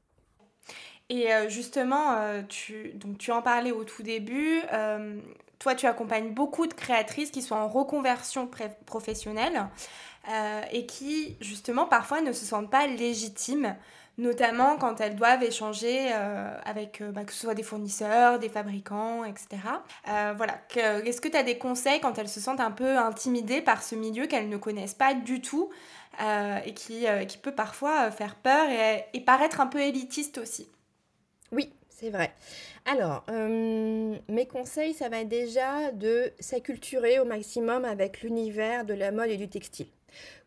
Et 1.09 1.33
euh, 1.33 1.49
justement, 1.49 2.13
euh, 2.19 2.43
tu, 2.49 2.93
donc 2.95 3.19
tu 3.19 3.33
en 3.33 3.41
parlais 3.41 3.73
au 3.73 3.85
tout 3.85 4.03
début. 4.03 4.61
Euh, 4.73 5.19
toi, 5.59 5.75
tu 5.75 5.87
accompagnes 5.87 6.35
beaucoup 6.35 6.67
de 6.67 6.75
créatrices 6.75 7.31
qui 7.31 7.43
sont 7.43 7.55
en 7.55 7.69
reconversion 7.69 8.49
professionnelle 8.87 9.67
et 10.73 10.85
qui, 10.85 11.37
justement, 11.41 11.87
parfois 11.87 12.21
ne 12.21 12.33
se 12.33 12.45
sentent 12.45 12.71
pas 12.71 12.87
légitimes, 12.87 13.75
notamment 14.19 14.77
quand 14.77 15.01
elles 15.01 15.17
doivent 15.17 15.43
échanger 15.43 16.13
avec, 16.65 17.03
bah, 17.13 17.25
que 17.25 17.33
ce 17.33 17.41
soit 17.41 17.55
des 17.55 17.63
fournisseurs, 17.63 18.39
des 18.39 18.49
fabricants, 18.49 19.25
etc. 19.25 19.47
voilà. 20.37 20.59
Est-ce 20.77 21.21
que 21.21 21.29
tu 21.29 21.37
as 21.37 21.43
des 21.43 21.59
conseils 21.59 22.01
quand 22.01 22.19
elles 22.19 22.29
se 22.29 22.41
sentent 22.41 22.61
un 22.61 22.71
peu 22.71 22.99
intimidées 22.99 23.63
par 23.63 23.83
ce 23.83 23.95
milieu 23.95 24.27
qu'elles 24.27 24.49
ne 24.49 24.57
connaissent 24.57 24.95
pas 24.95 25.15
du 25.15 25.41
tout 25.41 25.71
et 26.21 26.75
qui, 26.75 27.07
qui 27.29 27.39
peut 27.39 27.55
parfois 27.55 28.11
faire 28.11 28.35
peur 28.35 28.69
et 29.13 29.21
paraître 29.21 29.61
un 29.61 29.67
peu 29.67 29.81
élitiste 29.81 30.39
aussi? 30.39 30.69
Oui, 31.53 31.73
c'est 31.89 32.11
vrai. 32.11 32.33
Alors, 32.85 33.25
euh, 33.31 34.17
mes 34.29 34.47
conseils, 34.47 34.95
ça 34.95 35.09
va 35.09 35.25
déjà 35.25 35.93
de 35.93 36.33
s'acculturer 36.41 37.19
au 37.19 37.25
maximum 37.25 37.85
avec 37.85 38.23
l'univers 38.23 38.85
de 38.85 38.95
la 38.95 39.13
mode 39.13 39.29
et 39.29 39.37
du 39.37 39.49
textile 39.49 39.89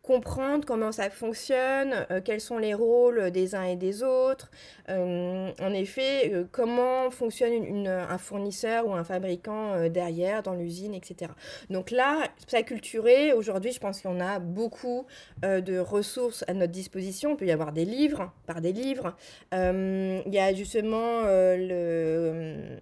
comprendre 0.02 0.64
comment 0.66 0.90
ça 0.90 1.10
fonctionne, 1.10 2.06
euh, 2.10 2.20
quels 2.22 2.40
sont 2.40 2.58
les 2.58 2.74
rôles 2.74 3.30
des 3.30 3.54
uns 3.54 3.62
et 3.62 3.76
des 3.76 4.02
autres, 4.02 4.50
euh, 4.88 5.50
en 5.60 5.72
effet, 5.72 6.32
euh, 6.32 6.44
comment 6.50 7.10
fonctionne 7.10 7.86
un 7.86 8.18
fournisseur 8.18 8.86
ou 8.86 8.94
un 8.94 9.04
fabricant 9.04 9.88
derrière, 9.88 10.42
dans 10.42 10.54
l'usine, 10.54 10.94
etc. 10.94 11.30
Donc 11.70 11.90
là, 11.90 12.28
s'acculturer, 12.46 13.32
aujourd'hui, 13.32 13.72
je 13.72 13.78
pense 13.78 14.00
qu'on 14.00 14.20
a 14.20 14.38
beaucoup 14.38 15.06
de 15.42 15.78
ressources 15.78 16.44
à 16.48 16.54
notre 16.54 16.72
disposition. 16.72 17.30
Il 17.30 17.36
peut 17.36 17.46
y 17.46 17.52
avoir 17.52 17.72
des 17.72 17.84
livres, 17.84 18.32
par 18.46 18.60
des 18.60 18.72
livres. 18.72 19.16
il 19.52 20.32
y 20.32 20.38
a 20.38 20.54
justement 20.54 21.22
le 21.24 22.78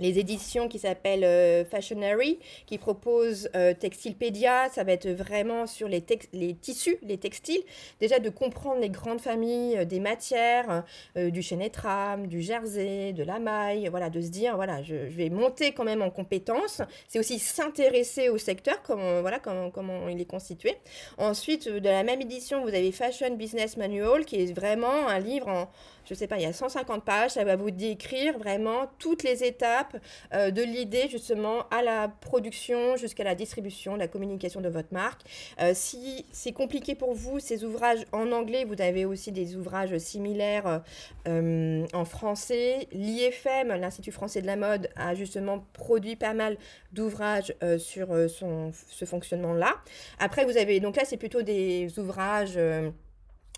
les 0.00 0.18
éditions 0.18 0.68
qui 0.68 0.78
s'appellent 0.78 1.24
euh, 1.24 1.64
Fashionary, 1.64 2.38
qui 2.66 2.78
proposent 2.78 3.48
euh, 3.54 3.72
Textilpedia. 3.74 4.68
Ça 4.70 4.84
va 4.84 4.92
être 4.92 5.08
vraiment 5.08 5.66
sur 5.66 5.88
les, 5.88 6.02
tissus, 6.02 6.98
les 7.02 7.18
textiles. 7.18 7.62
Déjà 8.00 8.18
de 8.18 8.28
comprendre 8.28 8.80
les 8.80 8.90
grandes 8.90 9.20
familles 9.20 9.78
euh, 9.78 9.84
des 9.84 10.00
matières, 10.00 10.84
du 11.16 11.42
chénétram, 11.42 12.26
du 12.26 12.42
jersey, 12.42 13.12
de 13.12 13.22
la 13.22 13.38
maille. 13.38 13.88
Voilà, 13.88 14.10
de 14.10 14.20
se 14.20 14.28
dire, 14.28 14.56
voilà, 14.56 14.82
je, 14.82 14.94
vais 14.94 15.30
monter 15.30 15.72
quand 15.72 15.84
même 15.84 16.02
en 16.02 16.10
compétences. 16.10 16.82
C'est 17.08 17.18
aussi 17.18 17.38
s'intéresser 17.38 18.28
au 18.28 18.38
secteur, 18.38 18.82
comment, 18.82 19.20
voilà, 19.20 19.38
comment, 19.38 19.70
comment 19.70 20.08
il 20.08 20.20
est 20.20 20.26
constitué. 20.26 20.74
Ensuite, 21.18 21.68
de 21.68 21.88
la 21.88 22.02
même 22.02 22.20
édition, 22.20 22.62
vous 22.62 22.68
avez 22.68 22.92
Fashion 22.92 23.34
Business 23.36 23.76
Manual, 23.76 24.24
qui 24.24 24.36
est 24.36 24.52
vraiment 24.52 25.08
un 25.08 25.18
livre 25.18 25.48
en 25.48 25.68
je 26.08 26.14
sais 26.14 26.26
pas, 26.26 26.36
il 26.36 26.42
y 26.42 26.46
a 26.46 26.52
150 26.52 27.04
pages, 27.04 27.32
ça 27.32 27.44
va 27.44 27.56
vous 27.56 27.70
décrire 27.70 28.38
vraiment 28.38 28.90
toutes 28.98 29.22
les 29.22 29.44
étapes 29.44 29.96
euh, 30.32 30.50
de 30.50 30.62
l'idée 30.62 31.08
justement 31.10 31.66
à 31.70 31.82
la 31.82 32.08
production 32.08 32.96
jusqu'à 32.96 33.24
la 33.24 33.34
distribution, 33.34 33.96
la 33.96 34.08
communication 34.08 34.60
de 34.60 34.68
votre 34.68 34.92
marque. 34.92 35.22
Euh, 35.60 35.72
si 35.74 36.24
c'est 36.32 36.52
compliqué 36.52 36.94
pour 36.94 37.14
vous, 37.14 37.40
ces 37.40 37.64
ouvrages 37.64 38.04
en 38.12 38.32
anglais, 38.32 38.64
vous 38.64 38.80
avez 38.80 39.04
aussi 39.04 39.32
des 39.32 39.56
ouvrages 39.56 39.96
similaires 39.98 40.82
euh, 41.26 41.86
en 41.92 42.04
français. 42.04 42.88
L'IFM, 42.92 43.68
l'Institut 43.68 44.12
français 44.12 44.40
de 44.42 44.46
la 44.46 44.56
mode, 44.56 44.88
a 44.96 45.14
justement 45.14 45.64
produit 45.72 46.16
pas 46.16 46.34
mal 46.34 46.56
d'ouvrages 46.92 47.54
sur 47.78 48.08
ce 48.28 49.04
fonctionnement-là. 49.04 49.74
Après, 50.18 50.44
vous 50.44 50.56
avez, 50.56 50.80
donc 50.80 50.96
là, 50.96 51.02
c'est 51.04 51.16
plutôt 51.16 51.42
des 51.42 51.98
ouvrages 51.98 52.58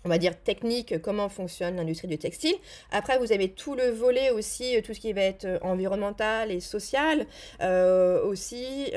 on 0.05 0.09
va 0.09 0.17
dire 0.17 0.41
technique, 0.41 1.01
comment 1.01 1.29
fonctionne 1.29 1.75
l'industrie 1.75 2.07
du 2.07 2.17
textile. 2.17 2.55
Après, 2.91 3.17
vous 3.19 3.31
avez 3.31 3.49
tout 3.49 3.75
le 3.75 3.89
volet 3.89 4.29
aussi, 4.31 4.77
euh, 4.77 4.81
tout 4.81 4.93
ce 4.93 4.99
qui 4.99 5.11
va 5.13 5.21
être 5.21 5.45
euh, 5.45 5.59
environnemental 5.61 6.51
et 6.51 6.59
social, 6.59 7.25
euh, 7.61 8.23
aussi, 8.23 8.91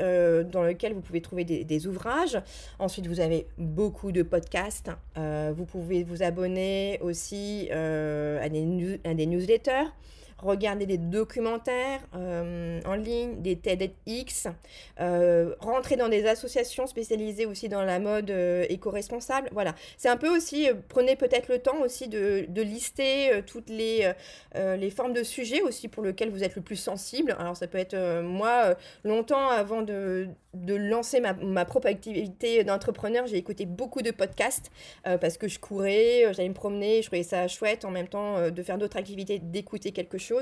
dans 0.51 0.63
lequel 0.63 0.93
vous 0.93 1.01
pouvez 1.01 1.21
trouver 1.21 1.43
des, 1.43 1.87
ouvrages. 1.87 2.39
Ensuite, 2.79 3.07
vous 3.07 3.19
avez 3.19 3.47
beaucoup 3.57 4.11
de 4.11 4.23
podcasts. 4.23 4.89
vous 5.15 5.65
pouvez 5.65 6.03
vous 6.03 6.23
abonner 6.23 6.99
aussi 7.01 7.69
à 7.71 8.49
des 8.49 9.25
newsletters 9.25 9.89
regarder 10.45 10.85
des 10.85 10.97
documentaires 10.97 12.01
euh, 12.15 12.81
en 12.85 12.95
ligne, 12.95 13.41
des 13.41 13.55
TEDx, 13.57 14.47
euh, 14.99 15.55
rentrer 15.59 15.95
dans 15.95 16.09
des 16.09 16.25
associations 16.25 16.87
spécialisées 16.87 17.45
aussi 17.45 17.69
dans 17.69 17.83
la 17.83 17.99
mode 17.99 18.31
euh, 18.31 18.65
éco-responsable. 18.69 19.49
Voilà, 19.51 19.75
c'est 19.97 20.09
un 20.09 20.17
peu 20.17 20.29
aussi, 20.29 20.67
prenez 20.89 21.15
peut-être 21.15 21.49
le 21.49 21.59
temps 21.59 21.81
aussi 21.81 22.07
de, 22.07 22.47
lister 22.63 23.43
toutes 23.45 23.69
les, 23.69 24.09
les 24.55 24.89
formes 24.89 25.11
de 25.11 25.23
sujets 25.23 25.61
aussi 25.61 25.89
pour 25.89 26.01
lesquels 26.01 26.29
vous 26.29 26.43
êtes 26.43 26.55
le 26.55 26.61
plus 26.61 26.77
sensible. 26.77 27.35
Alors 27.37 27.57
ça 27.57 27.67
peut 27.67 27.77
être 27.77 28.21
moi, 28.21 28.75
longtemps 29.03 29.49
avant 29.49 29.81
de, 29.81 30.29
de 30.53 30.73
lancer 30.73 31.19
ma, 31.19 31.33
ma 31.33 31.65
propre 31.65 31.87
activité 31.87 32.63
d'entrepreneur, 32.63 33.27
j'ai 33.27 33.35
écouté 33.35 33.65
beaucoup 33.65 34.01
de 34.01 34.11
podcasts 34.11 34.71
parce 35.03 35.37
que 35.37 35.49
je 35.49 35.59
courais, 35.59 36.33
j'allais 36.33 36.47
me 36.47 36.53
promener, 36.53 37.01
je 37.01 37.07
trouvais 37.07 37.23
ça 37.23 37.49
chouette 37.49 37.83
en 37.83 37.91
même 37.91 38.07
temps 38.07 38.49
de 38.49 38.63
faire 38.63 38.77
d'autres 38.77 38.97
activités, 38.97 39.39
d'écouter 39.39 39.91
quelque 39.91 40.17
chose 40.17 40.32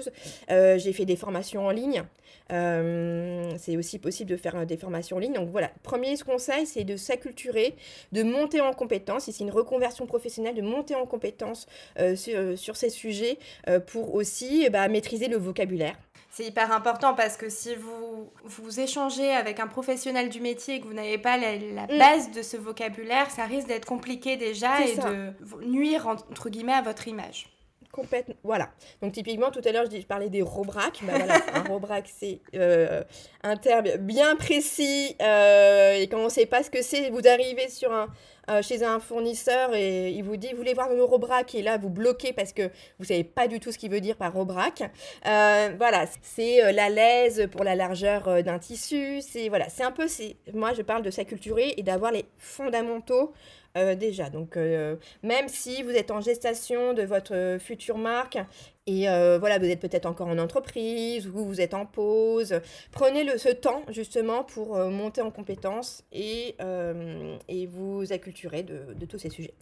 euh, 0.49 0.77
j'ai 0.77 0.93
fait 0.93 1.05
des 1.05 1.15
formations 1.15 1.65
en 1.65 1.71
ligne. 1.71 2.03
Euh, 2.51 3.49
c'est 3.57 3.77
aussi 3.77 3.97
possible 3.97 4.29
de 4.29 4.35
faire 4.35 4.55
euh, 4.57 4.65
des 4.65 4.77
formations 4.77 5.17
en 5.17 5.19
ligne. 5.19 5.33
Donc 5.33 5.49
voilà, 5.51 5.71
premier 5.83 6.17
conseil, 6.17 6.65
c'est 6.65 6.83
de 6.83 6.97
s'acculturer, 6.97 7.75
de 8.11 8.23
monter 8.23 8.61
en 8.61 8.73
compétence. 8.73 9.25
Si 9.25 9.33
c'est 9.33 9.43
une 9.43 9.51
reconversion 9.51 10.05
professionnelle, 10.05 10.55
de 10.55 10.61
monter 10.61 10.95
en 10.95 11.05
compétence 11.05 11.67
sur, 12.15 12.75
ces 12.75 12.89
sujets 12.89 13.37
pour 13.87 14.15
aussi 14.15 14.69
bah, 14.69 14.87
maîtriser 14.87 15.27
le 15.27 15.37
vocabulaire. 15.37 15.95
C'est 16.31 16.45
hyper 16.45 16.71
important 16.71 17.13
parce 17.13 17.35
que 17.35 17.49
si 17.49 17.75
vous, 17.75 18.31
vous 18.45 18.79
échangez 18.79 19.31
avec 19.31 19.59
un 19.59 19.67
professionnel 19.67 20.29
du 20.29 20.39
métier 20.39 20.75
et 20.75 20.79
que 20.79 20.87
vous 20.87 20.93
n'avez 20.93 21.17
pas 21.17 21.37
la, 21.37 21.57
mm. 21.57 21.97
base 21.97 22.31
de 22.31 22.41
ce 22.41 22.55
vocabulaire, 22.55 23.29
ça 23.29 23.43
risque 23.43 23.67
d'être 23.67 23.85
compliqué 23.85 24.37
déjà 24.37 24.81
et 24.81 24.95
de 24.95 25.33
nuire 25.65 26.07
entre 26.07 26.49
guillemets 26.49 26.73
à 26.73 26.81
votre 26.81 27.09
image. 27.09 27.49
Complètement. 27.91 28.35
Voilà. 28.43 28.69
Donc, 29.01 29.11
typiquement, 29.11 29.51
tout 29.51 29.61
à 29.65 29.71
l'heure, 29.71 29.85
je, 29.91 29.99
je, 29.99 30.05
parlais 30.05 30.29
des 30.29 30.41
robracs. 30.41 30.99
Bah, 31.03 31.13
voilà, 31.15 31.41
un 31.53 31.63
robrac, 31.63 32.09
c'est 32.19 32.39
euh, 32.55 33.03
un 33.43 33.57
terme 33.57 33.97
bien 33.99 34.35
précis. 34.35 35.15
Euh, 35.21 35.93
et 35.93 36.07
quand 36.07 36.19
on 36.19 36.25
ne 36.25 36.29
sait 36.29 36.45
pas 36.45 36.63
ce 36.63 36.69
que 36.69 36.81
c'est, 36.81 37.09
vous 37.09 37.27
arrivez 37.27 37.69
sur 37.69 37.91
un, 37.91 38.07
euh, 38.49 38.61
chez 38.61 38.83
un 38.83 38.99
fournisseur 38.99 39.73
et 39.75 40.09
il 40.09 40.23
vous 40.23 40.37
dit 40.37 40.49
Vous 40.51 40.57
voulez 40.57 40.73
voir 40.73 40.89
le 40.89 41.03
robrac 41.03 41.53
Et 41.55 41.61
là, 41.61 41.77
vous 41.77 41.89
bloquez 41.89 42.33
parce 42.33 42.53
que 42.53 42.69
vous 42.99 43.05
savez 43.05 43.23
pas 43.23 43.47
du 43.47 43.59
tout 43.59 43.71
ce 43.71 43.77
qu'il 43.77 43.91
veut 43.91 44.01
dire 44.01 44.15
par 44.15 44.33
robrac. 44.33 44.83
voilà, 45.23 46.05
c'est 46.21 46.71
la 46.73 46.89
laise 46.89 47.47
pour 47.51 47.63
la 47.63 47.75
largeur 47.75 48.43
d'un 48.43 48.59
tissu. 48.59 49.21
C'est 49.21 49.49
voilà, 49.49 49.69
c'est 49.69 49.83
un 49.83 49.91
peu. 49.91 50.07
Moi, 50.53 50.73
je 50.73 50.81
parle 50.81 51.03
de 51.03 51.11
s'acculturer 51.11 51.73
et 51.77 51.83
d'avoir 51.83 52.11
les 52.11 52.25
fondamentaux 52.37 53.33
euh, 53.77 53.95
déjà. 53.95 54.29
Donc, 54.29 54.57
euh, 54.57 54.97
même 55.23 55.47
si 55.47 55.81
vous 55.83 55.91
êtes 55.91 56.11
en 56.11 56.19
gestation 56.19 56.93
de 56.93 57.03
votre 57.03 57.57
future 57.59 57.97
marque 57.97 58.37
et 58.87 59.09
euh, 59.09 59.37
voilà, 59.39 59.59
vous 59.59 59.65
êtes 59.65 59.79
peut-être 59.79 60.05
encore 60.05 60.27
en 60.27 60.37
entreprise 60.37 61.27
ou 61.27 61.45
vous 61.45 61.61
êtes 61.61 61.73
en 61.73 61.85
pause, 61.85 62.59
prenez 62.91 63.23
le, 63.23 63.37
ce 63.37 63.49
temps 63.49 63.83
justement 63.89 64.43
pour 64.43 64.75
monter 64.89 65.21
en 65.21 65.31
compétences 65.31 66.03
et, 66.11 66.55
et 67.47 67.67
vous 67.67 68.11
acculturer 68.11 68.63
de 68.63 69.05
tous 69.05 69.19
ces 69.19 69.29
sujets. 69.29 69.53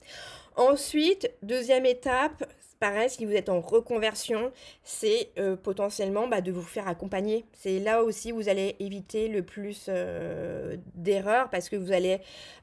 Ensuite, 0.60 1.32
deuxième 1.42 1.86
étape, 1.86 2.44
pareil, 2.80 3.10
si 3.10 3.26
vous 3.26 3.34
êtes 3.34 3.50
en 3.50 3.60
reconversion, 3.60 4.52
c'est 4.84 5.30
euh, 5.38 5.56
potentiellement 5.56 6.28
bah, 6.28 6.42
de 6.42 6.52
vous 6.52 6.62
faire 6.62 6.88
accompagner. 6.88 7.46
C'est 7.54 7.80
là 7.80 8.04
aussi 8.04 8.32
où 8.32 8.38
vous 8.38 8.50
allez 8.50 8.76
éviter 8.80 9.28
le 9.28 9.44
plus 9.44 9.86
euh, 9.90 10.78
d'erreurs 10.96 11.50
parce 11.50 11.70
que 11.70 11.76
vous 11.76 11.92
allez, 11.92 12.20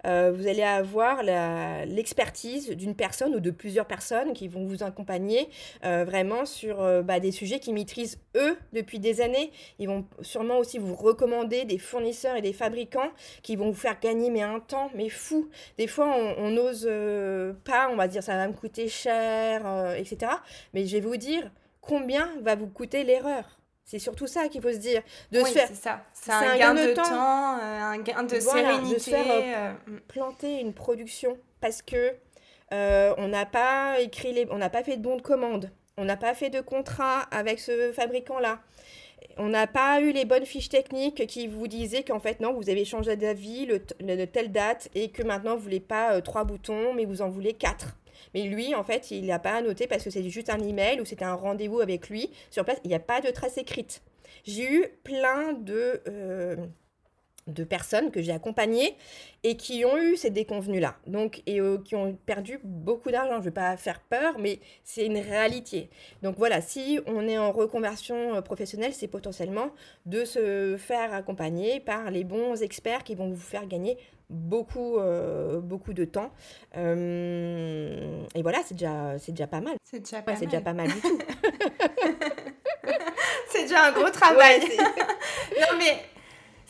euh, 0.07 0.33
vous 0.35 0.47
allez 0.47 0.63
avoir 0.63 1.23
l'expertise 1.23 2.71
d'une 2.71 2.95
personne 2.95 3.35
ou 3.35 3.41
de 3.41 3.51
plusieurs 3.51 3.87
personnes 3.87 4.33
qui 4.33 4.49
vont 4.49 4.65
vous 4.67 4.83
accompagner 4.83 5.49
vraiment 5.83 6.45
sur 6.45 7.03
bah, 7.03 7.21
des 7.21 7.33
sujets 7.33 7.61
qu'ils 7.61 7.75
maîtrisent 7.75 8.19
eux 8.37 8.57
depuis 8.73 8.99
des 8.99 9.21
années. 9.21 9.51
Ils 9.79 9.89
vont 9.89 10.05
sûrement 10.21 10.59
aussi 10.59 10.79
vous 10.79 10.95
recommander 10.95 11.65
des 11.65 11.79
fournisseurs 11.79 12.37
et 12.37 12.43
des 12.43 12.53
fabricants 12.53 13.11
qui 13.43 13.57
vont 13.57 13.71
vous 13.71 13.75
faire 13.75 13.99
gagner 14.01 14.31
mais 14.31 14.43
un 14.43 14.61
temps 14.61 14.91
mais 14.95 15.09
fou. 15.09 15.49
Des 15.79 15.87
fois 15.87 16.15
on 16.39 16.51
n'ose 16.51 16.87
euh, 16.89 17.53
on 17.91 17.97
va 17.97 18.09
dire 18.09 18.23
ça 18.23 18.37
va 18.37 18.47
me 18.49 18.53
coûter 18.53 18.89
cher, 18.89 19.95
etc. 19.97 20.33
Mais 20.75 20.87
je 20.87 20.97
vais 20.97 21.01
vous 21.01 21.17
dire 21.17 21.51
combien 21.81 22.29
va 22.43 22.55
vous 22.55 22.67
coûter 22.67 23.05
l'erreur. 23.05 23.45
C'est 23.85 24.01
surtout 24.01 24.27
ça 24.27 24.49
qu'il 24.49 24.61
faut 24.61 24.73
se 24.73 24.79
dire. 24.79 25.01
De 25.31 25.41
oui, 25.41 25.51
c'est 25.53 25.75
ça. 25.75 26.03
C'est 26.13 26.33
un, 26.33 26.59
gain, 26.59 26.75
de, 26.75 26.93
temps, 26.93 27.05
un 27.05 27.99
gain 27.99 28.25
de 28.25 28.41
sérénité. 28.41 28.95
De 28.95 28.99
se 28.99 29.11
faire 29.11 29.77
mm. 29.87 29.99
planter 30.09 30.61
une 30.61 30.75
production 30.75 31.39
parce 31.61 31.83
que 31.83 32.13
euh, 32.73 33.15
on 33.17 33.29
n'a 33.29 33.47
pas 33.47 34.01
écrit 34.01 34.33
les, 34.33 34.49
on 34.51 34.59
n'a 34.59 34.71
pas 34.71 34.83
fait 34.83 34.97
de 34.97 35.03
bon 35.03 35.17
de 35.17 35.23
commande, 35.23 35.71
on 35.97 36.05
n'a 36.05 36.17
pas 36.17 36.35
fait 36.35 36.51
de 36.51 36.61
contrat 36.61 37.21
avec 37.31 37.61
ce 37.61 37.93
fabricant-là. 37.93 38.59
On 39.39 39.49
n'a 39.49 39.67
pas 39.67 40.01
eu 40.01 40.13
les 40.13 40.25
bonnes 40.25 40.47
fiches 40.47 40.69
techniques 40.69 41.27
qui 41.27 41.47
vous 41.47 41.69
disaient 41.69 42.03
qu'en 42.03 42.21
fait, 42.21 42.41
non, 42.41 42.55
vous 42.55 42.71
avez 42.71 42.85
changé 42.85 43.17
d'avis 43.17 43.67
de 43.67 44.25
telle 44.25 44.51
date 44.51 44.89
et 44.95 45.11
que 45.11 45.23
maintenant, 45.23 45.57
vous 45.57 45.63
voulez 45.63 45.81
pas 45.81 46.15
euh, 46.15 46.21
trois 46.21 46.45
boutons, 46.45 46.95
mais 46.95 47.05
vous 47.05 47.21
en 47.21 47.29
voulez 47.29 47.53
quatre. 47.53 47.97
Mais 48.35 48.43
lui, 48.43 48.75
en 48.75 48.83
fait, 48.83 49.11
il 49.11 49.27
n'a 49.27 49.39
pas 49.39 49.57
à 49.57 49.63
parce 49.89 50.05
que 50.05 50.11
c'est 50.11 50.29
juste 50.31 50.51
un 50.51 50.59
email 50.59 51.01
ou 51.01 51.05
c'était 51.05 51.25
un 51.25 51.35
rendez-vous 51.35 51.81
avec 51.81 52.09
lui. 52.09 52.31
Sur 52.51 52.65
place, 52.65 52.79
il 52.85 52.89
n'y 52.89 52.95
a 52.95 53.01
pas 53.01 53.21
de 53.21 53.31
trace 53.31 53.59
écrite. 53.59 54.03
J'ai 54.45 54.73
eu 54.73 54.87
plein 55.05 55.53
de... 55.53 56.01
Euh, 56.09 56.57
de 57.47 57.65
personnes 57.65 58.11
que 58.11 58.21
j'ai 58.21 58.33
accompagnées 58.33 58.97
et 59.45 59.57
qui 59.57 59.85
ont 59.85 59.97
eu 59.97 60.17
ces 60.17 60.31
déconvenus-là. 60.31 60.97
Donc, 61.07 61.43
et 61.47 61.61
euh, 61.61 61.79
qui 61.79 61.95
ont 61.95 62.17
perdu 62.27 62.59
beaucoup 62.65 63.11
d'argent. 63.11 63.35
Je 63.35 63.39
ne 63.39 63.45
vais 63.45 63.51
pas 63.53 63.77
faire 63.77 64.01
peur, 64.01 64.39
mais 64.39 64.59
c'est 64.83 65.07
une 65.07 65.19
réalité. 65.19 65.89
Donc 66.23 66.37
voilà, 66.39 66.61
si 66.61 67.01
on 67.07 67.27
est 67.29 67.39
en 67.39 67.53
reconversion 67.53 68.35
euh, 68.35 68.41
professionnelle, 68.41 68.93
c'est 68.93 69.09
potentiellement 69.09 69.71
de 70.07 70.25
se 70.25 70.77
faire 70.79 71.15
accompagner 71.15 71.81
par 71.81 72.11
les 72.11 72.25
bons 72.25 72.63
experts 72.63 73.05
qui 73.05 73.15
vont 73.15 73.31
vous 73.31 73.37
faire 73.37 73.67
gagner 73.67 73.97
beaucoup, 74.29 74.99
euh, 74.99 75.61
beaucoup 75.61 75.93
de 75.93 76.05
temps. 76.05 76.33
et 76.75 78.43
voilà, 78.43 78.59
c'est 78.65 78.75
déjà, 78.75 79.19
c'est 79.19 79.33
déjà 79.33 79.47
pas 79.47 79.61
mal. 79.61 79.77
C'est 79.85 80.01
déjà 80.01 80.21
pas 80.21 80.33
mal. 80.33 80.41
C'est 80.41 80.47
déjà 80.47 80.61
pas 80.61 80.73
mal 80.73 80.89
du 80.89 81.01
tout. 81.01 81.19
c'est 83.51 83.63
déjà 83.63 83.87
un 83.87 83.93
gros 83.93 84.11
travail. 84.11 84.61
non 85.61 85.79
mais 85.79 85.97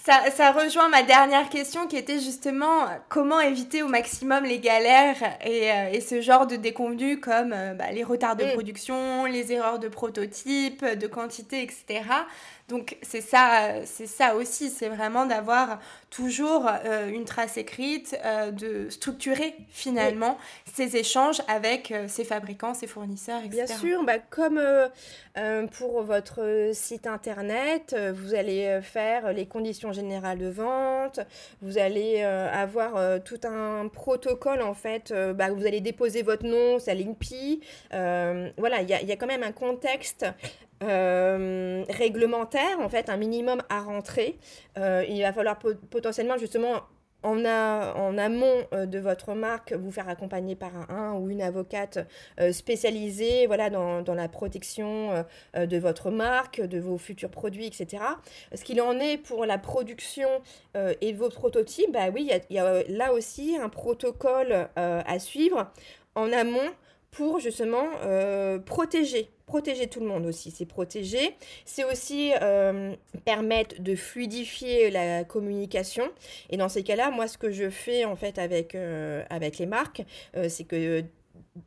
ça, 0.07 0.53
rejoint 0.53 0.89
ma 0.89 1.03
dernière 1.03 1.49
question 1.49 1.89
qui 1.89 1.97
était 1.97 2.21
justement 2.21 2.87
comment 3.09 3.41
éviter 3.41 3.83
au 3.83 3.89
maximum 3.89 4.45
les 4.45 4.61
galères 4.61 5.17
et, 5.45 5.73
euh, 5.73 6.01
ce 6.01 6.21
genre 6.21 6.47
de 6.47 6.55
déconvenus 6.55 7.19
comme 7.21 7.53
euh, 7.53 7.75
bah, 7.75 7.91
les 7.93 8.05
retards 8.05 8.37
de 8.37 8.45
mm. 8.45 8.53
production, 8.53 9.25
les 9.25 9.53
erreurs 9.53 9.81
de 9.81 9.89
prototype, 9.89 10.85
de 10.85 11.07
quantité, 11.09 11.63
etc. 11.63 12.05
Donc 12.69 12.97
c'est 13.03 13.21
ça, 13.21 13.85
c'est 13.85 14.09
ça 14.09 14.35
aussi, 14.35 14.71
c'est 14.71 14.89
vraiment 14.89 15.25
d'avoir 15.25 15.79
toujours 16.11 16.67
euh, 16.67 17.09
une 17.09 17.25
trace 17.25 17.59
écrite, 17.59 18.19
euh, 18.25 18.51
de 18.51 18.89
structurer 18.91 19.55
finalement 19.69 20.37
ces 20.75 20.97
échanges 20.97 21.41
avec 21.47 21.93
euh, 21.93 22.09
ses 22.09 22.25
fabricants, 22.25 22.75
ses 22.75 22.89
fournisseurs, 22.89 23.41
etc. 23.45 23.67
Bien 23.67 23.77
sûr, 23.79 24.05
bah, 24.05 24.19
comme 24.19 24.61
pour 25.79 26.03
votre 26.03 26.71
site 26.73 27.07
internet, 27.07 27.95
vous 28.15 28.35
allez 28.35 28.81
faire 28.83 29.33
les 29.33 29.47
conditions 29.47 29.93
générales 29.93 30.39
de 30.39 30.49
vente, 30.49 31.21
vous 31.61 31.77
allez 31.77 32.23
avoir 32.23 33.23
tout 33.23 33.41
un 33.45 33.89
protocole 33.89 34.63
en 34.63 34.73
fait, 34.73 35.13
bah, 35.35 35.51
vous 35.51 35.67
allez 35.67 35.83
déposer 35.83 36.23
votre 36.23 36.47
nom, 36.47 36.79
à 36.87 36.95
l'INPI. 36.95 37.61
voilà, 37.91 38.81
il 38.81 38.89
y 38.89 39.13
a 39.13 39.17
quand 39.17 39.27
même 39.27 39.43
un 39.43 39.53
contexte 39.53 40.25
euh, 40.83 41.85
réglementaire, 41.89 42.81
en 42.81 42.89
fait, 42.89 43.09
un 43.09 43.17
minimum 43.17 43.63
à 43.71 43.81
rentrer. 43.81 44.39
Euh, 44.77 45.05
il 45.09 45.23
va 45.23 45.33
falloir 45.33 45.59
potentiellement 45.91 46.37
justement 46.37 46.83
en, 47.23 47.45
en 47.47 48.19
amont 48.19 48.67
euh, 48.75 48.85
de 48.85 48.99
votre 48.99 49.33
marque 49.33 49.73
vous 49.73 49.91
faire 49.91 50.09
accompagner 50.09 50.55
par 50.55 50.91
un, 50.91 51.15
ou 51.15 51.31
une 51.31 51.41
avocate 51.41 52.07
spécialisée 52.53 53.47
voilà, 53.47 53.71
dans, 53.71 54.03
dans, 54.03 54.15
la 54.15 54.29
protection 54.29 55.25
de 55.55 55.79
votre 55.79 56.11
marque, 56.11 56.61
de 56.61 56.79
vos 56.79 56.99
futurs 56.99 57.31
produits, 57.31 57.67
etc. 57.67 58.03
Ce 58.55 58.63
qu'il 58.63 58.81
en 58.83 59.01
est 59.01 59.17
pour 59.17 59.47
la 59.47 59.57
production 59.59 60.29
et 60.75 61.13
vos 61.15 61.31
prototypes, 61.31 61.91
bah 61.91 62.11
oui, 62.13 62.31
il 62.51 62.57
y, 62.57 62.59
a 62.59 62.83
là 62.89 63.13
aussi 63.15 63.57
un 63.57 63.71
protocole 63.71 64.69
à 64.77 65.19
suivre 65.19 65.73
en 66.15 66.33
amont 66.33 66.71
pour 67.11 67.41
justement 67.41 67.87
protéger 68.67 69.31
protéger 69.47 69.87
tout 69.87 70.01
le 70.01 70.07
monde 70.07 70.27
aussi, 70.27 70.51
c'est 70.51 70.67
protéger. 70.67 71.37
C'est 71.65 71.85
aussi 71.85 72.33
euh, 72.43 72.95
permettre 73.25 73.81
de 73.81 73.95
fluidifier 73.95 74.91
la 74.91 75.25
communication. 75.25 76.11
Et 76.51 76.57
dans 76.57 76.69
ces 76.69 76.83
cas-là, 76.83 77.11
moi, 77.11 77.29
ce 77.29 77.39
que 77.39 77.51
je 77.51 77.71
fais 77.71 78.05
en 78.05 78.17
fait 78.17 78.39
avec, 78.39 78.75
euh, 78.75 79.25
avec 79.31 79.59
les 79.59 79.67
marques, 79.67 80.03
euh, 80.37 80.49
c'est 80.49 80.65
que 80.65 81.05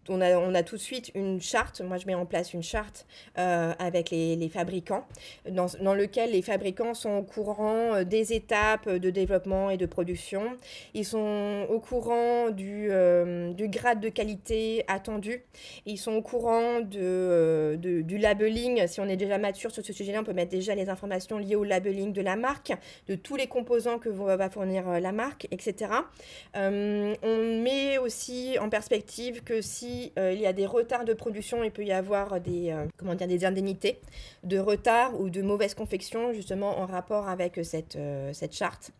on 0.08 0.22
a, 0.22 0.38
on 0.38 0.54
a 0.56 0.64
tout 0.64 0.76
de 0.76 0.82
suite 0.82 1.12
une 1.16 1.42
charte, 1.42 1.82
moi 1.82 1.98
je 1.98 2.06
mets 2.06 2.16
en 2.16 2.26
place 2.26 2.54
une 2.54 2.64
charte 2.64 3.06
euh, 3.38 3.74
avec 3.80 4.10
les, 4.10 4.36
les 4.36 4.50
fabricants, 4.50 5.06
dans, 5.50 5.68
dans, 5.82 5.94
lequel 5.94 6.32
les 6.32 6.42
fabricants 6.42 6.94
sont 6.94 7.12
au 7.12 7.24
courant 7.24 7.94
euh, 7.94 8.04
des 8.04 8.34
étapes 8.34 8.90
de 8.90 9.10
développement 9.10 9.70
et 9.70 9.78
de 9.78 9.86
production. 9.86 10.44
Ils 10.94 11.06
sont 11.06 11.66
au 11.70 11.80
courant 11.80 12.50
du, 12.50 12.88
euh, 12.92 13.54
du 13.54 13.68
grade 13.68 14.00
de 14.00 14.10
qualité 14.10 14.84
attendu. 14.88 15.44
Ils 15.86 15.98
sont 15.98 16.14
au 16.14 16.22
courant 16.22 16.80
de, 16.80 17.78
de, 17.82 18.02
du 18.02 18.18
labeling. 18.18 18.88
Si 18.88 19.00
on 19.00 19.08
est 19.08 19.18
déjà 19.18 19.38
mature 19.38 19.72
sur 19.72 19.84
ce 19.84 19.94
sujet-là, 19.94 20.22
on 20.22 20.24
peut 20.24 20.34
mettre 20.34 20.52
déjà 20.52 20.76
les 20.76 20.90
informations 20.90 21.38
liées 21.38 21.56
au 21.56 21.64
labeling 21.64 22.14
de 22.14 22.22
la 22.22 22.36
marque, 22.36 22.74
de 23.08 23.16
tous 23.16 23.36
les 23.36 23.48
composants 23.48 24.00
que 24.00 24.10
va 24.10 24.50
fournir 24.50 25.00
la 25.00 25.12
marque, 25.12 25.48
etc. 25.52 25.92
on 26.56 27.62
met 27.62 27.98
aussi 27.98 28.58
en 28.60 28.70
perspective 28.70 29.44
que 29.44 29.59
si 29.62 29.80
si 29.80 30.12
euh, 30.20 30.34
il 30.34 30.42
y 30.42 30.46
a 30.46 30.54
des 30.54 30.66
retards 30.66 31.06
de 31.06 31.14
production, 31.14 31.64
il 31.64 31.72
peut 31.72 31.86
y 31.86 31.92
avoir 31.92 32.42
des, 32.42 32.72
euh, 32.72 32.86
comment 32.98 33.16
dire, 33.16 33.28
des 33.28 33.46
indemnités 33.46 34.00
de 34.44 34.60
retard 34.60 35.20
ou 35.20 35.30
de 35.30 35.42
mauvaise 35.42 35.74
confection, 35.74 36.34
justement 36.34 36.80
en 36.80 36.86
rapport 36.86 37.28
avec 37.30 37.60
cette, 37.64 37.96
euh, 37.96 38.34
cette 38.34 38.54
charte. 38.54 38.92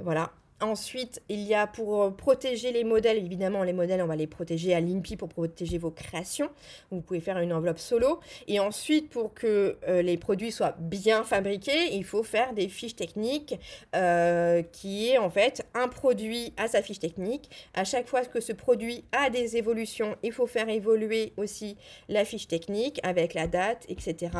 Voilà. 0.00 0.30
Ensuite, 0.62 1.20
il 1.28 1.40
y 1.40 1.54
a 1.54 1.66
pour 1.66 2.04
euh, 2.04 2.10
protéger 2.10 2.70
les 2.70 2.84
modèles, 2.84 3.18
évidemment, 3.18 3.64
les 3.64 3.72
modèles, 3.72 4.00
on 4.00 4.06
va 4.06 4.14
les 4.14 4.28
protéger 4.28 4.74
à 4.74 4.80
l'INPI 4.80 5.16
pour 5.16 5.28
protéger 5.28 5.76
vos 5.76 5.90
créations. 5.90 6.50
Vous 6.92 7.00
pouvez 7.00 7.18
faire 7.18 7.36
une 7.40 7.52
enveloppe 7.52 7.80
solo. 7.80 8.20
Et 8.46 8.60
ensuite, 8.60 9.10
pour 9.10 9.34
que 9.34 9.76
euh, 9.88 10.02
les 10.02 10.16
produits 10.16 10.52
soient 10.52 10.76
bien 10.78 11.24
fabriqués, 11.24 11.96
il 11.96 12.04
faut 12.04 12.22
faire 12.22 12.52
des 12.52 12.68
fiches 12.68 12.94
techniques 12.94 13.58
euh, 13.96 14.62
qui 14.70 15.08
est 15.08 15.18
en 15.18 15.30
fait 15.30 15.66
un 15.74 15.88
produit 15.88 16.52
à 16.56 16.68
sa 16.68 16.80
fiche 16.80 17.00
technique. 17.00 17.50
À 17.74 17.82
chaque 17.82 18.06
fois 18.06 18.24
que 18.24 18.40
ce 18.40 18.52
produit 18.52 19.02
a 19.10 19.30
des 19.30 19.56
évolutions, 19.56 20.14
il 20.22 20.30
faut 20.30 20.46
faire 20.46 20.68
évoluer 20.68 21.32
aussi 21.38 21.76
la 22.08 22.24
fiche 22.24 22.46
technique 22.46 23.00
avec 23.02 23.34
la 23.34 23.48
date, 23.48 23.84
etc. 23.88 24.30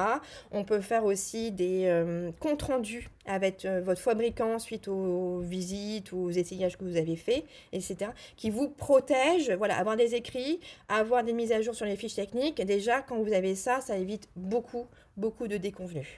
On 0.52 0.62
peut 0.62 0.82
faire 0.82 1.04
aussi 1.04 1.50
des 1.50 2.32
comptes 2.38 2.62
rendus 2.62 3.08
avec 3.26 3.66
votre 3.82 4.00
fabricant 4.00 4.58
suite 4.58 4.88
aux 4.88 5.38
visites 5.40 6.12
aux 6.12 6.30
essayages 6.30 6.76
que 6.76 6.84
vous 6.84 6.96
avez 6.96 7.16
faits, 7.16 7.44
etc., 7.72 8.10
qui 8.36 8.50
vous 8.50 8.68
protègent, 8.68 9.52
voilà, 9.52 9.78
avoir 9.78 9.96
des 9.96 10.14
écrits, 10.14 10.60
avoir 10.88 11.22
des 11.22 11.32
mises 11.32 11.52
à 11.52 11.62
jour 11.62 11.74
sur 11.74 11.86
les 11.86 11.96
fiches 11.96 12.14
techniques. 12.14 12.60
Déjà, 12.62 13.02
quand 13.02 13.22
vous 13.22 13.32
avez 13.32 13.54
ça, 13.54 13.80
ça 13.80 13.96
évite 13.96 14.28
beaucoup, 14.36 14.86
beaucoup 15.16 15.48
de 15.48 15.56
déconvenus. 15.56 16.08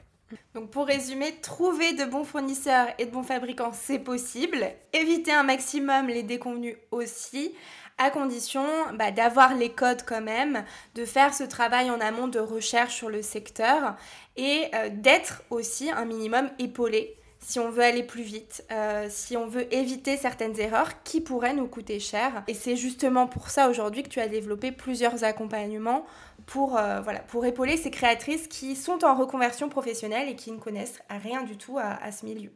Donc 0.55 0.71
pour 0.71 0.87
résumer, 0.87 1.33
trouver 1.43 1.93
de 1.93 2.05
bons 2.05 2.25
fournisseurs 2.25 2.89
et 2.99 3.07
de 3.07 3.11
bons 3.11 3.23
fabricants, 3.23 3.73
c'est 3.73 3.99
possible. 3.99 4.67
Éviter 4.93 5.33
un 5.33 5.43
maximum 5.43 6.09
les 6.09 6.23
déconvenus 6.23 6.77
aussi, 6.91 7.55
à 7.99 8.11
condition 8.11 8.65
bah, 8.95 9.11
d'avoir 9.11 9.55
les 9.55 9.71
codes 9.71 10.03
quand 10.05 10.21
même, 10.21 10.65
de 10.95 11.05
faire 11.05 11.35
ce 11.35 11.45
travail 11.45 11.91
en 11.91 12.01
amont 12.01 12.29
de 12.29 12.41
recherche 12.41 12.95
sur 12.95 13.09
le 13.09 13.23
secteur 13.23 13.97
et 14.37 14.65
euh, 14.75 14.89
d'être 14.93 15.43
aussi 15.51 15.91
un 15.91 16.05
minimum 16.05 16.51
épaulé 16.59 17.17
si 17.45 17.59
on 17.59 17.69
veut 17.69 17.83
aller 17.83 18.03
plus 18.03 18.23
vite, 18.23 18.65
euh, 18.73 19.07
si 19.11 19.37
on 19.37 19.47
veut 19.47 19.73
éviter 19.73 20.17
certaines 20.17 20.59
erreurs 20.59 21.03
qui 21.03 21.21
pourraient 21.21 21.53
nous 21.53 21.67
coûter 21.67 22.01
cher. 22.01 22.43
Et 22.49 22.55
c'est 22.55 22.77
justement 22.77 23.27
pour 23.27 23.51
ça 23.51 23.69
aujourd'hui 23.69 24.03
que 24.03 24.09
tu 24.09 24.21
as 24.21 24.29
développé 24.29 24.73
plusieurs 24.73 25.25
accompagnements 25.25 26.07
pour, 26.47 26.79
euh, 26.79 27.03
épauler 27.45 27.77
ces 27.77 27.91
créatrices 27.91 28.49
qui 28.49 28.75
sont 28.77 29.05
en 29.05 29.15
reconversion 29.15 29.69
professionnelle 29.69 30.29
et 30.29 30.37
qui 30.37 30.53
ne 30.53 30.59
connaissent 30.59 31.01
rien 31.11 31.43
du 31.43 31.59
tout 31.59 31.79
à, 31.79 32.11
ce 32.11 32.25
milieu. 32.25 32.51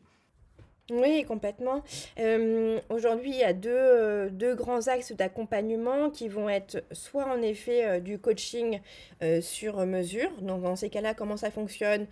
Oui, 0.91 1.24
complètement. 1.26 1.82
Euh, 2.18 2.80
aujourd'hui, 2.89 3.30
il 3.30 3.36
y 3.36 3.45
a 3.45 3.53
deux, 3.53 4.30
deux 4.30 4.55
grands 4.55 4.89
axes 4.89 5.12
d'accompagnement 5.12 6.09
qui 6.09 6.28
vont 6.28 6.49
être 6.49 6.82
soit 6.93 7.26
en 7.26 7.43
effet 7.43 8.01
du 8.01 8.18
coaching 8.18 8.80
sur 9.43 9.84
mesure. 9.84 10.30
Donc 10.41 10.62
dans 10.62 10.76
ces 10.76 10.89
cas-là, 10.89 11.12
comment 11.12 11.36
ça 11.36 11.51
fonctionne? 11.51 12.07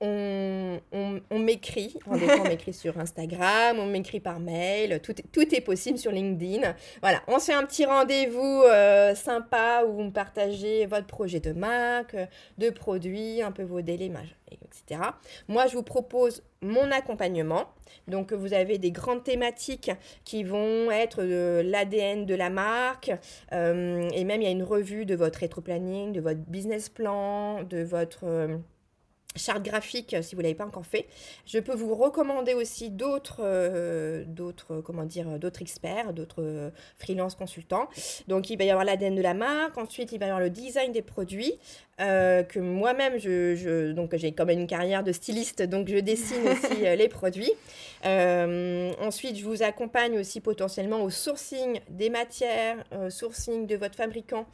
On, 0.00 0.80
on, 1.30 1.38
m'écrit, 1.38 1.96
on 2.06 2.16
m'écrit 2.48 2.72
sur 2.72 2.98
Instagram, 2.98 3.78
on 3.78 3.86
m'écrit 3.86 4.20
par 4.20 4.40
mail, 4.40 5.00
tout, 5.02 5.14
tout, 5.32 5.54
est 5.54 5.60
possible 5.60 5.98
sur 5.98 6.12
LinkedIn. 6.12 6.74
Voilà, 7.00 7.22
on 7.28 7.38
se 7.38 7.46
fait 7.46 7.54
un 7.54 7.64
petit 7.64 7.84
rendez-vous 7.84 8.62
euh, 8.64 9.14
sympa 9.14 9.84
où 9.86 9.92
vous 9.92 10.02
me 10.04 10.12
partagez 10.12 10.86
votre 10.86 11.06
projet 11.06 11.40
de 11.40 11.52
marque, 11.52 12.16
de 12.58 12.70
produit, 12.70 13.42
un 13.42 13.52
peu 13.52 13.62
vos 13.62 13.80
délais, 13.80 14.10
etc. 14.50 15.00
Moi, 15.48 15.66
je 15.66 15.76
vous 15.76 15.82
propose 15.82 16.42
mon 16.60 16.90
accompagnement. 16.90 17.64
Donc, 18.08 18.32
vous 18.32 18.52
avez 18.52 18.78
des 18.78 18.90
grandes 18.90 19.22
thématiques 19.22 19.90
qui 20.24 20.44
vont 20.44 20.90
être 20.90 21.22
l'ADN 21.22 22.26
de 22.26 22.34
la 22.34 22.50
marque. 22.50 23.12
Euh, 23.52 24.08
et 24.12 24.24
même, 24.24 24.42
il 24.42 24.44
y 24.44 24.48
a 24.48 24.52
une 24.52 24.62
revue 24.62 25.06
de 25.06 25.14
votre 25.14 25.38
rétro-planning, 25.38 26.12
de 26.12 26.20
votre 26.20 26.40
business 26.40 26.88
plan, 26.88 27.62
de 27.62 27.82
votre... 27.82 28.58
Euh, 29.34 29.38
charte 29.38 29.62
graphique 29.62 30.16
si 30.22 30.34
vous 30.34 30.40
l'avez 30.40 30.54
pas 30.54 30.66
encore 30.66 30.86
fait. 30.86 31.06
Je 31.46 31.58
peux 31.58 31.74
vous 31.74 31.94
recommander 31.94 32.54
aussi 32.54 32.90
d'autres 32.90 33.40
euh, 33.40 34.24
d'autres 34.26 34.80
comment 34.80 35.04
dire 35.04 35.38
d'autres 35.38 35.62
experts, 35.62 36.12
d'autres 36.12 36.42
euh, 36.42 36.70
freelance 36.98 37.34
consultants. 37.34 37.88
Donc 38.28 38.50
il 38.50 38.58
va 38.58 38.64
y 38.64 38.70
avoir 38.70 38.84
l'ADN 38.84 39.14
de 39.14 39.22
la 39.22 39.34
marque, 39.34 39.76
ensuite 39.78 40.12
il 40.12 40.18
va 40.18 40.26
y 40.26 40.28
avoir 40.28 40.40
le 40.40 40.50
design 40.50 40.92
des 40.92 41.02
produits, 41.02 41.58
euh, 42.00 42.42
que 42.42 42.58
moi-même, 42.58 43.18
je, 43.18 43.54
je, 43.54 43.92
donc 43.92 44.16
j'ai 44.16 44.32
quand 44.32 44.44
même 44.44 44.60
une 44.60 44.66
carrière 44.66 45.04
de 45.04 45.12
styliste, 45.12 45.62
donc 45.62 45.88
je 45.88 45.98
dessine 45.98 46.42
aussi 46.48 46.84
euh, 46.86 46.96
les 46.96 47.08
produits. 47.08 47.52
Euh, 48.04 48.92
ensuite, 49.00 49.36
je 49.36 49.44
vous 49.44 49.62
accompagne 49.62 50.18
aussi 50.18 50.40
potentiellement 50.40 51.02
au 51.02 51.10
sourcing 51.10 51.80
des 51.88 52.10
matières, 52.10 52.84
sourcing 53.08 53.66
de 53.66 53.76
votre 53.76 53.94
fabricant. 53.94 54.46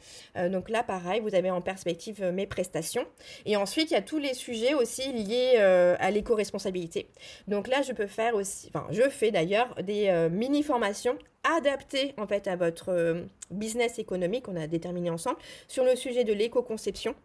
donc 0.49 0.69
là, 0.69 0.83
pareil, 0.83 1.19
vous 1.19 1.35
avez 1.35 1.51
en 1.51 1.59
perspective 1.59 2.23
mes 2.33 2.45
prestations. 2.45 3.05
Et 3.45 3.57
ensuite, 3.57 3.91
il 3.91 3.95
y 3.95 3.97
a 3.97 4.01
tous 4.01 4.19
les 4.19 4.33
sujets 4.33 4.73
aussi 4.73 5.11
liés 5.11 5.57
à 5.57 6.11
l'éco-responsabilité. 6.11 7.09
Donc 7.47 7.67
là, 7.67 7.81
je 7.81 7.91
peux 7.91 8.07
faire 8.07 8.35
aussi, 8.35 8.69
enfin, 8.73 8.87
je 8.91 9.09
fais 9.09 9.31
d'ailleurs 9.31 9.75
des 9.83 10.29
mini-formations 10.31 11.17
adaptées 11.43 12.13
en 12.17 12.27
fait 12.27 12.47
à 12.47 12.55
votre 12.55 13.25
business 13.49 13.99
économique 13.99 14.45
qu'on 14.45 14.55
a 14.55 14.67
déterminé 14.67 15.09
ensemble 15.09 15.39
sur 15.67 15.83
le 15.83 15.95
sujet 15.97 16.23
de 16.23 16.31
l'éco-conception 16.31 17.15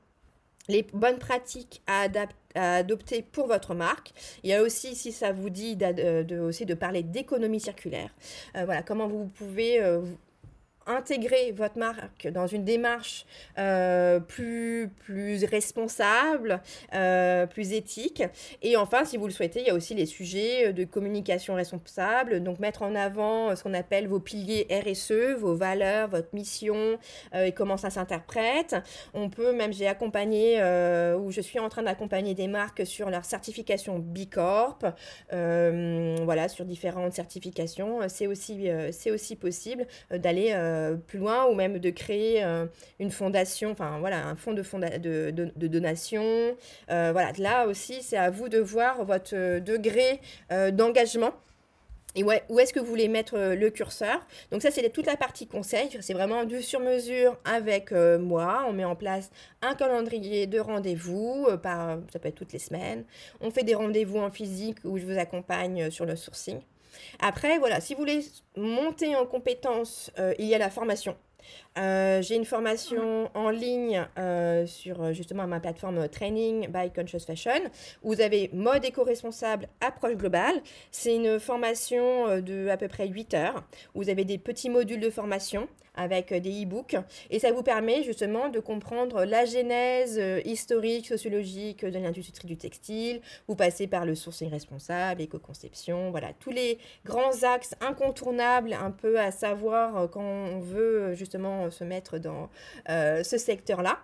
les 0.68 0.82
bonnes 0.92 1.18
pratiques 1.18 1.82
à, 1.86 2.06
adopter 2.54 3.22
pour 3.22 3.46
votre 3.46 3.74
marque. 3.74 4.12
Il 4.42 4.50
y 4.50 4.54
a 4.54 4.62
aussi, 4.62 4.94
si 4.94 5.12
ça 5.12 5.32
vous 5.32 5.50
dit, 5.50 5.76
de, 5.76 6.40
aussi 6.40 6.64
de 6.64 6.74
parler 6.74 7.02
d'économie 7.02 7.60
circulaire. 7.60 8.10
Euh, 8.56 8.64
voilà, 8.64 8.82
comment 8.82 9.08
vous 9.08 9.26
pouvez 9.26 9.82
euh, 9.82 10.00
intégrer 10.86 11.52
votre 11.52 11.78
marque 11.78 12.28
dans 12.28 12.46
une 12.46 12.64
démarche 12.64 13.26
euh, 13.58 14.20
plus, 14.20 14.90
plus 15.04 15.44
responsable, 15.44 16.60
euh, 16.94 17.46
plus 17.46 17.72
éthique. 17.72 18.22
Et 18.62 18.76
enfin, 18.76 19.04
si 19.04 19.16
vous 19.16 19.26
le 19.26 19.32
souhaitez, 19.32 19.60
il 19.60 19.66
y 19.66 19.70
a 19.70 19.74
aussi 19.74 19.94
les 19.94 20.06
sujets 20.06 20.72
de 20.72 20.84
communication 20.84 21.54
responsable, 21.54 22.42
donc 22.42 22.58
mettre 22.60 22.82
en 22.82 22.94
avant 22.94 23.54
ce 23.56 23.62
qu'on 23.62 23.74
appelle 23.74 24.06
vos 24.06 24.20
piliers 24.20 24.66
RSE, 24.70 25.36
vos 25.38 25.54
valeurs, 25.54 26.08
votre 26.08 26.28
mission 26.32 26.98
euh, 27.34 27.46
et 27.46 27.52
comment 27.52 27.76
ça 27.76 27.90
s'interprète. 27.90 28.76
On 29.14 29.28
peut, 29.28 29.52
même 29.52 29.72
j'ai 29.72 29.88
accompagné, 29.88 30.56
ou 31.16 31.30
je 31.30 31.40
suis 31.40 31.58
en 31.58 31.68
train 31.68 31.82
d'accompagner 31.82 32.34
des 32.34 32.48
marques 32.48 32.86
sur 32.86 33.10
leur 33.10 33.24
certification 33.24 33.98
B 33.98 34.28
Corp, 34.30 34.84
voilà, 35.30 36.48
sur 36.48 36.64
différentes 36.64 37.12
certifications. 37.12 38.00
C'est 38.08 38.26
aussi, 38.26 38.68
c'est 38.92 39.10
aussi 39.10 39.36
possible 39.36 39.86
d'aller 40.10 40.52
euh, 40.76 40.96
plus 40.96 41.18
loin 41.18 41.46
ou 41.46 41.54
même 41.54 41.78
de 41.78 41.90
créer 41.90 42.44
euh, 42.44 42.66
une 43.00 43.10
fondation, 43.10 43.70
enfin 43.70 43.98
voilà, 43.98 44.26
un 44.26 44.36
fonds 44.36 44.52
de, 44.52 45.66
donation. 45.66 46.22
Euh, 46.90 47.10
voilà, 47.12 47.32
là 47.38 47.66
aussi, 47.66 48.02
c'est 48.02 48.16
à 48.16 48.30
vous 48.30 48.48
de 48.48 48.58
voir 48.58 49.04
votre 49.04 49.58
degré 49.58 50.20
d'engagement. 50.72 51.32
Et 52.18 52.24
où 52.24 52.58
est-ce 52.58 52.72
que 52.72 52.80
vous 52.80 52.86
voulez 52.86 53.08
mettre 53.08 53.36
le 53.36 53.68
curseur 53.68 54.26
Donc 54.50 54.62
ça, 54.62 54.70
c'est 54.70 54.88
toute 54.88 55.04
la 55.04 55.16
partie 55.16 55.46
conseil. 55.46 55.90
C'est 56.00 56.14
vraiment 56.14 56.44
du 56.44 56.62
sur-mesure 56.62 57.36
avec 57.44 57.92
moi. 57.92 58.64
On 58.66 58.72
met 58.72 58.86
en 58.86 58.96
place 58.96 59.30
un 59.60 59.74
calendrier 59.74 60.46
de 60.46 60.58
rendez-vous, 60.58 61.46
ça 61.62 62.18
peut 62.18 62.28
être 62.28 62.34
toutes 62.34 62.54
les 62.54 62.58
semaines. 62.58 63.04
On 63.42 63.50
fait 63.50 63.64
des 63.64 63.74
rendez-vous 63.74 64.18
en 64.18 64.30
physique 64.30 64.78
où 64.84 64.96
je 64.96 65.04
vous 65.04 65.18
accompagne 65.18 65.90
sur 65.90 66.06
le 66.06 66.16
sourcing. 66.16 66.60
Après, 67.20 67.58
voilà, 67.58 67.80
si 67.80 67.94
vous 67.94 68.00
voulez 68.00 68.24
monter 68.56 69.16
en 69.16 69.26
compétence, 69.26 70.10
euh, 70.18 70.34
il 70.38 70.46
y 70.46 70.54
a 70.54 70.58
la 70.58 70.70
formation. 70.70 71.16
Euh, 71.78 72.22
j'ai 72.22 72.34
une 72.34 72.44
formation 72.44 73.30
en 73.34 73.50
ligne 73.50 74.04
euh, 74.18 74.66
sur 74.66 75.12
justement 75.12 75.46
ma 75.46 75.60
plateforme 75.60 76.08
Training 76.08 76.68
by 76.68 76.90
Conscious 76.90 77.24
Fashion. 77.24 77.62
Où 78.02 78.14
vous 78.14 78.20
avez 78.20 78.50
mode 78.52 78.84
éco-responsable, 78.84 79.68
approche 79.80 80.16
globale. 80.16 80.60
C'est 80.90 81.14
une 81.14 81.38
formation 81.38 82.40
de 82.40 82.68
à 82.68 82.76
peu 82.76 82.88
près 82.88 83.06
8 83.06 83.34
heures. 83.34 83.64
Où 83.94 84.02
vous 84.02 84.10
avez 84.10 84.24
des 84.24 84.38
petits 84.38 84.70
modules 84.70 85.00
de 85.00 85.10
formation 85.10 85.68
avec 85.96 86.32
euh, 86.32 86.40
des 86.40 86.62
e-books. 86.62 86.96
Et 87.30 87.38
ça 87.38 87.52
vous 87.52 87.62
permet 87.62 88.02
justement 88.02 88.48
de 88.48 88.60
comprendre 88.60 89.24
la 89.24 89.44
genèse 89.44 90.18
euh, 90.18 90.40
historique, 90.44 91.06
sociologique 91.06 91.84
de 91.84 91.98
l'industrie 91.98 92.46
du 92.46 92.56
textile. 92.56 93.20
Vous 93.48 93.56
passez 93.56 93.86
par 93.86 94.04
le 94.04 94.14
sourcing 94.14 94.50
responsable, 94.50 95.20
l'éco-conception, 95.20 96.10
voilà, 96.10 96.32
tous 96.38 96.50
les 96.50 96.78
grands 97.04 97.42
axes 97.42 97.74
incontournables 97.80 98.72
un 98.72 98.90
peu 98.90 99.18
à 99.18 99.30
savoir 99.30 99.96
euh, 99.96 100.06
quand 100.06 100.22
on 100.22 100.60
veut 100.60 101.14
justement 101.14 101.70
se 101.70 101.84
mettre 101.84 102.18
dans 102.18 102.48
ce 102.86 103.38
secteur-là. 103.38 103.98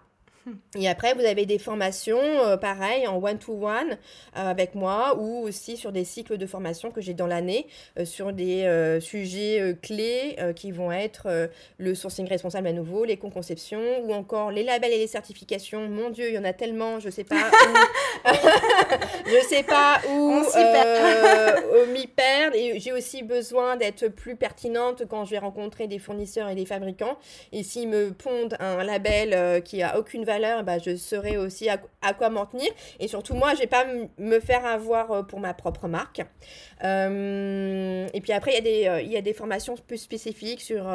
Et 0.76 0.88
après, 0.88 1.14
vous 1.14 1.24
avez 1.24 1.46
des 1.46 1.58
formations, 1.58 2.18
euh, 2.18 2.56
pareil, 2.56 3.06
en 3.06 3.22
one-to-one 3.22 3.90
euh, 3.90 3.96
avec 4.34 4.74
moi 4.74 5.16
ou 5.18 5.46
aussi 5.46 5.76
sur 5.76 5.92
des 5.92 6.04
cycles 6.04 6.38
de 6.38 6.46
formation 6.46 6.90
que 6.90 7.00
j'ai 7.00 7.14
dans 7.14 7.26
l'année 7.26 7.66
euh, 7.98 8.04
sur 8.04 8.32
des 8.32 8.98
sujets 9.00 9.76
clés 9.82 10.36
qui 10.56 10.72
vont 10.72 10.92
être 10.92 11.50
le 11.78 11.94
sourcing 11.94 12.26
responsable 12.28 12.68
à 12.68 12.72
nouveau, 12.72 13.04
les 13.04 13.16
conceptions 13.16 14.00
ou 14.04 14.12
encore 14.12 14.50
les 14.50 14.62
labels 14.62 14.92
et 14.92 14.98
les 14.98 15.06
certifications. 15.06 15.88
Mon 15.88 16.10
Dieu, 16.10 16.28
il 16.28 16.34
y 16.34 16.38
en 16.38 16.44
a 16.44 16.52
tellement, 16.52 17.00
je 17.00 17.10
sais 17.10 17.24
pas 17.24 17.36
où, 17.36 18.28
je 19.26 19.46
sais 19.48 19.62
pas 19.62 20.00
où 20.08 21.92
m'y 21.92 22.06
perdre. 22.06 22.56
Et 22.56 22.78
j'ai 22.80 22.92
aussi 22.92 23.22
besoin 23.22 23.76
d'être 23.76 24.08
plus 24.08 24.36
pertinente 24.36 25.04
quand 25.08 25.24
je 25.24 25.32
vais 25.32 25.38
rencontrer 25.38 25.86
des 25.86 25.98
fournisseurs 25.98 26.48
et 26.48 26.54
des 26.54 26.66
fabricants. 26.66 27.18
Et 27.52 27.62
s'ils 27.62 27.88
me 27.88 28.12
pondent 28.12 28.56
un 28.60 28.82
label 28.84 29.62
qui 29.62 29.82
a 29.82 29.98
aucune 29.98 30.24
valeur, 30.24 30.31
bah, 30.64 30.78
je 30.78 30.96
saurai 30.96 31.36
aussi 31.36 31.68
à, 31.68 32.14
quoi 32.14 32.30
m'en 32.30 32.46
tenir. 32.46 32.70
Et 33.00 33.08
surtout, 33.08 33.34
moi, 33.34 33.54
je 33.54 33.60
vais 33.60 33.66
pas 33.66 33.84
me 34.18 34.40
faire 34.40 34.64
avoir 34.64 35.10
euh, 35.10 35.22
pour 35.22 35.40
ma 35.40 35.54
propre 35.54 35.88
marque. 35.88 36.22
Euh, 36.84 38.08
et 38.12 38.20
puis 38.20 38.32
après, 38.32 38.52
il 38.52 38.54
y, 38.54 38.58
a 38.58 38.60
des, 38.60 38.86
euh, 38.86 39.02
il 39.02 39.10
y 39.10 39.16
a 39.16 39.22
des 39.22 39.32
formations 39.32 39.74
plus 39.76 39.98
spécifiques 39.98 40.60
sur 40.60 40.90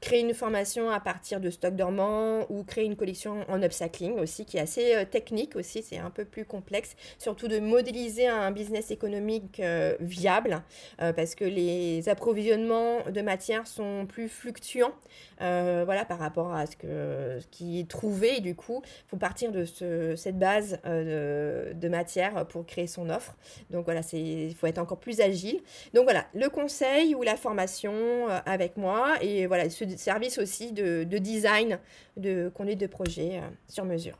créer 0.00 0.20
une 0.20 0.34
formation 0.34 0.90
à 0.90 1.00
partir 1.00 1.40
de 1.40 1.50
stock 1.50 1.74
dormant 1.74 2.46
ou 2.48 2.64
créer 2.64 2.84
une 2.84 2.96
collection 2.96 3.44
en 3.48 3.62
upcycling 3.62 4.18
aussi, 4.18 4.44
qui 4.44 4.56
est 4.56 4.60
assez 4.60 5.06
technique 5.10 5.56
aussi. 5.56 5.82
C'est 5.82 5.98
un 5.98 6.10
peu 6.10 6.24
plus 6.24 6.44
complexe. 6.44 6.96
Surtout 7.18 7.48
de 7.48 7.58
modéliser 7.60 8.26
un 8.26 8.50
business 8.50 8.90
économique 8.90 9.60
viable 10.00 10.62
parce 10.98 11.34
que 11.34 11.44
les 11.44 12.08
approvisionnements 12.08 13.02
de 13.10 13.20
matières 13.20 13.66
sont 13.66 14.06
plus 14.06 14.28
fluctuants 14.28 14.92
voilà, 15.40 16.04
par 16.04 16.18
rapport 16.18 16.54
à 16.54 16.66
ce, 16.66 16.76
que, 16.76 17.38
ce 17.40 17.46
qui 17.50 17.80
est 17.80 17.88
trouvé. 17.88 18.40
Du 18.40 18.54
coup, 18.54 18.77
il 18.84 19.08
faut 19.08 19.16
partir 19.16 19.52
de 19.52 19.64
cette 19.64 20.38
base 20.38 20.78
euh, 20.86 21.72
de, 21.72 21.88
matière 21.88 22.46
pour 22.46 22.66
créer 22.66 22.86
son 22.86 23.08
offre. 23.08 23.34
Donc 23.70 23.84
voilà, 23.84 24.02
il 24.12 24.54
faut 24.54 24.66
être 24.66 24.78
encore 24.78 24.98
plus 24.98 25.20
agile. 25.20 25.60
Donc 25.94 26.04
voilà, 26.04 26.26
le 26.34 26.48
conseil 26.48 27.14
ou 27.14 27.22
la 27.22 27.36
formation 27.36 27.92
euh, 27.92 28.38
avec 28.44 28.76
moi 28.76 29.14
et 29.22 29.46
voilà, 29.46 29.70
ce 29.70 29.84
service 29.96 30.38
aussi 30.38 30.72
de, 30.72 31.04
design, 31.04 31.78
de 32.16 32.50
conduite 32.54 32.80
de 32.80 32.86
projet 32.86 33.38
euh, 33.38 33.48
sur 33.68 33.84
mesure. 33.84 34.18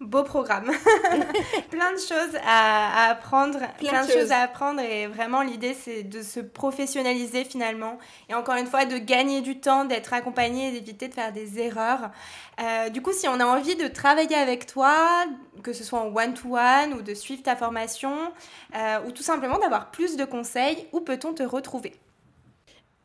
Beau 0.00 0.24
programme. 0.24 0.66
plein 1.70 1.92
de 1.92 1.98
choses 1.98 2.38
à, 2.44 3.08
apprendre. 3.10 3.58
Plein, 3.78 4.04
de, 4.04 4.12
choses. 4.12 4.30
à 4.30 4.40
apprendre. 4.40 4.80
Et 4.80 5.06
vraiment, 5.06 5.40
l'idée, 5.40 5.72
c'est 5.72 6.02
de 6.02 6.20
se 6.20 6.38
professionnaliser 6.38 7.44
finalement. 7.44 7.98
Et 8.28 8.34
encore 8.34 8.56
une 8.56 8.66
fois, 8.66 8.84
de 8.84 8.98
gagner 8.98 9.40
du 9.40 9.58
temps, 9.58 9.86
d'être 9.86 10.12
accompagné 10.12 10.68
et 10.68 10.72
d'éviter 10.72 11.08
de 11.08 11.14
faire 11.14 11.32
des 11.32 11.58
erreurs. 11.60 12.10
Euh, 12.60 12.90
du 12.90 13.00
coup, 13.00 13.12
si 13.12 13.26
on 13.26 13.40
a 13.40 13.46
envie 13.46 13.74
de 13.74 13.88
travailler 13.88 14.36
avec 14.36 14.66
toi, 14.66 14.94
que 15.62 15.72
ce 15.72 15.82
soit 15.82 16.00
en 16.00 16.14
one-to-one 16.14 16.92
ou 16.92 17.00
de 17.00 17.14
suivre 17.14 17.42
ta 17.42 17.56
formation, 17.56 18.12
euh, 18.74 18.98
ou 19.06 19.12
tout 19.12 19.22
simplement 19.22 19.58
d'avoir 19.58 19.90
plus 19.90 20.18
de 20.18 20.26
conseils, 20.26 20.86
où 20.92 21.00
peut-on 21.00 21.32
te 21.32 21.42
retrouver? 21.42 21.94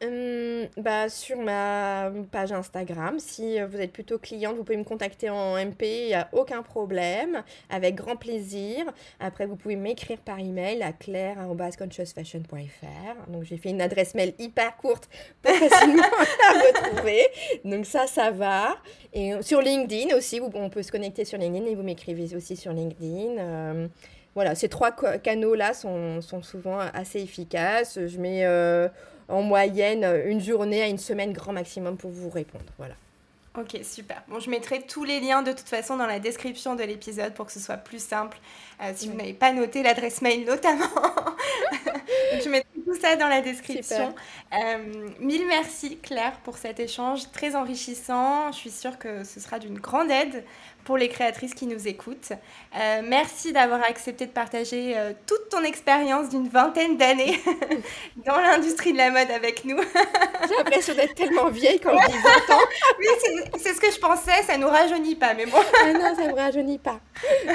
Hum, 0.04 0.68
bah, 0.78 1.10
sur 1.10 1.38
ma 1.38 2.12
page 2.32 2.52
Instagram, 2.52 3.20
si 3.20 3.60
euh, 3.60 3.68
vous 3.68 3.80
êtes 3.80 3.94
plutôt 3.94 4.18
cliente, 4.18 4.56
vous 4.56 4.64
pouvez 4.64 4.78
me 4.78 4.84
contacter 4.84 5.30
en 5.30 5.64
MP, 5.64 5.84
il 5.84 6.08
n'y 6.08 6.16
a 6.16 6.28
aucun 6.32 6.64
problème, 6.64 7.44
avec 7.70 7.94
grand 7.94 8.16
plaisir. 8.16 8.84
Après, 9.20 9.46
vous 9.46 9.56
pouvez 9.56 9.76
m'écrire 9.76 10.18
par 10.18 10.40
email 10.40 10.82
à 10.82 10.92
claire.consciousfashion.fr. 10.92 13.32
Donc, 13.32 13.44
j'ai 13.44 13.58
fait 13.58 13.70
une 13.70 13.82
adresse 13.82 14.16
mail 14.16 14.34
hyper 14.40 14.76
courte 14.78 15.08
pour 15.44 15.54
facilement 15.70 16.02
la 16.02 16.60
retrouver. 16.60 17.22
Donc, 17.64 17.86
ça, 17.86 18.08
ça 18.08 18.32
va. 18.32 18.78
Et 19.14 19.40
sur 19.44 19.62
LinkedIn 19.62 20.18
aussi, 20.18 20.42
on 20.42 20.72
peut 20.72 20.82
se 20.82 20.92
connecter 20.92 21.26
sur 21.26 21.38
LinkedIn 21.38 21.68
et 21.68 21.76
vous 21.76 21.84
m'écrivez 21.84 22.36
aussi 22.36 22.58
sur 22.58 22.74
LinkedIn. 22.74 23.38
Euh, 23.38 23.88
voilà, 24.34 24.56
ces 24.56 24.70
trois 24.70 24.92
canaux-là 24.92 25.74
sont, 25.74 26.22
sont, 26.22 26.42
souvent 26.42 26.80
assez 26.80 27.22
efficaces. 27.22 28.00
Je 28.08 28.18
mets 28.18 28.46
euh, 28.46 28.88
en 29.32 29.42
moyenne 29.42 30.04
une 30.26 30.42
journée 30.42 30.82
à 30.82 30.88
une 30.88 30.98
semaine 30.98 31.34
grand 31.34 31.54
maximum 31.54 31.98
pour 31.98 32.12
vous 32.12 32.30
répondre. 32.30 32.66
Voilà. 32.78 32.96
Ok, 33.58 33.78
super. 33.84 34.24
Bon, 34.30 34.40
je 34.40 34.50
mettrai 34.50 34.82
tous 34.82 35.04
les 35.04 35.20
liens 35.20 35.42
de 35.42 35.52
toute 35.52 35.68
façon 35.68 35.98
dans 35.98 36.06
la 36.06 36.20
description 36.20 36.76
de 36.76 36.84
l'épisode 36.84 37.34
pour 37.34 37.48
que 37.48 37.52
ce 37.52 37.60
soit 37.60 37.76
plus 37.76 38.02
simple. 38.02 38.38
Euh, 38.82 38.94
si 38.96 39.10
vous 39.10 39.14
n'avez 39.14 39.34
pas 39.34 39.52
noté 39.52 39.84
l'adresse 39.84 40.22
mail 40.22 40.46
notamment, 40.46 40.86
je 42.42 42.48
mettrai 42.48 42.80
tout 42.86 42.96
ça 42.96 43.18
dans 43.18 43.28
la 43.28 43.42
description. 43.42 44.16
Euh, 44.54 45.10
mille 45.20 45.46
merci 45.48 45.98
Claire 45.98 46.40
pour 46.46 46.58
cet 46.58 46.80
échange 46.80 47.30
très 47.34 47.58
enrichissant. 47.58 48.54
Je 48.54 48.58
suis 48.58 48.72
sûre 48.72 48.98
que 48.98 49.26
ce 49.26 49.42
sera 49.42 49.60
d'une 49.60 49.80
grande 49.80 50.10
aide 50.10 50.46
pour 50.84 50.98
les 50.98 51.10
créatrices 51.10 51.54
qui 51.54 51.68
nous 51.68 51.88
écoutent. 51.88 52.32
Euh, 52.76 53.02
merci 53.04 53.52
d'avoir 53.54 53.84
accepté 53.84 54.26
de 54.26 54.32
partager 54.32 54.94
euh, 54.98 55.14
toute 55.28 55.50
ton 55.50 55.64
expérience 55.64 56.30
d'une 56.30 56.48
vingtaine 56.48 56.98
d'années 56.98 57.40
dans 58.26 58.40
l'industrie 58.40 58.94
de 58.94 58.98
la 58.98 59.12
mode 59.12 59.30
avec 59.32 59.66
nous. 59.66 59.78
J'ai 60.48 60.56
l'impression 60.58 60.94
d'être 60.96 61.16
tellement 61.16 61.50
vieille 61.50 61.80
quand 61.80 61.92
je 61.92 62.08
dis 62.08 62.18
20 62.48 62.56
ans. 62.56 62.62
oui, 63.00 63.06
c'est 63.58 63.74
ce 63.74 63.82
que 63.82 63.92
je 63.92 64.00
pensais, 64.00 64.44
ça 64.44 64.58
nous 64.58 64.68
rajeunit 64.68 65.16
pas, 65.16 65.34
mais 65.34 65.46
bon. 65.46 65.60
ah 65.84 65.94
non, 65.94 66.16
ça 66.16 66.28
me 66.28 66.34
rajeunit 66.34 66.80
pas. 66.80 67.00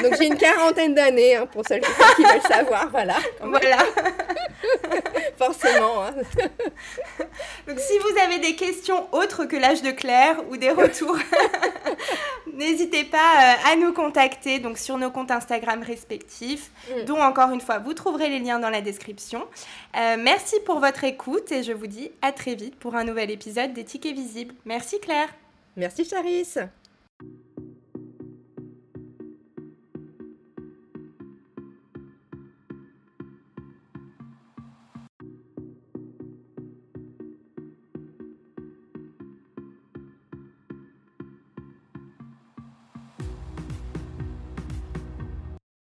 Donc 0.02 0.14
j'ai 0.18 0.26
une 0.26 0.36
quarantaine 0.36 0.94
d'années, 0.94 1.36
hein, 1.36 1.46
pour 1.46 1.64
celles 1.66 1.82
qui 2.16 2.22
veulent 2.22 2.40
savoir, 2.42 2.88
voilà. 2.90 3.16
Voilà. 3.40 3.78
Forcément. 5.36 6.04
Hein. 6.04 6.14
Donc 7.66 7.78
si 7.78 7.98
vous 7.98 8.18
avez 8.22 8.38
des 8.38 8.54
questions 8.54 9.08
autres 9.12 9.44
que 9.44 9.56
l'âge 9.56 9.82
de 9.82 9.90
Claire 9.90 10.36
ou 10.50 10.56
des 10.56 10.70
retours, 10.70 11.16
n'hésitez 12.52 13.04
pas 13.04 13.15
euh, 13.18 13.72
à 13.72 13.76
nous 13.76 13.92
contacter 13.92 14.58
donc 14.58 14.78
sur 14.78 14.98
nos 14.98 15.10
comptes 15.10 15.30
Instagram 15.30 15.82
respectifs, 15.82 16.70
mm. 16.88 17.04
dont 17.04 17.20
encore 17.20 17.50
une 17.50 17.60
fois 17.60 17.78
vous 17.78 17.94
trouverez 17.94 18.28
les 18.28 18.38
liens 18.38 18.58
dans 18.58 18.70
la 18.70 18.80
description. 18.80 19.44
Euh, 19.96 20.16
merci 20.18 20.56
pour 20.64 20.80
votre 20.80 21.04
écoute 21.04 21.50
et 21.52 21.62
je 21.62 21.72
vous 21.72 21.86
dis 21.86 22.10
à 22.22 22.32
très 22.32 22.54
vite 22.54 22.76
pour 22.76 22.94
un 22.94 23.04
nouvel 23.04 23.30
épisode 23.30 23.72
des 23.72 23.84
Tickets 23.84 24.14
Visibles. 24.14 24.54
Merci 24.64 25.00
Claire. 25.00 25.28
Merci 25.76 26.04
Charisse. 26.04 26.58